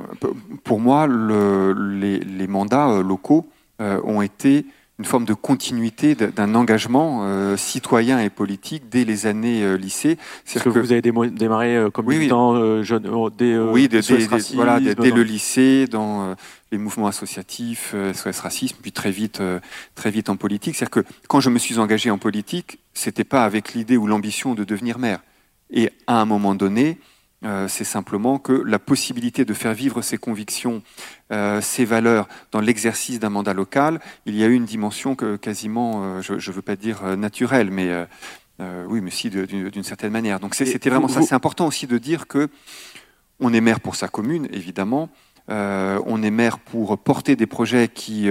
pour 0.63 0.79
moi, 0.79 1.07
le, 1.07 1.73
les, 1.73 2.47
mandats 2.47 2.89
euh, 2.89 3.01
locaux 3.01 3.49
euh, 3.81 3.99
ont 4.03 4.21
été 4.21 4.63
une 4.99 5.06
forme 5.06 5.25
de 5.25 5.34
continuité 5.34 6.15
d'un 6.15 6.53
engagement 6.53 7.21
euh, 7.23 7.58
citoyen 7.58 8.19
et 8.19 8.29
politique 8.29 8.89
dès 8.89 9.06
les 9.06 9.25
années 9.25 9.77
lycée. 9.77 10.17
C'est 10.45 10.62
que, 10.62 10.69
que, 10.69 10.79
vous 10.79 10.91
avez 10.91 11.01
démarré 11.01 11.88
comme 11.93 12.08
oui, 12.08 12.17
militant 12.17 12.84
jeune, 12.84 13.03
dès, 13.36 13.58
oui, 13.58 13.88
dès, 13.88 14.01
voilà, 14.53 14.79
dès, 14.79 15.12
le 15.12 15.23
lycée, 15.23 15.88
dans 15.88 16.36
les 16.71 16.77
mouvements 16.77 17.08
associatifs, 17.08 17.95
SOS 18.13 18.39
Racisme, 18.39 18.77
puis 18.82 18.91
très 18.91 19.12
vite, 19.12 19.41
très 19.95 20.12
vite 20.12 20.29
en 20.29 20.36
politique. 20.36 20.75
C'est-à-dire 20.75 21.03
que 21.03 21.13
quand 21.27 21.39
je 21.39 21.49
me 21.49 21.58
suis 21.58 21.79
engagé 21.79 22.12
en 22.12 22.19
politique, 22.19 22.79
c'était 22.93 23.23
pas 23.23 23.45
avec 23.45 23.73
l'idée 23.73 23.97
ou 23.97 24.06
l'ambition 24.06 24.53
de 24.53 24.63
devenir 24.63 24.99
maire. 24.99 25.19
Et 25.71 25.89
à 26.06 26.21
un 26.21 26.25
moment 26.25 26.53
donné, 26.53 26.99
euh, 27.45 27.67
c'est 27.67 27.84
simplement 27.84 28.39
que 28.39 28.53
la 28.53 28.79
possibilité 28.79 29.45
de 29.45 29.53
faire 29.53 29.73
vivre 29.73 30.01
ses 30.01 30.17
convictions, 30.17 30.82
euh, 31.32 31.62
ses 31.62 31.86
valeurs 31.86 32.27
dans 32.51 32.62
l'exercice 32.62 33.19
d'un 33.19 33.29
mandat 33.29 33.53
local, 33.53 33.99
il 34.25 34.36
y 34.36 34.43
a 34.43 34.47
eu 34.47 34.53
une 34.53 34.65
dimension 34.65 35.15
que 35.15 35.36
quasiment, 35.36 36.03
euh, 36.03 36.21
je 36.21 36.34
ne 36.34 36.56
veux 36.56 36.62
pas 36.62 36.75
dire 36.75 37.17
naturelle, 37.17 37.71
mais 37.71 38.08
oui, 38.88 39.01
mais 39.01 39.12
si 39.12 39.29
d'une 39.29 39.84
certaine 39.84 40.12
manière. 40.12 40.39
Donc 40.39 40.56
c'était 40.56 40.89
vraiment 40.89 41.10
ça. 41.10 41.21
C'est 41.21 41.36
important 41.36 41.67
aussi 41.67 41.86
de 41.86 41.97
dire 41.97 42.27
que 42.27 42.47
on 43.39 43.53
est 43.53 43.62
maire 43.62 43.82
pour 43.82 43.95
sa 43.95 44.08
commune, 44.08 44.47
évidemment. 44.53 45.10
on 45.49 46.23
est 46.23 46.32
maire 46.32 46.60
pour 46.60 46.97
porter 46.97 47.36
des 47.36 47.47
projets 47.47 47.89
qui 47.89 48.29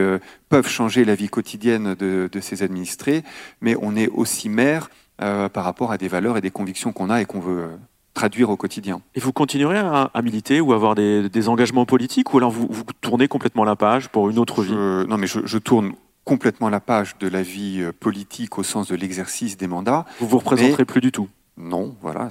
peuvent 0.48 0.68
changer 0.68 1.04
la 1.04 1.14
vie 1.14 1.28
quotidienne 1.28 1.94
de, 1.94 2.30
de 2.32 2.40
ses 2.40 2.62
administrés, 2.62 3.24
mais 3.60 3.76
on 3.78 3.94
est 3.94 4.08
aussi 4.08 4.48
maire 4.48 4.88
euh, 5.22 5.48
par 5.48 5.64
rapport 5.64 5.92
à 5.92 5.98
des 5.98 6.08
valeurs 6.08 6.36
et 6.36 6.40
des 6.40 6.50
convictions 6.50 6.92
qu'on 6.92 7.08
a 7.08 7.20
et 7.20 7.26
qu'on 7.26 7.38
veut 7.38 7.64
euh, 7.64 7.76
traduire 8.14 8.50
au 8.50 8.56
quotidien. 8.56 9.00
Et 9.14 9.20
vous 9.20 9.32
continuerez 9.32 9.78
à, 9.78 10.10
militer 10.22 10.60
ou 10.60 10.72
avoir 10.72 10.94
des, 10.94 11.48
engagements 11.48 11.86
politiques 11.86 12.34
ou 12.34 12.38
alors 12.38 12.50
vous, 12.50 12.68
tournez 13.00 13.28
complètement 13.28 13.64
la 13.64 13.76
page 13.76 14.08
pour 14.08 14.30
une 14.30 14.38
autre 14.38 14.62
vie? 14.62 14.74
Non, 14.74 15.16
mais 15.16 15.26
je, 15.26 15.58
tourne 15.58 15.92
complètement 16.24 16.68
la 16.68 16.80
page 16.80 17.16
de 17.18 17.28
la 17.28 17.42
vie 17.42 17.80
euh, 17.80 17.92
politique 17.92 18.56
au 18.58 18.62
sens 18.62 18.88
de 18.88 18.94
l'exercice 18.94 19.56
des 19.56 19.66
mandats. 19.66 20.06
Vous 20.20 20.28
vous 20.28 20.38
représenterez 20.38 20.84
plus 20.84 21.00
du 21.00 21.10
tout? 21.10 21.28
Non, 21.56 21.96
voilà, 22.00 22.28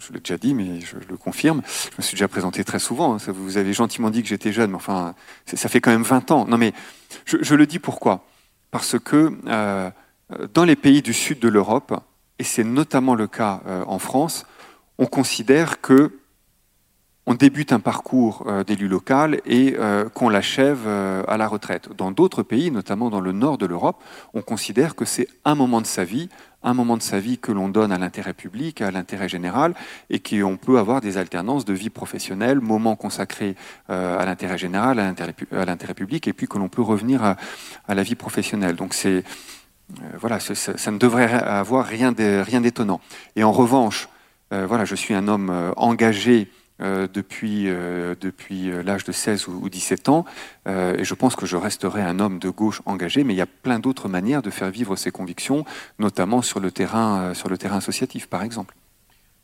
je 0.00 0.12
l'ai 0.12 0.18
déjà 0.18 0.36
dit, 0.36 0.54
mais 0.54 0.80
je, 0.80 0.96
le 1.08 1.16
confirme. 1.16 1.62
Je 1.64 1.96
me 1.96 2.02
suis 2.02 2.16
déjà 2.16 2.26
présenté 2.26 2.64
très 2.64 2.80
souvent. 2.80 3.14
Hein. 3.14 3.18
Vous 3.28 3.56
avez 3.56 3.72
gentiment 3.72 4.10
dit 4.10 4.22
que 4.22 4.28
j'étais 4.28 4.52
jeune, 4.52 4.70
mais 4.70 4.76
enfin, 4.76 5.14
ça 5.46 5.68
fait 5.68 5.80
quand 5.80 5.90
même 5.92 6.02
20 6.02 6.32
ans. 6.32 6.46
Non, 6.46 6.58
mais 6.58 6.72
je, 7.24 7.54
le 7.54 7.66
dis 7.66 7.78
pourquoi? 7.78 8.24
Parce 8.70 8.98
que 8.98 9.32
dans 10.52 10.64
les 10.64 10.76
pays 10.76 11.00
du 11.00 11.14
sud 11.14 11.38
de 11.38 11.48
l'Europe, 11.48 11.94
et 12.38 12.44
c'est 12.44 12.64
notamment 12.64 13.14
le 13.14 13.26
cas 13.26 13.60
euh, 13.66 13.84
en 13.86 13.98
France, 13.98 14.46
on 14.98 15.06
considère 15.06 15.80
que 15.80 16.12
on 17.26 17.34
débute 17.34 17.72
un 17.72 17.80
parcours 17.80 18.44
euh, 18.46 18.64
d'élu 18.64 18.88
local 18.88 19.42
et 19.44 19.76
euh, 19.78 20.08
qu'on 20.08 20.30
l'achève 20.30 20.88
à 20.88 21.36
la 21.36 21.46
retraite. 21.46 21.90
Dans 21.94 22.10
d'autres 22.10 22.42
pays, 22.42 22.70
notamment 22.70 23.10
dans 23.10 23.20
le 23.20 23.32
nord 23.32 23.58
de 23.58 23.66
l'Europe, 23.66 24.02
on 24.32 24.40
considère 24.40 24.94
que 24.94 25.04
c'est 25.04 25.28
un 25.44 25.54
moment 25.54 25.82
de 25.82 25.86
sa 25.86 26.04
vie, 26.04 26.30
un 26.62 26.72
moment 26.72 26.96
de 26.96 27.02
sa 27.02 27.20
vie 27.20 27.36
que 27.36 27.52
l'on 27.52 27.68
donne 27.68 27.92
à 27.92 27.98
l'intérêt 27.98 28.32
public, 28.32 28.80
à 28.80 28.90
l'intérêt 28.90 29.28
général, 29.28 29.74
et 30.08 30.20
qu'on 30.20 30.56
peut 30.56 30.78
avoir 30.78 31.02
des 31.02 31.18
alternances 31.18 31.66
de 31.66 31.74
vie 31.74 31.90
professionnelle, 31.90 32.60
moments 32.60 32.96
consacrés 32.96 33.56
à 33.88 34.24
l'intérêt 34.24 34.56
général, 34.56 34.98
à 34.98 35.64
l'intérêt 35.66 35.94
public, 35.94 36.26
et 36.28 36.32
puis 36.32 36.48
que 36.48 36.56
l'on 36.56 36.70
peut 36.70 36.82
revenir 36.82 37.22
à, 37.22 37.36
la 37.94 38.02
vie 38.02 38.14
professionnelle. 38.14 38.74
Donc 38.74 38.94
c'est 38.94 39.22
euh, 40.02 40.04
voilà, 40.20 40.38
ça, 40.40 40.90
ne 40.90 40.98
devrait 40.98 41.32
avoir 41.32 41.86
rien 41.86 42.12
d'étonnant. 42.12 43.00
Et 43.36 43.44
en 43.44 43.52
revanche, 43.52 44.08
euh, 44.08 44.17
voilà, 44.50 44.84
je 44.84 44.94
suis 44.94 45.14
un 45.14 45.28
homme 45.28 45.50
euh, 45.50 45.72
engagé 45.76 46.48
depuis, 46.80 47.64
depuis 48.20 48.70
l'âge 48.84 49.02
de 49.02 49.10
16 49.10 49.48
ou 49.48 49.68
17 49.68 50.08
ans, 50.10 50.24
et 50.68 51.02
je 51.02 51.14
pense 51.14 51.34
que 51.34 51.44
je 51.44 51.56
resterai 51.56 52.02
un 52.02 52.20
homme 52.20 52.38
de 52.38 52.50
gauche 52.50 52.82
engagé, 52.86 53.24
mais 53.24 53.34
il 53.34 53.36
y 53.36 53.40
a 53.40 53.46
plein 53.46 53.80
d'autres 53.80 54.08
manières 54.08 54.42
de 54.42 54.50
faire 54.50 54.70
vivre 54.70 54.94
ses 54.94 55.10
convictions, 55.10 55.64
notamment 55.98 56.40
sur 56.40 56.60
le 56.60 56.70
terrain, 56.70 57.34
sur 57.34 57.48
le 57.48 57.58
terrain 57.58 57.78
associatif, 57.78 58.28
par 58.28 58.44
exemple. 58.44 58.76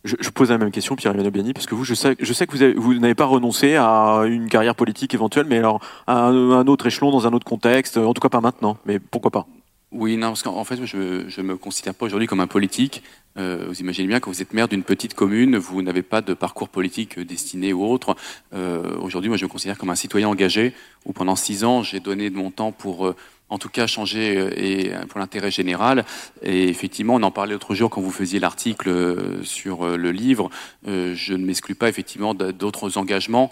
Je, 0.04 0.28
pose 0.28 0.50
la 0.50 0.58
même 0.58 0.70
question, 0.70 0.96
Pierre-Emmanuel 0.96 1.32
Biani, 1.32 1.54
parce 1.54 1.64
que 1.64 1.74
vous, 1.74 1.84
je 1.84 1.94
sais, 1.94 2.14
que 2.14 2.76
vous, 2.76 2.82
vous 2.82 2.98
n'avez 2.98 3.14
pas 3.14 3.24
renoncé 3.24 3.76
à 3.76 4.24
une 4.26 4.50
carrière 4.50 4.74
politique 4.74 5.14
éventuelle, 5.14 5.46
mais 5.48 5.56
alors 5.56 5.80
à 6.06 6.26
un, 6.26 6.66
autre 6.66 6.86
échelon, 6.86 7.10
dans 7.10 7.26
un 7.26 7.32
autre 7.32 7.46
contexte, 7.46 7.96
en 7.96 8.12
tout 8.12 8.20
cas 8.20 8.28
pas 8.28 8.42
maintenant, 8.42 8.76
mais 8.84 8.98
pourquoi 8.98 9.30
pas? 9.30 9.46
Oui, 9.94 10.16
non, 10.16 10.28
parce 10.28 10.42
qu'en 10.42 10.64
fait, 10.64 10.84
je 10.84 10.96
ne 10.96 11.46
me 11.46 11.56
considère 11.56 11.94
pas 11.94 12.06
aujourd'hui 12.06 12.26
comme 12.26 12.40
un 12.40 12.48
politique. 12.48 13.04
Euh, 13.38 13.66
vous 13.68 13.80
imaginez 13.80 14.08
bien 14.08 14.18
que 14.18 14.28
vous 14.28 14.42
êtes 14.42 14.52
maire 14.52 14.66
d'une 14.66 14.82
petite 14.82 15.14
commune, 15.14 15.56
vous 15.56 15.82
n'avez 15.82 16.02
pas 16.02 16.20
de 16.20 16.34
parcours 16.34 16.68
politique 16.68 17.20
destiné 17.20 17.72
ou 17.72 17.84
autre. 17.84 18.16
Euh, 18.54 18.96
aujourd'hui, 18.98 19.28
moi, 19.28 19.36
je 19.36 19.44
me 19.44 19.48
considère 19.48 19.78
comme 19.78 19.90
un 19.90 19.94
citoyen 19.94 20.28
engagé, 20.28 20.72
où 21.04 21.12
pendant 21.12 21.36
six 21.36 21.62
ans, 21.62 21.84
j'ai 21.84 22.00
donné 22.00 22.28
de 22.28 22.36
mon 22.36 22.50
temps 22.50 22.72
pour 22.72 23.06
euh, 23.06 23.14
en 23.50 23.58
tout 23.58 23.68
cas 23.68 23.86
changer 23.86 24.36
euh, 24.36 24.50
et 24.56 24.92
euh, 24.92 25.04
pour 25.06 25.20
l'intérêt 25.20 25.50
général. 25.50 26.04
Et 26.42 26.68
effectivement, 26.68 27.14
on 27.14 27.22
en 27.22 27.30
parlait 27.30 27.52
l'autre 27.52 27.74
jour 27.74 27.90
quand 27.90 28.00
vous 28.00 28.10
faisiez 28.10 28.40
l'article 28.40 28.88
euh, 28.88 29.42
sur 29.42 29.86
le 29.86 30.10
livre. 30.12 30.50
Je 30.86 31.32
ne 31.32 31.44
m'exclus 31.44 31.74
pas 31.74 31.88
effectivement 31.88 32.34
d'autres 32.34 32.98
engagements 32.98 33.50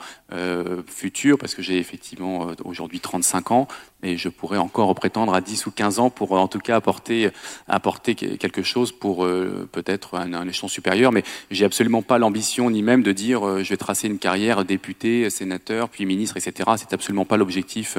futurs 0.86 1.38
parce 1.38 1.54
que 1.54 1.62
j'ai 1.62 1.78
effectivement 1.78 2.48
aujourd'hui 2.64 3.00
35 3.00 3.50
ans 3.50 3.68
et 4.02 4.16
je 4.16 4.28
pourrais 4.28 4.58
encore 4.58 4.94
prétendre 4.94 5.34
à 5.34 5.40
10 5.40 5.66
ou 5.66 5.70
15 5.70 5.98
ans 5.98 6.10
pour 6.10 6.32
en 6.32 6.48
tout 6.48 6.58
cas 6.58 6.76
apporter, 6.76 8.14
quelque 8.14 8.62
chose 8.62 8.92
pour 8.92 9.26
peut-être 9.72 10.16
un, 10.16 10.32
un, 10.34 10.48
échelon 10.48 10.68
supérieur. 10.68 11.12
Mais 11.12 11.24
j'ai 11.50 11.64
absolument 11.64 12.02
pas 12.02 12.18
l'ambition 12.18 12.70
ni 12.70 12.82
même 12.82 13.02
de 13.02 13.12
dire 13.12 13.62
je 13.62 13.68
vais 13.68 13.76
tracer 13.76 14.08
une 14.08 14.18
carrière 14.18 14.64
député, 14.64 15.28
sénateur, 15.30 15.88
puis 15.88 16.06
ministre, 16.06 16.36
etc. 16.36 16.70
C'est 16.76 16.92
absolument 16.92 17.24
pas 17.24 17.36
l'objectif 17.36 17.98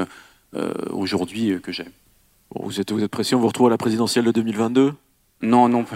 aujourd'hui 0.90 1.52
euh, 1.52 1.60
que 1.60 1.72
j'ai. 1.72 1.86
vous 2.56 2.80
êtes, 2.80 2.92
vous 2.92 3.04
êtes 3.04 3.12
pressé, 3.12 3.36
on 3.36 3.40
vous 3.40 3.48
retrouve 3.48 3.68
à 3.68 3.72
la 3.72 3.78
présidentielle 3.78 4.26
de 4.26 4.32
2022 4.32 4.94
Non, 5.44 5.70
non. 5.70 5.86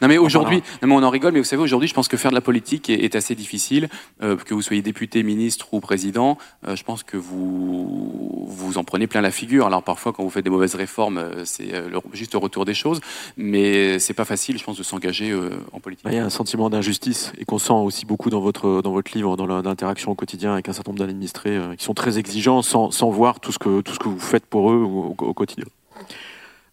Non 0.00 0.08
mais 0.08 0.18
aujourd'hui, 0.18 0.62
non, 0.82 0.88
mais 0.88 0.94
on 0.94 1.02
en 1.02 1.10
rigole, 1.10 1.32
mais 1.32 1.38
vous 1.38 1.44
savez, 1.44 1.62
aujourd'hui, 1.62 1.88
je 1.88 1.94
pense 1.94 2.08
que 2.08 2.16
faire 2.16 2.30
de 2.30 2.34
la 2.34 2.40
politique 2.40 2.90
est, 2.90 3.04
est 3.04 3.14
assez 3.14 3.34
difficile. 3.34 3.88
Euh, 4.22 4.36
que 4.36 4.52
vous 4.54 4.62
soyez 4.62 4.82
député, 4.82 5.22
ministre 5.22 5.72
ou 5.72 5.80
président, 5.80 6.36
euh, 6.66 6.74
je 6.74 6.82
pense 6.82 7.02
que 7.02 7.16
vous 7.16 8.44
vous 8.48 8.78
en 8.78 8.84
prenez 8.84 9.06
plein 9.06 9.20
la 9.20 9.30
figure. 9.30 9.66
Alors 9.66 9.82
parfois, 9.82 10.12
quand 10.12 10.22
vous 10.22 10.30
faites 10.30 10.44
des 10.44 10.50
mauvaises 10.50 10.74
réformes, 10.74 11.18
euh, 11.18 11.44
c'est 11.44 11.72
juste 12.12 12.32
le 12.32 12.38
retour 12.38 12.64
des 12.64 12.74
choses, 12.74 13.00
mais 13.36 13.98
c'est 13.98 14.14
pas 14.14 14.24
facile, 14.24 14.58
je 14.58 14.64
pense, 14.64 14.76
de 14.76 14.82
s'engager 14.82 15.30
euh, 15.30 15.50
en 15.72 15.80
politique. 15.80 16.06
Il 16.10 16.14
y 16.14 16.18
a 16.18 16.24
un 16.24 16.30
sentiment 16.30 16.70
d'injustice 16.70 17.32
et 17.38 17.44
qu'on 17.44 17.58
sent 17.58 17.72
aussi 17.72 18.04
beaucoup 18.04 18.30
dans 18.30 18.40
votre 18.40 18.82
dans 18.82 18.92
votre 18.92 19.12
livre, 19.16 19.36
dans 19.36 19.46
l'interaction 19.46 20.10
au 20.10 20.14
quotidien 20.14 20.54
avec 20.54 20.68
un 20.68 20.72
certain 20.72 20.90
nombre 20.90 21.00
d'administrés 21.00 21.58
qui 21.78 21.84
sont 21.84 21.94
très 21.94 22.18
exigeants 22.18 22.62
sans, 22.62 22.90
sans 22.90 23.10
voir 23.10 23.40
tout 23.40 23.52
ce 23.52 23.58
que 23.58 23.80
tout 23.80 23.94
ce 23.94 23.98
que 23.98 24.08
vous 24.08 24.18
faites 24.18 24.46
pour 24.46 24.72
eux 24.72 24.82
au, 24.82 25.14
au 25.18 25.34
quotidien. 25.34 25.66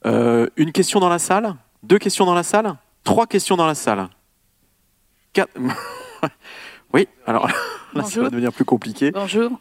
Une 0.05 0.71
question 0.71 0.99
dans 0.99 1.09
la 1.09 1.19
salle, 1.19 1.55
deux 1.83 1.97
questions 1.99 2.25
dans 2.25 2.33
la 2.35 2.43
salle, 2.43 2.73
trois 3.03 3.27
questions 3.27 3.55
dans 3.57 3.67
la 3.67 3.75
salle. 3.75 4.07
Quatre. 5.33 5.51
oui, 6.93 7.07
alors 7.25 7.47
là, 7.93 8.03
ça 8.03 8.21
va 8.21 8.29
devenir 8.29 8.51
plus 8.53 8.65
compliqué. 8.65 9.11
Bonjour. 9.11 9.51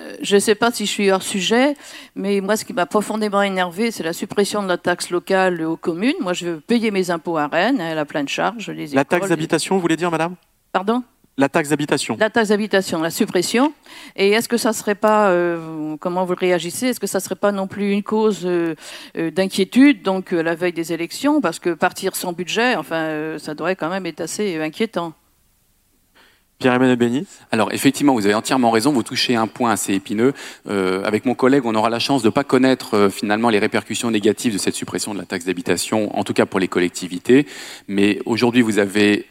Euh, 0.00 0.16
Je 0.22 0.36
ne 0.36 0.40
sais 0.40 0.54
pas 0.54 0.70
si 0.70 0.86
je 0.86 0.90
suis 0.90 1.10
hors 1.10 1.22
sujet, 1.22 1.76
mais 2.14 2.40
moi, 2.40 2.56
ce 2.56 2.64
qui 2.64 2.72
m'a 2.72 2.86
profondément 2.86 3.42
énervé, 3.42 3.90
c'est 3.90 4.02
la 4.04 4.12
suppression 4.12 4.62
de 4.62 4.68
la 4.68 4.78
taxe 4.78 5.10
locale 5.10 5.60
aux 5.62 5.76
communes. 5.76 6.14
Moi, 6.20 6.32
je 6.34 6.46
veux 6.46 6.60
payer 6.60 6.90
mes 6.90 7.10
impôts 7.10 7.36
à 7.36 7.48
Rennes, 7.48 7.80
elle 7.80 7.98
a 7.98 8.04
plein 8.04 8.22
de 8.24 8.28
charges. 8.28 8.70
Les 8.70 8.86
La 8.88 9.04
taxe 9.04 9.24
les- 9.24 9.28
d'habitation, 9.30 9.74
vous 9.74 9.80
voulez 9.80 9.96
dire, 9.96 10.10
madame? 10.10 10.36
Pardon? 10.72 11.02
La 11.38 11.48
taxe 11.48 11.68
d'habitation. 11.68 12.16
La 12.18 12.30
taxe 12.30 12.48
d'habitation, 12.48 13.00
la 13.00 13.10
suppression. 13.10 13.72
Et 14.16 14.30
est-ce 14.30 14.48
que 14.48 14.56
ça 14.56 14.72
serait 14.72 14.96
pas, 14.96 15.30
euh, 15.30 15.96
comment 16.00 16.24
vous 16.24 16.34
réagissez 16.34 16.88
Est-ce 16.88 16.98
que 16.98 17.06
ça 17.06 17.20
serait 17.20 17.36
pas 17.36 17.52
non 17.52 17.68
plus 17.68 17.92
une 17.92 18.02
cause 18.02 18.40
euh, 18.44 18.74
euh, 19.16 19.30
d'inquiétude, 19.30 20.02
donc 20.02 20.32
euh, 20.32 20.42
la 20.42 20.56
veille 20.56 20.72
des 20.72 20.92
élections, 20.92 21.40
parce 21.40 21.60
que 21.60 21.70
partir 21.70 22.16
sans 22.16 22.32
budget, 22.32 22.74
enfin, 22.74 22.96
euh, 22.96 23.38
ça 23.38 23.54
devrait 23.54 23.76
quand 23.76 23.88
même 23.88 24.04
être 24.04 24.20
assez 24.20 24.60
inquiétant. 24.60 25.14
Pierre-Emmanuel 26.58 26.96
Béni 26.96 27.26
Alors 27.52 27.72
effectivement, 27.72 28.14
vous 28.14 28.24
avez 28.24 28.34
entièrement 28.34 28.72
raison, 28.72 28.92
vous 28.92 29.04
touchez 29.04 29.36
un 29.36 29.46
point 29.46 29.70
assez 29.70 29.94
épineux. 29.94 30.32
Euh, 30.68 31.04
avec 31.04 31.24
mon 31.24 31.36
collègue, 31.36 31.62
on 31.64 31.74
aura 31.76 31.88
la 31.88 32.00
chance 32.00 32.22
de 32.22 32.28
ne 32.28 32.32
pas 32.32 32.42
connaître 32.42 32.94
euh, 32.94 33.10
finalement 33.10 33.48
les 33.48 33.60
répercussions 33.60 34.10
négatives 34.10 34.54
de 34.54 34.58
cette 34.58 34.74
suppression 34.74 35.14
de 35.14 35.20
la 35.20 35.24
taxe 35.24 35.44
d'habitation, 35.44 36.18
en 36.18 36.24
tout 36.24 36.32
cas 36.32 36.46
pour 36.46 36.58
les 36.58 36.66
collectivités. 36.66 37.46
Mais 37.86 38.18
aujourd'hui, 38.26 38.62
vous 38.62 38.80
avez 38.80 39.26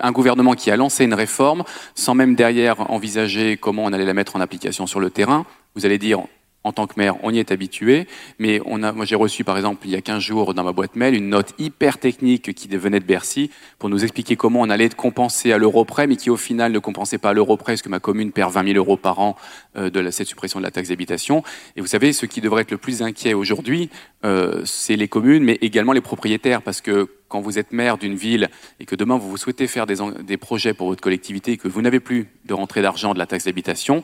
un 0.00 0.12
gouvernement 0.12 0.54
qui 0.54 0.70
a 0.70 0.76
lancé 0.76 1.04
une 1.04 1.14
réforme 1.14 1.64
sans 1.94 2.14
même 2.14 2.34
derrière 2.34 2.90
envisager 2.90 3.56
comment 3.56 3.84
on 3.84 3.92
allait 3.92 4.04
la 4.04 4.14
mettre 4.14 4.36
en 4.36 4.40
application 4.40 4.86
sur 4.86 5.00
le 5.00 5.10
terrain. 5.10 5.46
Vous 5.74 5.86
allez 5.86 5.98
dire, 5.98 6.22
en 6.64 6.72
tant 6.72 6.86
que 6.86 6.94
maire, 6.96 7.16
on 7.22 7.30
y 7.30 7.38
est 7.38 7.52
habitué, 7.52 8.06
mais 8.38 8.60
on 8.66 8.82
a, 8.82 8.92
moi 8.92 9.04
j'ai 9.04 9.14
reçu 9.14 9.44
par 9.44 9.56
exemple 9.56 9.86
il 9.86 9.92
y 9.92 9.96
a 9.96 10.00
15 10.00 10.20
jours 10.20 10.54
dans 10.54 10.64
ma 10.64 10.72
boîte 10.72 10.96
mail 10.96 11.14
une 11.14 11.28
note 11.28 11.54
hyper 11.58 11.98
technique 11.98 12.52
qui 12.52 12.68
venait 12.68 13.00
de 13.00 13.04
Bercy 13.04 13.50
pour 13.78 13.88
nous 13.88 14.02
expliquer 14.02 14.36
comment 14.36 14.60
on 14.60 14.70
allait 14.70 14.88
compenser 14.88 15.52
à 15.52 15.58
l'euro 15.58 15.84
près, 15.84 16.06
mais 16.06 16.16
qui 16.16 16.30
au 16.30 16.36
final 16.36 16.72
ne 16.72 16.78
compensait 16.78 17.18
pas 17.18 17.30
à 17.30 17.32
l'euro 17.32 17.56
près, 17.56 17.72
parce 17.72 17.82
que 17.82 17.88
ma 17.88 18.00
commune 18.00 18.32
perd 18.32 18.52
20 18.52 18.72
000 18.72 18.76
euros 18.76 18.96
par 18.96 19.20
an 19.20 19.36
euh, 19.76 19.90
de 19.90 20.00
la, 20.00 20.10
cette 20.10 20.26
suppression 20.26 20.58
de 20.58 20.64
la 20.64 20.70
taxe 20.70 20.88
d'habitation. 20.88 21.42
Et 21.76 21.80
vous 21.80 21.86
savez, 21.86 22.12
ce 22.12 22.26
qui 22.26 22.40
devrait 22.40 22.62
être 22.62 22.70
le 22.70 22.78
plus 22.78 23.02
inquiet 23.02 23.34
aujourd'hui, 23.34 23.90
euh, 24.24 24.62
c'est 24.64 24.96
les 24.96 25.08
communes, 25.08 25.44
mais 25.44 25.58
également 25.60 25.92
les 25.92 26.00
propriétaires, 26.00 26.62
parce 26.62 26.80
que 26.80 27.08
quand 27.28 27.40
vous 27.40 27.58
êtes 27.58 27.72
maire 27.72 27.98
d'une 27.98 28.16
ville 28.16 28.48
et 28.80 28.86
que 28.86 28.96
demain 28.96 29.18
vous, 29.18 29.36
souhaitez 29.36 29.66
faire 29.66 29.86
des, 29.86 29.96
des 30.22 30.38
projets 30.38 30.72
pour 30.72 30.88
votre 30.88 31.02
collectivité 31.02 31.52
et 31.52 31.56
que 31.58 31.68
vous 31.68 31.82
n'avez 31.82 32.00
plus 32.00 32.28
de 32.46 32.54
rentrée 32.54 32.80
d'argent 32.80 33.12
de 33.12 33.18
la 33.18 33.26
taxe 33.26 33.44
d'habitation, 33.44 34.02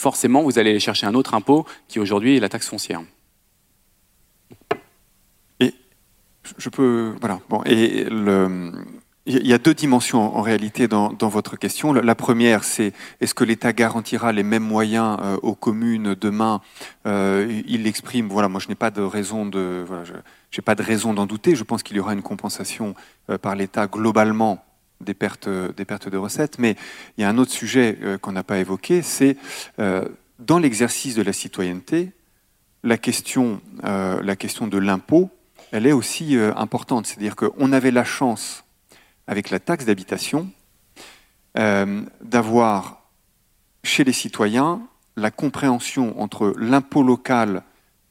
forcément 0.00 0.42
vous 0.42 0.58
allez 0.58 0.70
aller 0.70 0.80
chercher 0.80 1.06
un 1.06 1.14
autre 1.14 1.34
impôt 1.34 1.66
qui 1.88 2.00
aujourd'hui 2.00 2.36
est 2.36 2.40
la 2.40 2.48
taxe 2.48 2.68
foncière. 2.68 3.02
Il 9.26 9.46
y 9.46 9.52
a 9.52 9.58
deux 9.58 9.74
dimensions 9.74 10.36
en 10.36 10.40
réalité 10.40 10.88
dans, 10.88 11.14
votre 11.20 11.56
question. 11.56 11.92
La- 11.92 12.14
première, 12.14 12.64
c'est 12.64 12.92
est-ce 13.20 13.34
que 13.34 13.44
l'État 13.44 13.72
garantira 13.72 14.32
les 14.32 14.42
mêmes 14.42 14.64
moyens 14.64 15.18
euh, 15.20 15.36
aux 15.42 15.54
communes 15.54 16.14
demain? 16.14 16.62
Euh, 17.06 17.62
Il 17.66 17.82
l'exprime. 17.84 18.28
Voilà, 18.28 18.48
moi, 18.48 18.60
je 18.60 18.68
n'ai 18.68 18.74
pas 18.74 18.90
de 18.90 19.02
raison 19.02 19.44
de 19.44 19.84
raison 20.82 21.14
d'en 21.14 21.26
douter. 21.26 21.54
Je 21.54 21.62
pense 21.62 21.82
qu'il 21.82 21.96
y 21.96 22.00
aura 22.00 22.14
une 22.14 22.22
compensation 22.22 22.94
euh, 23.28 23.38
par 23.38 23.54
l'État 23.54 23.86
globalement 23.86 24.64
des 25.00 25.14
pertes, 25.14 25.48
de 25.48 26.16
recettes. 26.16 26.58
Mais 26.58 26.76
il 27.16 27.22
y 27.22 27.24
a 27.24 27.28
un 27.28 27.38
autre 27.38 27.52
sujet 27.52 27.98
euh, 28.02 28.18
qu'on 28.18 28.32
n'a 28.32 28.42
pas 28.42 28.58
évoqué, 28.58 29.02
c'est 29.02 29.36
euh, 29.78 30.04
dans 30.38 30.58
l'exercice 30.58 31.14
de 31.14 31.22
la 31.22 31.32
citoyenneté, 31.32 32.12
la 32.82 32.98
question, 32.98 33.60
euh, 33.84 34.20
la 34.22 34.36
question 34.36 34.66
de 34.66 34.78
l'impôt, 34.78 35.30
elle 35.72 35.86
est 35.86 35.92
aussi 35.92 36.36
importante. 36.56 37.06
C'est-à-dire 37.06 37.36
qu'on 37.36 37.72
avait 37.72 37.92
la 37.92 38.04
chance, 38.04 38.64
avec 39.28 39.50
la 39.50 39.60
taxe 39.60 39.84
d'habitation, 39.84 40.50
d'avoir 41.54 43.02
chez 43.84 44.02
les 44.02 44.12
citoyens 44.12 44.82
la 45.16 45.30
compréhension 45.30 46.20
entre 46.20 46.54
l'impôt 46.56 47.04
local 47.04 47.62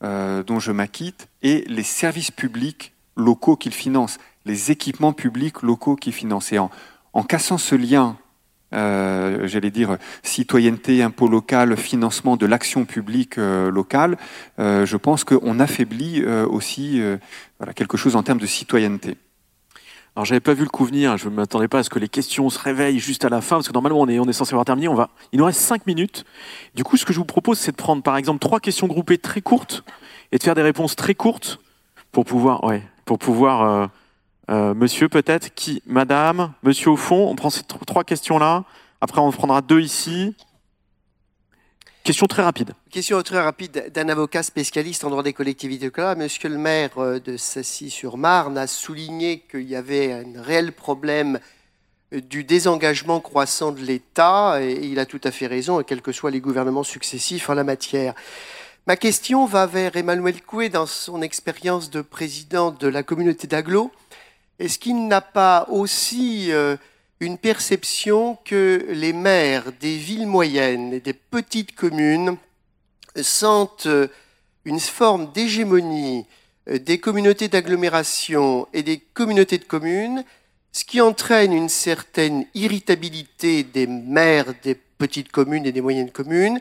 dont 0.01 0.59
je 0.59 0.71
m'acquitte 0.71 1.27
et 1.41 1.65
les 1.67 1.83
services 1.83 2.31
publics 2.31 2.93
locaux 3.17 3.57
qu'ils 3.57 3.73
financent, 3.73 4.19
les 4.45 4.71
équipements 4.71 5.13
publics 5.13 5.61
locaux 5.61 5.95
qu'ils 5.95 6.13
financent. 6.13 6.51
Et 6.51 6.59
en, 6.59 6.69
en 7.13 7.23
cassant 7.23 7.57
ce 7.57 7.75
lien, 7.75 8.17
euh, 8.73 9.47
j'allais 9.47 9.71
dire 9.71 9.97
citoyenneté, 10.21 11.01
impôt 11.01 11.27
local, 11.27 11.75
financement 11.75 12.37
de 12.37 12.45
l'action 12.45 12.85
publique 12.85 13.37
euh, 13.37 13.71
locale, 13.71 14.17
euh, 14.59 14.85
je 14.85 14.95
pense 14.95 15.23
qu'on 15.23 15.59
affaiblit 15.59 16.23
aussi 16.25 17.01
quelque 17.75 17.97
chose 17.97 18.15
en 18.15 18.23
termes 18.23 18.39
de 18.39 18.45
citoyenneté. 18.45 19.17
Alors 20.15 20.25
j'avais 20.25 20.39
pas 20.39 20.53
vu 20.53 20.63
le 20.63 20.69
coup 20.69 20.85
venir, 20.85 21.17
je 21.17 21.29
ne 21.29 21.35
m'attendais 21.35 21.67
pas 21.67 21.79
à 21.79 21.83
ce 21.83 21.89
que 21.89 21.99
les 21.99 22.09
questions 22.09 22.49
se 22.49 22.59
réveillent 22.59 22.99
juste 22.99 23.25
à 23.25 23.29
la 23.29 23.41
fin, 23.41 23.57
parce 23.57 23.67
que 23.67 23.73
normalement 23.73 24.01
on 24.01 24.07
est, 24.07 24.19
on 24.19 24.25
est 24.25 24.33
censé 24.33 24.53
avoir 24.53 24.65
terminé, 24.65 24.87
on 24.87 24.95
va, 24.95 25.09
il 25.31 25.39
nous 25.39 25.45
reste 25.45 25.61
cinq 25.61 25.87
minutes. 25.87 26.25
Du 26.75 26.83
coup 26.83 26.97
ce 26.97 27.05
que 27.05 27.13
je 27.13 27.19
vous 27.19 27.25
propose 27.25 27.57
c'est 27.57 27.71
de 27.71 27.77
prendre 27.77 28.03
par 28.03 28.17
exemple 28.17 28.39
trois 28.39 28.59
questions 28.59 28.87
groupées 28.87 29.17
très 29.17 29.41
courtes 29.41 29.83
et 30.31 30.37
de 30.37 30.43
faire 30.43 30.55
des 30.55 30.61
réponses 30.61 30.95
très 30.95 31.15
courtes 31.15 31.59
pour 32.11 32.25
pouvoir, 32.25 32.63
ouais, 32.63 32.83
pour 33.05 33.17
pouvoir, 33.17 33.89
euh, 34.49 34.73
monsieur 34.73 35.07
peut-être, 35.09 35.53
qui, 35.53 35.81
madame, 35.85 36.53
monsieur 36.63 36.89
au 36.91 36.97
fond, 36.97 37.29
on 37.29 37.35
prend 37.35 37.49
ces 37.49 37.61
tr- 37.61 37.85
trois 37.85 38.03
questions-là, 38.03 38.65
après 38.99 39.21
on 39.21 39.27
en 39.27 39.31
prendra 39.31 39.61
deux 39.61 39.81
ici. 39.81 40.35
Question 42.03 42.27
très 42.27 42.41
rapide. 42.41 42.73
Question 42.89 43.21
très 43.21 43.41
rapide 43.41 43.91
d'un 43.93 44.09
avocat 44.09 44.41
spécialiste 44.41 45.03
en 45.03 45.09
droit 45.09 45.21
des 45.21 45.33
collectivités 45.33 45.85
locales. 45.85 46.17
Monsieur 46.17 46.49
le 46.49 46.57
maire 46.57 46.97
euh, 46.97 47.19
de 47.19 47.37
Sassy-sur-Marne 47.37 48.57
a 48.57 48.67
souligné 48.67 49.45
qu'il 49.51 49.69
y 49.69 49.75
avait 49.75 50.13
un 50.13 50.41
réel 50.41 50.71
problème 50.71 51.39
euh, 52.13 52.21
du 52.21 52.43
désengagement 52.43 53.19
croissant 53.19 53.71
de 53.71 53.81
l'État, 53.81 54.59
et 54.61 54.87
il 54.87 54.97
a 54.97 55.05
tout 55.05 55.21
à 55.23 55.31
fait 55.31 55.45
raison, 55.45 55.83
quels 55.83 56.01
que 56.01 56.11
soient 56.11 56.31
les 56.31 56.41
gouvernements 56.41 56.83
successifs 56.83 57.49
en 57.49 57.53
la 57.53 57.63
matière. 57.63 58.15
Ma 58.87 58.95
question 58.95 59.45
va 59.45 59.67
vers 59.67 59.95
Emmanuel 59.95 60.41
Coué 60.41 60.69
dans 60.69 60.87
son 60.87 61.21
expérience 61.21 61.91
de 61.91 62.01
président 62.01 62.71
de 62.71 62.87
la 62.87 63.03
communauté 63.03 63.45
d'Aglo. 63.45 63.91
Est-ce 64.59 64.77
qu'il 64.77 65.07
n'a 65.07 65.21
pas 65.21 65.67
aussi 65.69 66.51
euh, 66.51 66.75
une 67.21 67.37
perception 67.37 68.37
que 68.43 68.85
les 68.89 69.13
maires 69.13 69.71
des 69.79 69.97
villes 69.97 70.27
moyennes 70.27 70.93
et 70.93 70.99
des 70.99 71.13
petites 71.13 71.75
communes 71.75 72.35
sentent 73.21 73.85
euh, 73.85 74.07
une 74.65 74.81
forme 74.81 75.31
d'hégémonie 75.31 76.25
euh, 76.67 76.77
des 76.77 76.99
communautés 76.99 77.47
d'agglomération 77.47 78.67
et 78.73 78.83
des 78.83 78.99
communautés 78.99 79.59
de 79.59 79.63
communes, 79.63 80.25
ce 80.73 80.83
qui 80.83 80.99
entraîne 80.99 81.53
une 81.53 81.69
certaine 81.69 82.45
irritabilité 82.53 83.63
des 83.63 83.87
maires 83.87 84.53
des 84.61 84.75
petites 84.75 85.31
communes 85.31 85.65
et 85.65 85.71
des 85.71 85.81
moyennes 85.81 86.11
communes? 86.11 86.59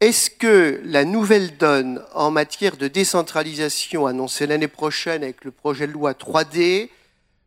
Est-ce 0.00 0.30
que 0.30 0.80
la 0.84 1.06
nouvelle 1.06 1.56
donne 1.56 2.02
en 2.14 2.30
matière 2.30 2.76
de 2.76 2.88
décentralisation 2.88 4.06
annoncée 4.06 4.46
l'année 4.46 4.68
prochaine 4.68 5.22
avec 5.22 5.44
le 5.44 5.50
projet 5.50 5.86
de 5.86 5.92
loi 5.92 6.12
3D 6.12 6.90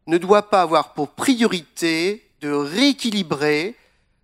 ne 0.07 0.17
doit 0.17 0.49
pas 0.49 0.61
avoir 0.61 0.93
pour 0.93 1.09
priorité 1.09 2.23
de 2.41 2.51
rééquilibrer 2.51 3.75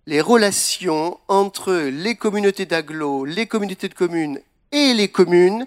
les 0.06 0.20
relations 0.20 1.18
entre 1.28 1.72
les 1.72 2.14
communautés 2.14 2.66
d'agglo, 2.66 3.24
les 3.24 3.46
communautés 3.46 3.88
de 3.88 3.94
communes 3.94 4.40
et 4.72 4.92
les 4.94 5.08
communes, 5.08 5.66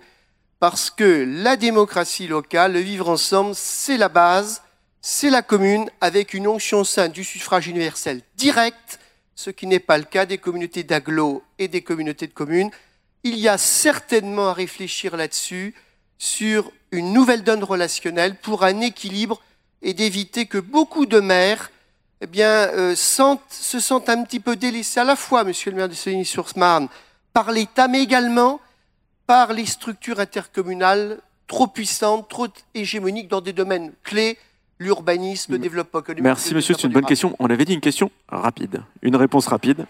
parce 0.60 0.90
que 0.90 1.26
la 1.44 1.56
démocratie 1.56 2.28
locale, 2.28 2.74
le 2.74 2.80
vivre 2.80 3.10
ensemble, 3.10 3.54
c'est 3.56 3.98
la 3.98 4.10
base, 4.10 4.62
c'est 5.02 5.30
la 5.30 5.42
commune, 5.42 5.90
avec 6.00 6.34
une 6.34 6.48
onction 6.48 6.84
sainte 6.84 7.12
du 7.12 7.24
suffrage 7.24 7.68
universel 7.68 8.22
direct, 8.38 9.00
ce 9.36 9.50
qui 9.50 9.68
n'est 9.68 9.80
pas 9.80 9.98
le 9.98 10.06
cas 10.06 10.26
des 10.26 10.38
communautés 10.38 10.84
d'agglo 10.84 11.44
et 11.60 11.68
des 11.68 11.82
communautés 11.82 12.28
de 12.28 12.34
communes. 12.34 12.72
Il 13.24 13.38
y 13.38 13.48
a 13.48 13.58
certainement 13.58 14.50
à 14.50 14.54
réfléchir 14.54 15.18
là-dessus, 15.18 15.76
sur 16.18 16.72
une 16.92 17.12
nouvelle 17.12 17.44
donne 17.44 17.64
relationnelle 17.64 18.36
pour 18.36 18.64
un 18.64 18.80
équilibre 18.80 19.42
et 19.84 19.94
d'éviter 19.94 20.46
que 20.46 20.58
beaucoup 20.58 21.06
de 21.06 21.20
maires 21.20 21.70
eh 22.22 22.28
bien, 22.28 22.48
euh, 22.48 22.96
sentent, 22.96 23.42
se 23.50 23.80
sentent 23.80 24.10
un 24.10 24.24
petit 24.24 24.40
peu 24.40 24.56
délaissés 24.56 25.02
à 25.02 25.04
la 25.04 25.18
fois, 25.18 25.44
monsieur 25.44 25.72
le 25.72 25.78
maire 25.78 25.90
de 25.90 25.94
Saligny-sur-Marne, 25.94 26.88
par 27.34 27.52
l'État, 27.52 27.90
mais 27.90 28.02
également 28.02 28.62
par 29.28 29.52
les 29.52 29.66
structures 29.66 30.20
intercommunales 30.22 31.20
trop 31.48 31.68
puissante, 31.68 32.30
trop 32.30 32.48
hégémonique 32.74 33.28
dans 33.28 33.42
des 33.42 33.52
domaines 33.52 33.92
clés, 34.04 34.38
l'urbanisme, 34.80 35.54
le 35.54 35.60
développement 35.60 36.00
économique. 36.00 36.24
Merci 36.24 36.56
monsieur, 36.56 36.76
c'est 36.78 36.88
une 36.88 36.94
bonne 36.94 37.06
question. 37.06 37.36
On 37.40 37.48
avait 37.48 37.66
dit 37.66 37.74
une 37.74 37.82
question 37.82 38.10
rapide. 38.30 38.82
Une 39.02 39.16
réponse 39.16 39.48
rapide. 39.48 39.86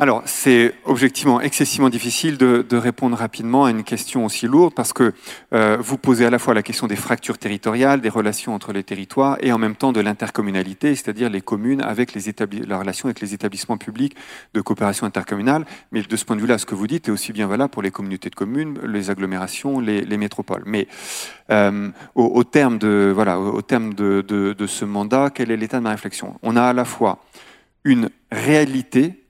Alors, 0.00 0.22
c'est 0.26 0.74
objectivement 0.84 1.40
excessivement 1.40 1.88
difficile 1.88 2.38
de, 2.38 2.76
répondre 2.76 3.16
rapidement 3.16 3.64
à 3.64 3.70
une 3.70 3.82
question 3.82 4.24
aussi 4.24 4.46
lourde 4.46 4.72
parce 4.72 4.92
que 4.92 5.12
euh, 5.52 5.76
vous 5.80 5.98
posez 5.98 6.24
à 6.24 6.30
la 6.30 6.38
fois 6.38 6.54
la 6.54 6.62
question 6.62 6.86
des 6.86 6.94
fractures 6.94 7.36
territoriales, 7.36 8.00
des 8.00 8.08
relations 8.08 8.54
entre 8.54 8.72
les 8.72 8.84
territoires 8.84 9.38
et 9.40 9.50
en 9.50 9.58
même 9.58 9.74
temps 9.74 9.90
de 9.90 10.00
l'intercommunalité, 10.00 10.94
c'est-à-dire 10.94 11.30
les 11.30 11.40
communes 11.40 11.80
avec 11.82 12.14
les 12.14 12.32
la 12.68 12.78
relation 12.78 13.06
avec 13.06 13.20
les 13.20 13.34
établissements 13.34 13.76
publics 13.76 14.14
de 14.54 14.60
coopération 14.60 15.04
intercommunale. 15.04 15.64
Mais 15.90 16.02
de 16.02 16.16
ce 16.16 16.24
point 16.24 16.36
de 16.36 16.42
vue-là, 16.42 16.58
ce 16.58 16.66
que 16.66 16.76
vous 16.76 16.86
dites 16.86 17.08
est 17.08 17.10
aussi 17.10 17.32
bien 17.32 17.48
valable 17.48 17.70
pour 17.70 17.82
les 17.82 17.90
communautés 17.90 18.30
de 18.30 18.36
communes, 18.36 18.78
les 18.86 19.10
agglomérations, 19.10 19.80
les, 19.80 20.02
les 20.02 20.16
métropoles. 20.16 20.62
Mais 20.64 20.86
euh, 21.50 21.90
au, 22.14 22.44
terme 22.44 22.78
de 22.78 23.10
voilà, 23.12 23.40
au 23.40 23.62
terme 23.62 23.94
de 23.94 24.66
ce 24.68 24.84
mandat, 24.84 25.30
quel 25.34 25.50
est 25.50 25.56
l'état 25.56 25.78
de 25.78 25.82
ma 25.82 25.90
réflexion? 25.90 26.36
On 26.42 26.54
a 26.54 26.62
à 26.62 26.72
la 26.72 26.84
fois 26.84 27.18
une 27.82 28.10
réalité 28.30 29.24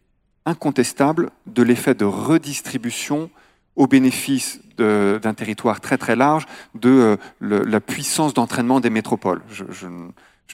incontestable 0.48 1.30
de 1.46 1.62
l'effet 1.62 1.94
de 1.94 2.04
redistribution 2.04 3.30
au 3.76 3.86
bénéfice 3.86 4.60
d'un 4.76 5.34
territoire 5.34 5.80
très 5.80 5.98
très 5.98 6.16
large 6.16 6.46
de 6.74 7.18
euh, 7.40 7.64
la 7.64 7.80
puissance 7.80 8.34
d'entraînement 8.34 8.80
des 8.80 8.90
métropoles. 8.90 9.42
Je, 9.50 9.86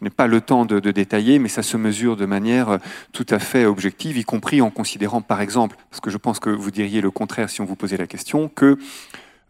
n'ai 0.03 0.11
pas 0.11 0.27
le 0.27 0.41
temps 0.41 0.67
de, 0.67 0.81
de, 0.81 0.91
détailler, 0.91 1.39
mais 1.39 1.49
ça 1.49 1.63
se 1.63 1.77
mesure 1.77 2.17
de 2.17 2.27
manière 2.27 2.69
euh, 2.69 2.79
tout 3.13 3.27
à 3.31 3.39
fait 3.39 3.65
objective, 3.65 4.19
y 4.19 4.25
compris 4.25 4.61
en 4.61 4.71
considérant 4.71 5.23
par 5.23 5.41
exemple, 5.41 5.77
parce 5.91 6.01
que 6.01 6.11
je 6.11 6.19
pense 6.19 6.39
que 6.39 6.51
vous 6.51 6.71
diriez 6.71 7.01
le 7.01 7.11
contraire 7.11 7.49
si 7.49 7.61
on 7.61 7.65
vous 7.65 7.77
posait 7.77 7.97
la 7.97 8.07
question, 8.07 8.49
que 8.49 8.79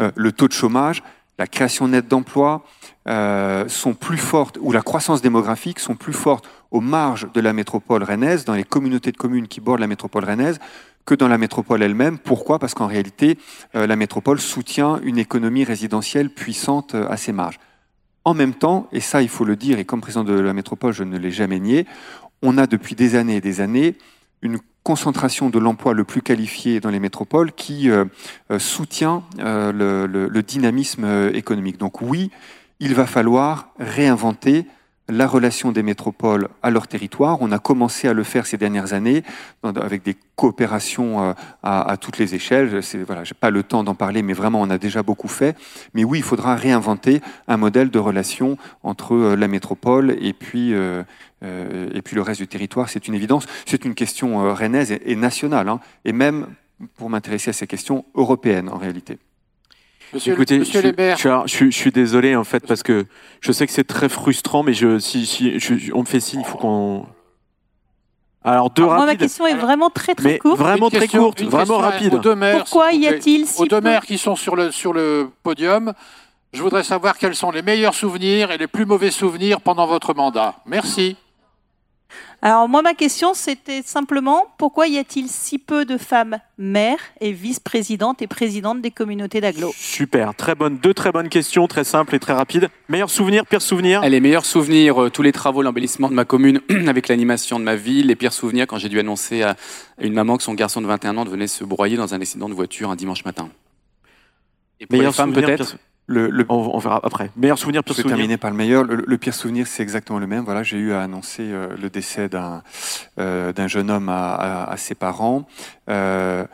euh, 0.00 0.10
le 0.16 0.32
taux 0.32 0.48
de 0.48 0.52
chômage, 0.52 1.02
la 1.38 1.46
création 1.46 1.88
nette 1.88 2.08
d'emplois 2.08 2.64
euh, 3.08 3.68
sont 3.68 3.94
plus 3.94 4.18
fortes, 4.18 4.58
ou 4.60 4.72
la 4.72 4.82
croissance 4.82 5.20
démographique 5.20 5.78
sont 5.78 5.96
plus 5.96 6.12
fortes 6.12 6.48
aux 6.70 6.80
marges 6.80 7.26
de 7.32 7.40
la 7.40 7.52
métropole 7.52 8.02
rennaise, 8.02 8.44
dans 8.44 8.54
les 8.54 8.64
communautés 8.64 9.12
de 9.12 9.16
communes 9.16 9.48
qui 9.48 9.60
bordent 9.60 9.80
la 9.80 9.86
métropole 9.86 10.24
rennaise, 10.24 10.58
que 11.04 11.14
dans 11.14 11.28
la 11.28 11.38
métropole 11.38 11.82
elle-même. 11.82 12.18
Pourquoi? 12.18 12.58
Parce 12.58 12.74
qu'en 12.74 12.86
réalité, 12.86 13.38
euh, 13.74 13.86
la 13.86 13.96
métropole 13.96 14.40
soutient 14.40 15.00
une 15.02 15.18
économie 15.18 15.64
résidentielle 15.64 16.30
puissante 16.30 16.94
euh, 16.94 17.08
à 17.08 17.16
ses 17.16 17.32
marges. 17.32 17.58
En 18.24 18.32
même 18.32 18.54
temps, 18.54 18.88
et 18.90 19.00
ça 19.00 19.20
il 19.20 19.28
faut 19.28 19.44
le 19.44 19.56
dire, 19.56 19.78
et 19.78 19.84
comme 19.84 20.00
président 20.00 20.24
de 20.24 20.32
la 20.32 20.54
métropole, 20.54 20.94
je 20.94 21.04
ne 21.04 21.18
l'ai 21.18 21.30
jamais 21.30 21.60
nié, 21.60 21.86
on 22.40 22.56
a 22.56 22.66
depuis 22.66 22.94
des 22.94 23.16
années 23.16 23.36
et 23.36 23.40
des 23.40 23.60
années 23.60 23.96
une 24.40 24.58
concentration 24.84 25.50
de 25.50 25.58
l'emploi 25.58 25.94
le 25.94 26.04
plus 26.04 26.22
qualifié 26.22 26.78
dans 26.78 26.90
les 26.90 27.00
métropoles 27.00 27.52
qui 27.52 27.90
euh, 27.90 28.04
soutient 28.58 29.24
euh, 29.40 29.72
le, 29.72 30.42
dynamisme 30.42 31.30
économique. 31.34 31.78
Donc 31.78 32.02
oui, 32.02 32.30
il 32.78 32.94
va 32.94 33.06
falloir 33.06 33.70
réinventer 33.80 34.66
la 35.08 35.26
relation 35.26 35.70
des 35.72 35.82
métropoles 35.82 36.48
à 36.62 36.70
leur 36.70 36.88
territoire. 36.88 37.38
On 37.40 37.52
a 37.52 37.58
commencé 37.58 38.08
à 38.08 38.14
le 38.14 38.22
faire 38.22 38.46
ces 38.46 38.56
dernières 38.56 38.94
années 38.94 39.22
avec 39.62 40.02
des 40.02 40.16
coopérations 40.34 41.22
euh, 41.22 41.32
à, 41.62 41.96
toutes 41.98 42.18
les 42.18 42.34
échelles. 42.34 42.80
Voilà, 43.06 43.24
j'ai 43.24 43.34
pas 43.34 43.50
le 43.50 43.62
temps 43.62 43.84
d'en 43.84 43.94
parler, 43.94 44.22
mais 44.22 44.32
vraiment 44.32 44.62
on 44.62 44.70
a 44.70 44.78
déjà 44.78 45.02
beaucoup 45.02 45.28
fait. 45.28 45.56
Mais 45.92 46.04
oui, 46.04 46.18
il 46.18 46.24
faudra 46.24 46.56
réinventer 46.56 47.20
un 47.48 47.56
modèle 47.56 47.90
de 47.90 47.98
relation 47.98 48.56
entre 48.82 49.14
euh, 49.14 49.36
la 49.36 49.48
métropole 49.48 50.16
et 50.20 50.32
puis 50.32 50.72
euh, 50.72 51.02
et 51.94 52.02
puis 52.02 52.16
le 52.16 52.22
reste 52.22 52.40
du 52.40 52.48
territoire. 52.48 52.88
C'est 52.88 53.08
une 53.08 53.14
évidence. 53.14 53.46
C'est 53.66 53.84
une 53.84 53.94
question 53.94 54.52
rennaise 54.54 54.92
et, 54.92 55.00
et 55.12 55.16
nationale, 55.16 55.68
hein, 55.68 55.80
et 56.04 56.12
même 56.12 56.46
pour 56.96 57.10
m'intéresser 57.10 57.50
à 57.50 57.52
ces 57.52 57.66
questions 57.66 58.04
européennes 58.14 58.68
en 58.68 58.78
réalité. 58.78 59.18
Monsieur, 60.12 60.34
Écoutez, 60.34 60.58
Monsieur 60.58 60.80
je, 60.80 60.86
Lebert. 60.86 61.16
Je, 61.18 61.28
je, 61.46 61.64
je, 61.66 61.70
suis 61.70 61.90
désolé 61.90 62.36
en 62.36 62.44
fait 62.44 62.64
parce 62.66 62.82
que 62.82 63.06
je 63.40 63.52
sais 63.52 63.66
que 63.66 63.72
c'est 63.72 63.84
très 63.84 64.08
frustrant, 64.08 64.62
mais 64.62 64.72
je, 64.72 64.98
si, 64.98 65.26
si 65.26 65.58
je, 65.58 65.92
on 65.92 66.00
me 66.00 66.04
fait 66.04 66.20
signe, 66.20 66.40
il 66.40 66.46
faut 66.46 66.58
qu'on. 66.58 67.06
Alors 68.44 68.70
deux 68.70 68.82
Alors, 68.82 68.92
rapides. 68.92 69.06
Moi, 69.06 69.14
ma 69.14 69.16
question 69.16 69.46
est 69.46 69.54
vraiment 69.54 69.90
très 69.90 70.14
très 70.14 70.32
mais 70.32 70.38
courte. 70.38 70.58
Vraiment 70.58 70.86
Une 70.86 70.90
très 70.90 71.00
question- 71.00 71.22
courte, 71.22 71.42
vraiment 71.42 71.78
rapide. 71.78 72.14
Aux 72.14 72.18
deux 72.18 72.34
maires, 72.34 72.58
Pourquoi 72.58 72.92
y 72.92 73.06
a-t-il 73.06 73.46
si 73.46 73.62
Aux 73.62 73.66
deux 73.66 73.80
maires 73.80 74.04
qui 74.04 74.18
sont 74.18 74.36
sur 74.36 74.54
le, 74.54 74.70
sur 74.70 74.92
le 74.92 75.30
podium, 75.42 75.94
je 76.52 76.62
voudrais 76.62 76.84
savoir 76.84 77.16
quels 77.16 77.34
sont 77.34 77.50
les 77.50 77.62
meilleurs 77.62 77.94
souvenirs 77.94 78.50
et 78.50 78.58
les 78.58 78.66
plus 78.66 78.84
mauvais 78.84 79.10
souvenirs 79.10 79.60
pendant 79.62 79.86
votre 79.86 80.14
mandat. 80.14 80.56
Merci. 80.66 81.16
Alors 82.46 82.68
moi, 82.68 82.82
ma 82.82 82.92
question, 82.92 83.32
c'était 83.32 83.80
simplement 83.80 84.52
pourquoi 84.58 84.86
y 84.86 84.98
a-t-il 84.98 85.28
si 85.28 85.58
peu 85.58 85.86
de 85.86 85.96
femmes 85.96 86.36
maires 86.58 86.98
et 87.22 87.32
vice-présidentes 87.32 88.20
et 88.20 88.26
présidentes 88.26 88.82
des 88.82 88.90
communautés 88.90 89.40
d'agglo? 89.40 89.72
Super, 89.74 90.34
très 90.34 90.54
bonne, 90.54 90.76
deux 90.76 90.92
très 90.92 91.10
bonnes 91.10 91.30
questions, 91.30 91.66
très 91.68 91.84
simples 91.84 92.14
et 92.14 92.18
très 92.18 92.34
rapides. 92.34 92.68
Meilleur 92.90 93.08
souvenir, 93.08 93.46
pire 93.46 93.62
souvenir? 93.62 94.02
Les 94.02 94.20
meilleurs 94.20 94.44
souvenirs, 94.44 95.04
euh, 95.04 95.08
tous 95.10 95.22
les 95.22 95.32
travaux, 95.32 95.62
l'embellissement 95.62 96.10
de 96.10 96.14
ma 96.14 96.26
commune 96.26 96.60
avec 96.86 97.08
l'animation 97.08 97.58
de 97.58 97.64
ma 97.64 97.76
ville. 97.76 98.08
Les 98.08 98.14
pires 98.14 98.34
souvenirs 98.34 98.66
quand 98.66 98.76
j'ai 98.76 98.90
dû 98.90 99.00
annoncer 99.00 99.42
à 99.42 99.56
une 99.98 100.12
maman 100.12 100.36
que 100.36 100.42
son 100.42 100.52
garçon 100.52 100.82
de 100.82 100.86
21 100.86 101.16
ans 101.16 101.24
venait 101.24 101.46
se 101.46 101.64
broyer 101.64 101.96
dans 101.96 102.12
un 102.12 102.20
accident 102.20 102.50
de 102.50 102.54
voiture 102.54 102.90
un 102.90 102.96
dimanche 102.96 103.24
matin. 103.24 103.48
Et 104.80 104.86
pour 104.86 104.98
Meilleur 104.98 105.12
les 105.12 105.16
femmes 105.16 105.32
peut-être? 105.32 105.64
pire- 105.70 105.78
Le, 106.06 106.28
le- 106.28 106.44
on, 106.50 106.70
on 106.74 106.78
verra 106.78 107.00
après. 107.02 107.30
Meilleur 107.36 107.58
souvenir, 107.58 107.80
Je 107.80 107.84
pire 107.86 107.96
vais 107.96 108.02
souvenir. 108.02 108.16
terminer 108.18 108.36
par 108.36 108.50
le 108.50 108.56
meilleur. 108.56 108.84
Le, 108.84 108.96
le 109.06 109.18
pire 109.18 109.32
souvenir, 109.34 109.66
c'est 109.66 109.82
exactement 109.82 110.18
le 110.18 110.26
même. 110.26 110.44
Voilà, 110.44 110.62
j'ai 110.62 110.76
eu 110.76 110.92
à 110.92 111.00
annoncer 111.02 111.44
euh, 111.44 111.68
le 111.80 111.88
décès 111.88 112.28
d'un 112.28 112.62
euh, 113.18 113.52
d'un 113.54 113.68
jeune 113.68 113.90
homme 113.90 114.08
à, 114.10 114.34
à- 114.34 114.70
à 114.72 114.76
ses 114.76 114.94
parents. 114.94 115.46
Euh, 115.88 116.44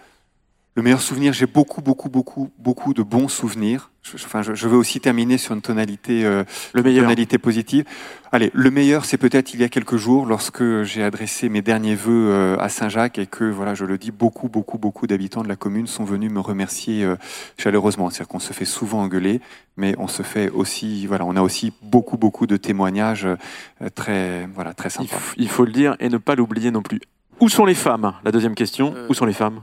le 0.76 0.82
meilleur 0.82 1.00
souvenir, 1.00 1.32
j'ai 1.32 1.46
beaucoup, 1.46 1.82
beaucoup, 1.82 2.08
beaucoup, 2.08 2.50
beaucoup 2.58 2.94
de 2.94 3.02
bons 3.02 3.28
souvenirs. 3.28 3.90
Je, 4.02 4.16
je- 4.16 4.24
enfin, 4.24 4.40
je, 4.42 4.54
je 4.54 4.68
veux 4.68 4.76
aussi 4.78 5.00
terminer 5.00 5.36
sur 5.36 5.52
une 5.54 5.60
tonalité, 5.62 6.24
euh, 6.24 6.44
Le 6.72 6.82
meilleur. 6.82 7.02
tonalité 7.04 7.38
positive. 7.38 7.84
Allez, 8.32 8.50
le 8.54 8.70
meilleur, 8.70 9.04
c'est 9.04 9.18
peut-être 9.18 9.52
il 9.52 9.60
y 9.60 9.64
a 9.64 9.68
quelques 9.68 9.96
jours, 9.96 10.26
lorsque 10.26 10.82
j'ai 10.84 11.02
adressé 11.02 11.48
mes 11.48 11.60
derniers 11.60 11.96
vœux 11.96 12.30
euh, 12.30 12.56
à 12.60 12.68
Saint-Jacques 12.68 13.18
et 13.18 13.26
que, 13.26 13.44
voilà, 13.44 13.74
je 13.74 13.84
le 13.84 13.98
dis, 13.98 14.10
beaucoup, 14.12 14.48
beaucoup, 14.48 14.78
beaucoup 14.78 15.06
d'habitants 15.08 15.42
de 15.42 15.48
la 15.48 15.56
commune 15.56 15.86
sont 15.88 16.04
venus 16.04 16.30
me 16.30 16.40
remercier 16.40 17.04
euh, 17.04 17.16
chaleureusement. 17.58 18.08
C'est-à-dire 18.08 18.28
qu'on 18.28 18.38
se 18.38 18.52
fait 18.52 18.64
souvent 18.64 19.00
engueuler, 19.02 19.40
mais 19.76 19.94
on 19.98 20.06
se 20.08 20.22
fait 20.22 20.48
aussi, 20.50 21.06
voilà, 21.06 21.24
on 21.26 21.34
a 21.36 21.42
aussi 21.42 21.72
beaucoup, 21.82 22.16
beaucoup 22.16 22.46
de 22.46 22.56
témoignages 22.56 23.26
euh, 23.26 23.88
très, 23.94 24.46
voilà, 24.54 24.72
très 24.72 24.88
Il, 24.88 25.08
sympas. 25.08 25.16
il 25.36 25.48
faut 25.48 25.64
le 25.64 25.72
dire 25.72 25.96
et 25.98 26.08
ne 26.08 26.16
pas 26.18 26.36
l'oublier 26.36 26.70
non 26.70 26.82
plus. 26.82 27.00
Où 27.40 27.48
sont 27.48 27.64
les 27.66 27.74
femmes? 27.74 28.14
La 28.24 28.30
deuxième 28.30 28.54
question. 28.54 28.94
Euh, 28.96 29.08
Où 29.10 29.14
sont 29.14 29.26
les 29.26 29.32
femmes? 29.32 29.60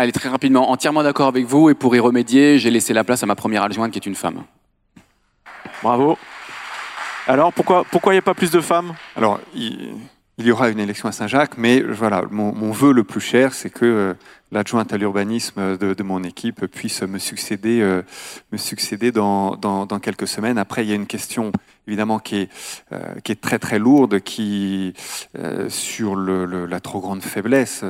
Allez, 0.00 0.12
très 0.12 0.28
rapidement, 0.28 0.70
entièrement 0.70 1.02
d'accord 1.02 1.26
avec 1.26 1.44
vous. 1.44 1.70
Et 1.70 1.74
pour 1.74 1.96
y 1.96 1.98
remédier, 1.98 2.60
j'ai 2.60 2.70
laissé 2.70 2.92
la 2.92 3.02
place 3.02 3.24
à 3.24 3.26
ma 3.26 3.34
première 3.34 3.64
adjointe 3.64 3.90
qui 3.90 3.98
est 3.98 4.06
une 4.06 4.14
femme. 4.14 4.44
Bravo. 5.82 6.16
Alors 7.26 7.52
pourquoi 7.52 7.84
pourquoi 7.90 8.12
il 8.12 8.14
n'y 8.14 8.20
a 8.20 8.22
pas 8.22 8.34
plus 8.34 8.52
de 8.52 8.60
femmes? 8.60 8.94
Alors, 9.16 9.40
il, 9.56 9.96
il 10.38 10.46
y 10.46 10.52
aura 10.52 10.68
une 10.68 10.78
élection 10.78 11.08
à 11.08 11.12
Saint-Jacques, 11.12 11.58
mais 11.58 11.80
voilà, 11.80 12.22
mon, 12.30 12.54
mon 12.54 12.70
vœu 12.70 12.92
le 12.92 13.02
plus 13.02 13.20
cher, 13.20 13.52
c'est 13.54 13.70
que 13.70 13.84
euh, 13.84 14.14
l'adjointe 14.52 14.92
à 14.92 14.98
l'urbanisme 14.98 15.76
de, 15.76 15.94
de 15.94 16.02
mon 16.04 16.22
équipe 16.22 16.66
puisse 16.66 17.02
me 17.02 17.18
succéder, 17.18 17.80
euh, 17.80 18.02
me 18.52 18.56
succéder 18.56 19.10
dans, 19.10 19.56
dans, 19.56 19.84
dans 19.84 19.98
quelques 19.98 20.28
semaines. 20.28 20.58
Après, 20.58 20.84
il 20.84 20.88
y 20.88 20.92
a 20.92 20.94
une 20.94 21.08
question 21.08 21.50
évidemment 21.88 22.20
qui 22.20 22.36
est, 22.36 22.48
euh, 22.92 23.18
qui 23.24 23.32
est 23.32 23.40
très 23.40 23.58
très 23.58 23.80
lourde, 23.80 24.20
qui 24.20 24.94
sur 25.68 26.14
le, 26.14 26.44
le- 26.44 26.66
la 26.66 26.78
trop 26.78 27.00
grande 27.00 27.22
faiblesse. 27.22 27.82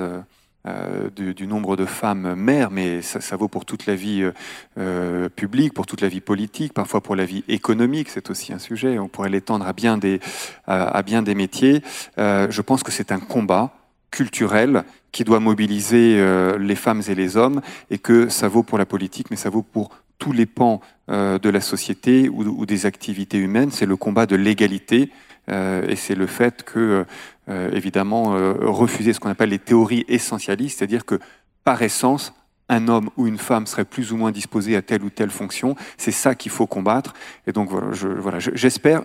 Euh, 0.67 1.09
du, 1.15 1.47
nombre 1.47 1.77
de 1.77 1.87
femmes 1.87 2.35
mères, 2.35 2.73
mais 2.73 3.01
ça, 3.01 3.37
vaut 3.37 3.47
pour 3.47 3.65
toute 3.65 3.87
la 3.87 3.95
vie 3.95 4.23
euh, 4.23 4.33
euh, 4.77 5.29
publique, 5.29 5.73
pour 5.73 5.87
toute 5.87 6.01
la 6.01 6.09
vie 6.09 6.21
politique, 6.21 6.75
parfois 6.75 7.01
pour 7.01 7.15
la 7.15 7.25
vie 7.25 7.45
économique, 7.47 8.09
c'est 8.09 8.29
aussi 8.29 8.53
un 8.53 8.59
sujet. 8.59 8.99
On 8.99 9.07
pourrait 9.07 9.31
l'étendre 9.31 9.65
à 9.67 9.73
bien 9.73 9.99
des, 9.99 10.19
à, 10.67 11.01
bien 11.03 11.23
des 11.23 11.37
métiers. 11.37 11.81
Je 12.17 12.61
pense 12.61 12.83
que 12.83 12.91
c'est 12.91 13.13
un 13.13 13.21
combat 13.21 13.73
culturel 14.11 14.83
qui 15.13 15.23
doit 15.23 15.39
mobiliser 15.39 16.21
les 16.59 16.75
femmes 16.75 17.03
et 17.09 17.15
les 17.15 17.37
hommes, 17.37 17.61
et 17.91 17.99
que 17.99 18.29
ça 18.29 18.49
vaut 18.49 18.65
pour 18.65 18.79
la 18.79 18.87
politique, 18.87 19.31
mais 19.31 19.37
ça 19.37 19.51
vaut 19.51 19.63
pour 19.63 19.91
tous 20.19 20.33
les 20.33 20.47
pans 20.47 20.81
de 21.09 21.49
la 21.49 21.61
société 21.61 22.29
ou 22.29 22.67
des 22.67 22.85
activités 22.85 23.39
humaines. 23.39 23.71
C'est 23.71 23.87
le 23.87 23.97
combat 23.97 24.27
de 24.27 24.37
l'égalité. 24.37 25.11
Euh, 25.49 25.87
et 25.89 25.97
c'est 25.97 26.15
le 26.15 26.27
fait 26.27 26.63
que, 26.63 27.05
euh, 27.49 27.71
évidemment, 27.73 28.35
euh, 28.37 28.53
refuser 28.61 29.13
ce 29.13 29.21
qu'on 29.21 29.31
appelle 29.31 29.51
les 29.51 29.59
théories 29.59 30.05
essentialistes, 30.09 30.79
c'est-à-dire 30.79 31.05
que, 31.05 31.19
par 31.65 31.81
essence, 31.83 32.35
un 32.69 32.89
homme 32.89 33.09
ou 33.17 33.27
une 33.27 33.39
femme 33.39 33.67
serait 33.67 33.87
plus 33.87 34.13
ou 34.13 34.17
moins 34.17 34.31
disposé 34.31 34.77
à 34.77 34.83
telle 34.83 35.03
ou 35.03 35.11
telle 35.11 35.31
fonction. 35.31 35.75
C'est 35.97 36.11
ça 36.13 36.35
qu'il 36.35 36.53
faut 36.53 36.67
combattre. 36.67 37.15
Et 37.47 37.53
donc, 37.53 37.71
voilà, 37.71 37.93
je- 37.93 38.09
voilà, 38.09 38.39
je- 38.41 38.51
j'espère, 38.55 39.03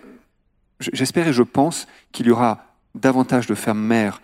je- 0.80 0.89
j'espère 0.91 1.28
et 1.30 1.34
je 1.34 1.44
pense 1.44 1.88
qu'il 2.12 2.28
y 2.28 2.32
aura 2.32 2.66
davantage 2.96 3.48
de 3.48 3.56
femmes 3.56 3.82
mères 3.82 4.22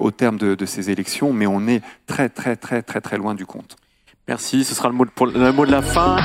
au 0.00 0.10
terme 0.10 0.36
de, 0.36 0.66
ces 0.66 0.90
élections, 0.90 1.32
mais 1.32 1.46
on 1.46 1.66
est 1.66 1.80
très, 2.06 2.28
très, 2.28 2.54
très, 2.56 2.82
très, 2.82 3.00
très 3.00 3.16
loin 3.16 3.34
du 3.34 3.46
compte. 3.46 3.76
Merci, 4.28 4.62
ce 4.64 4.74
sera 4.74 4.88
le 4.88 4.94
mot, 4.94 5.06
pour, 5.06 5.26
le 5.26 5.52
mot 5.52 5.64
de 5.64 5.70
la 5.70 5.80
fin. 5.80 6.16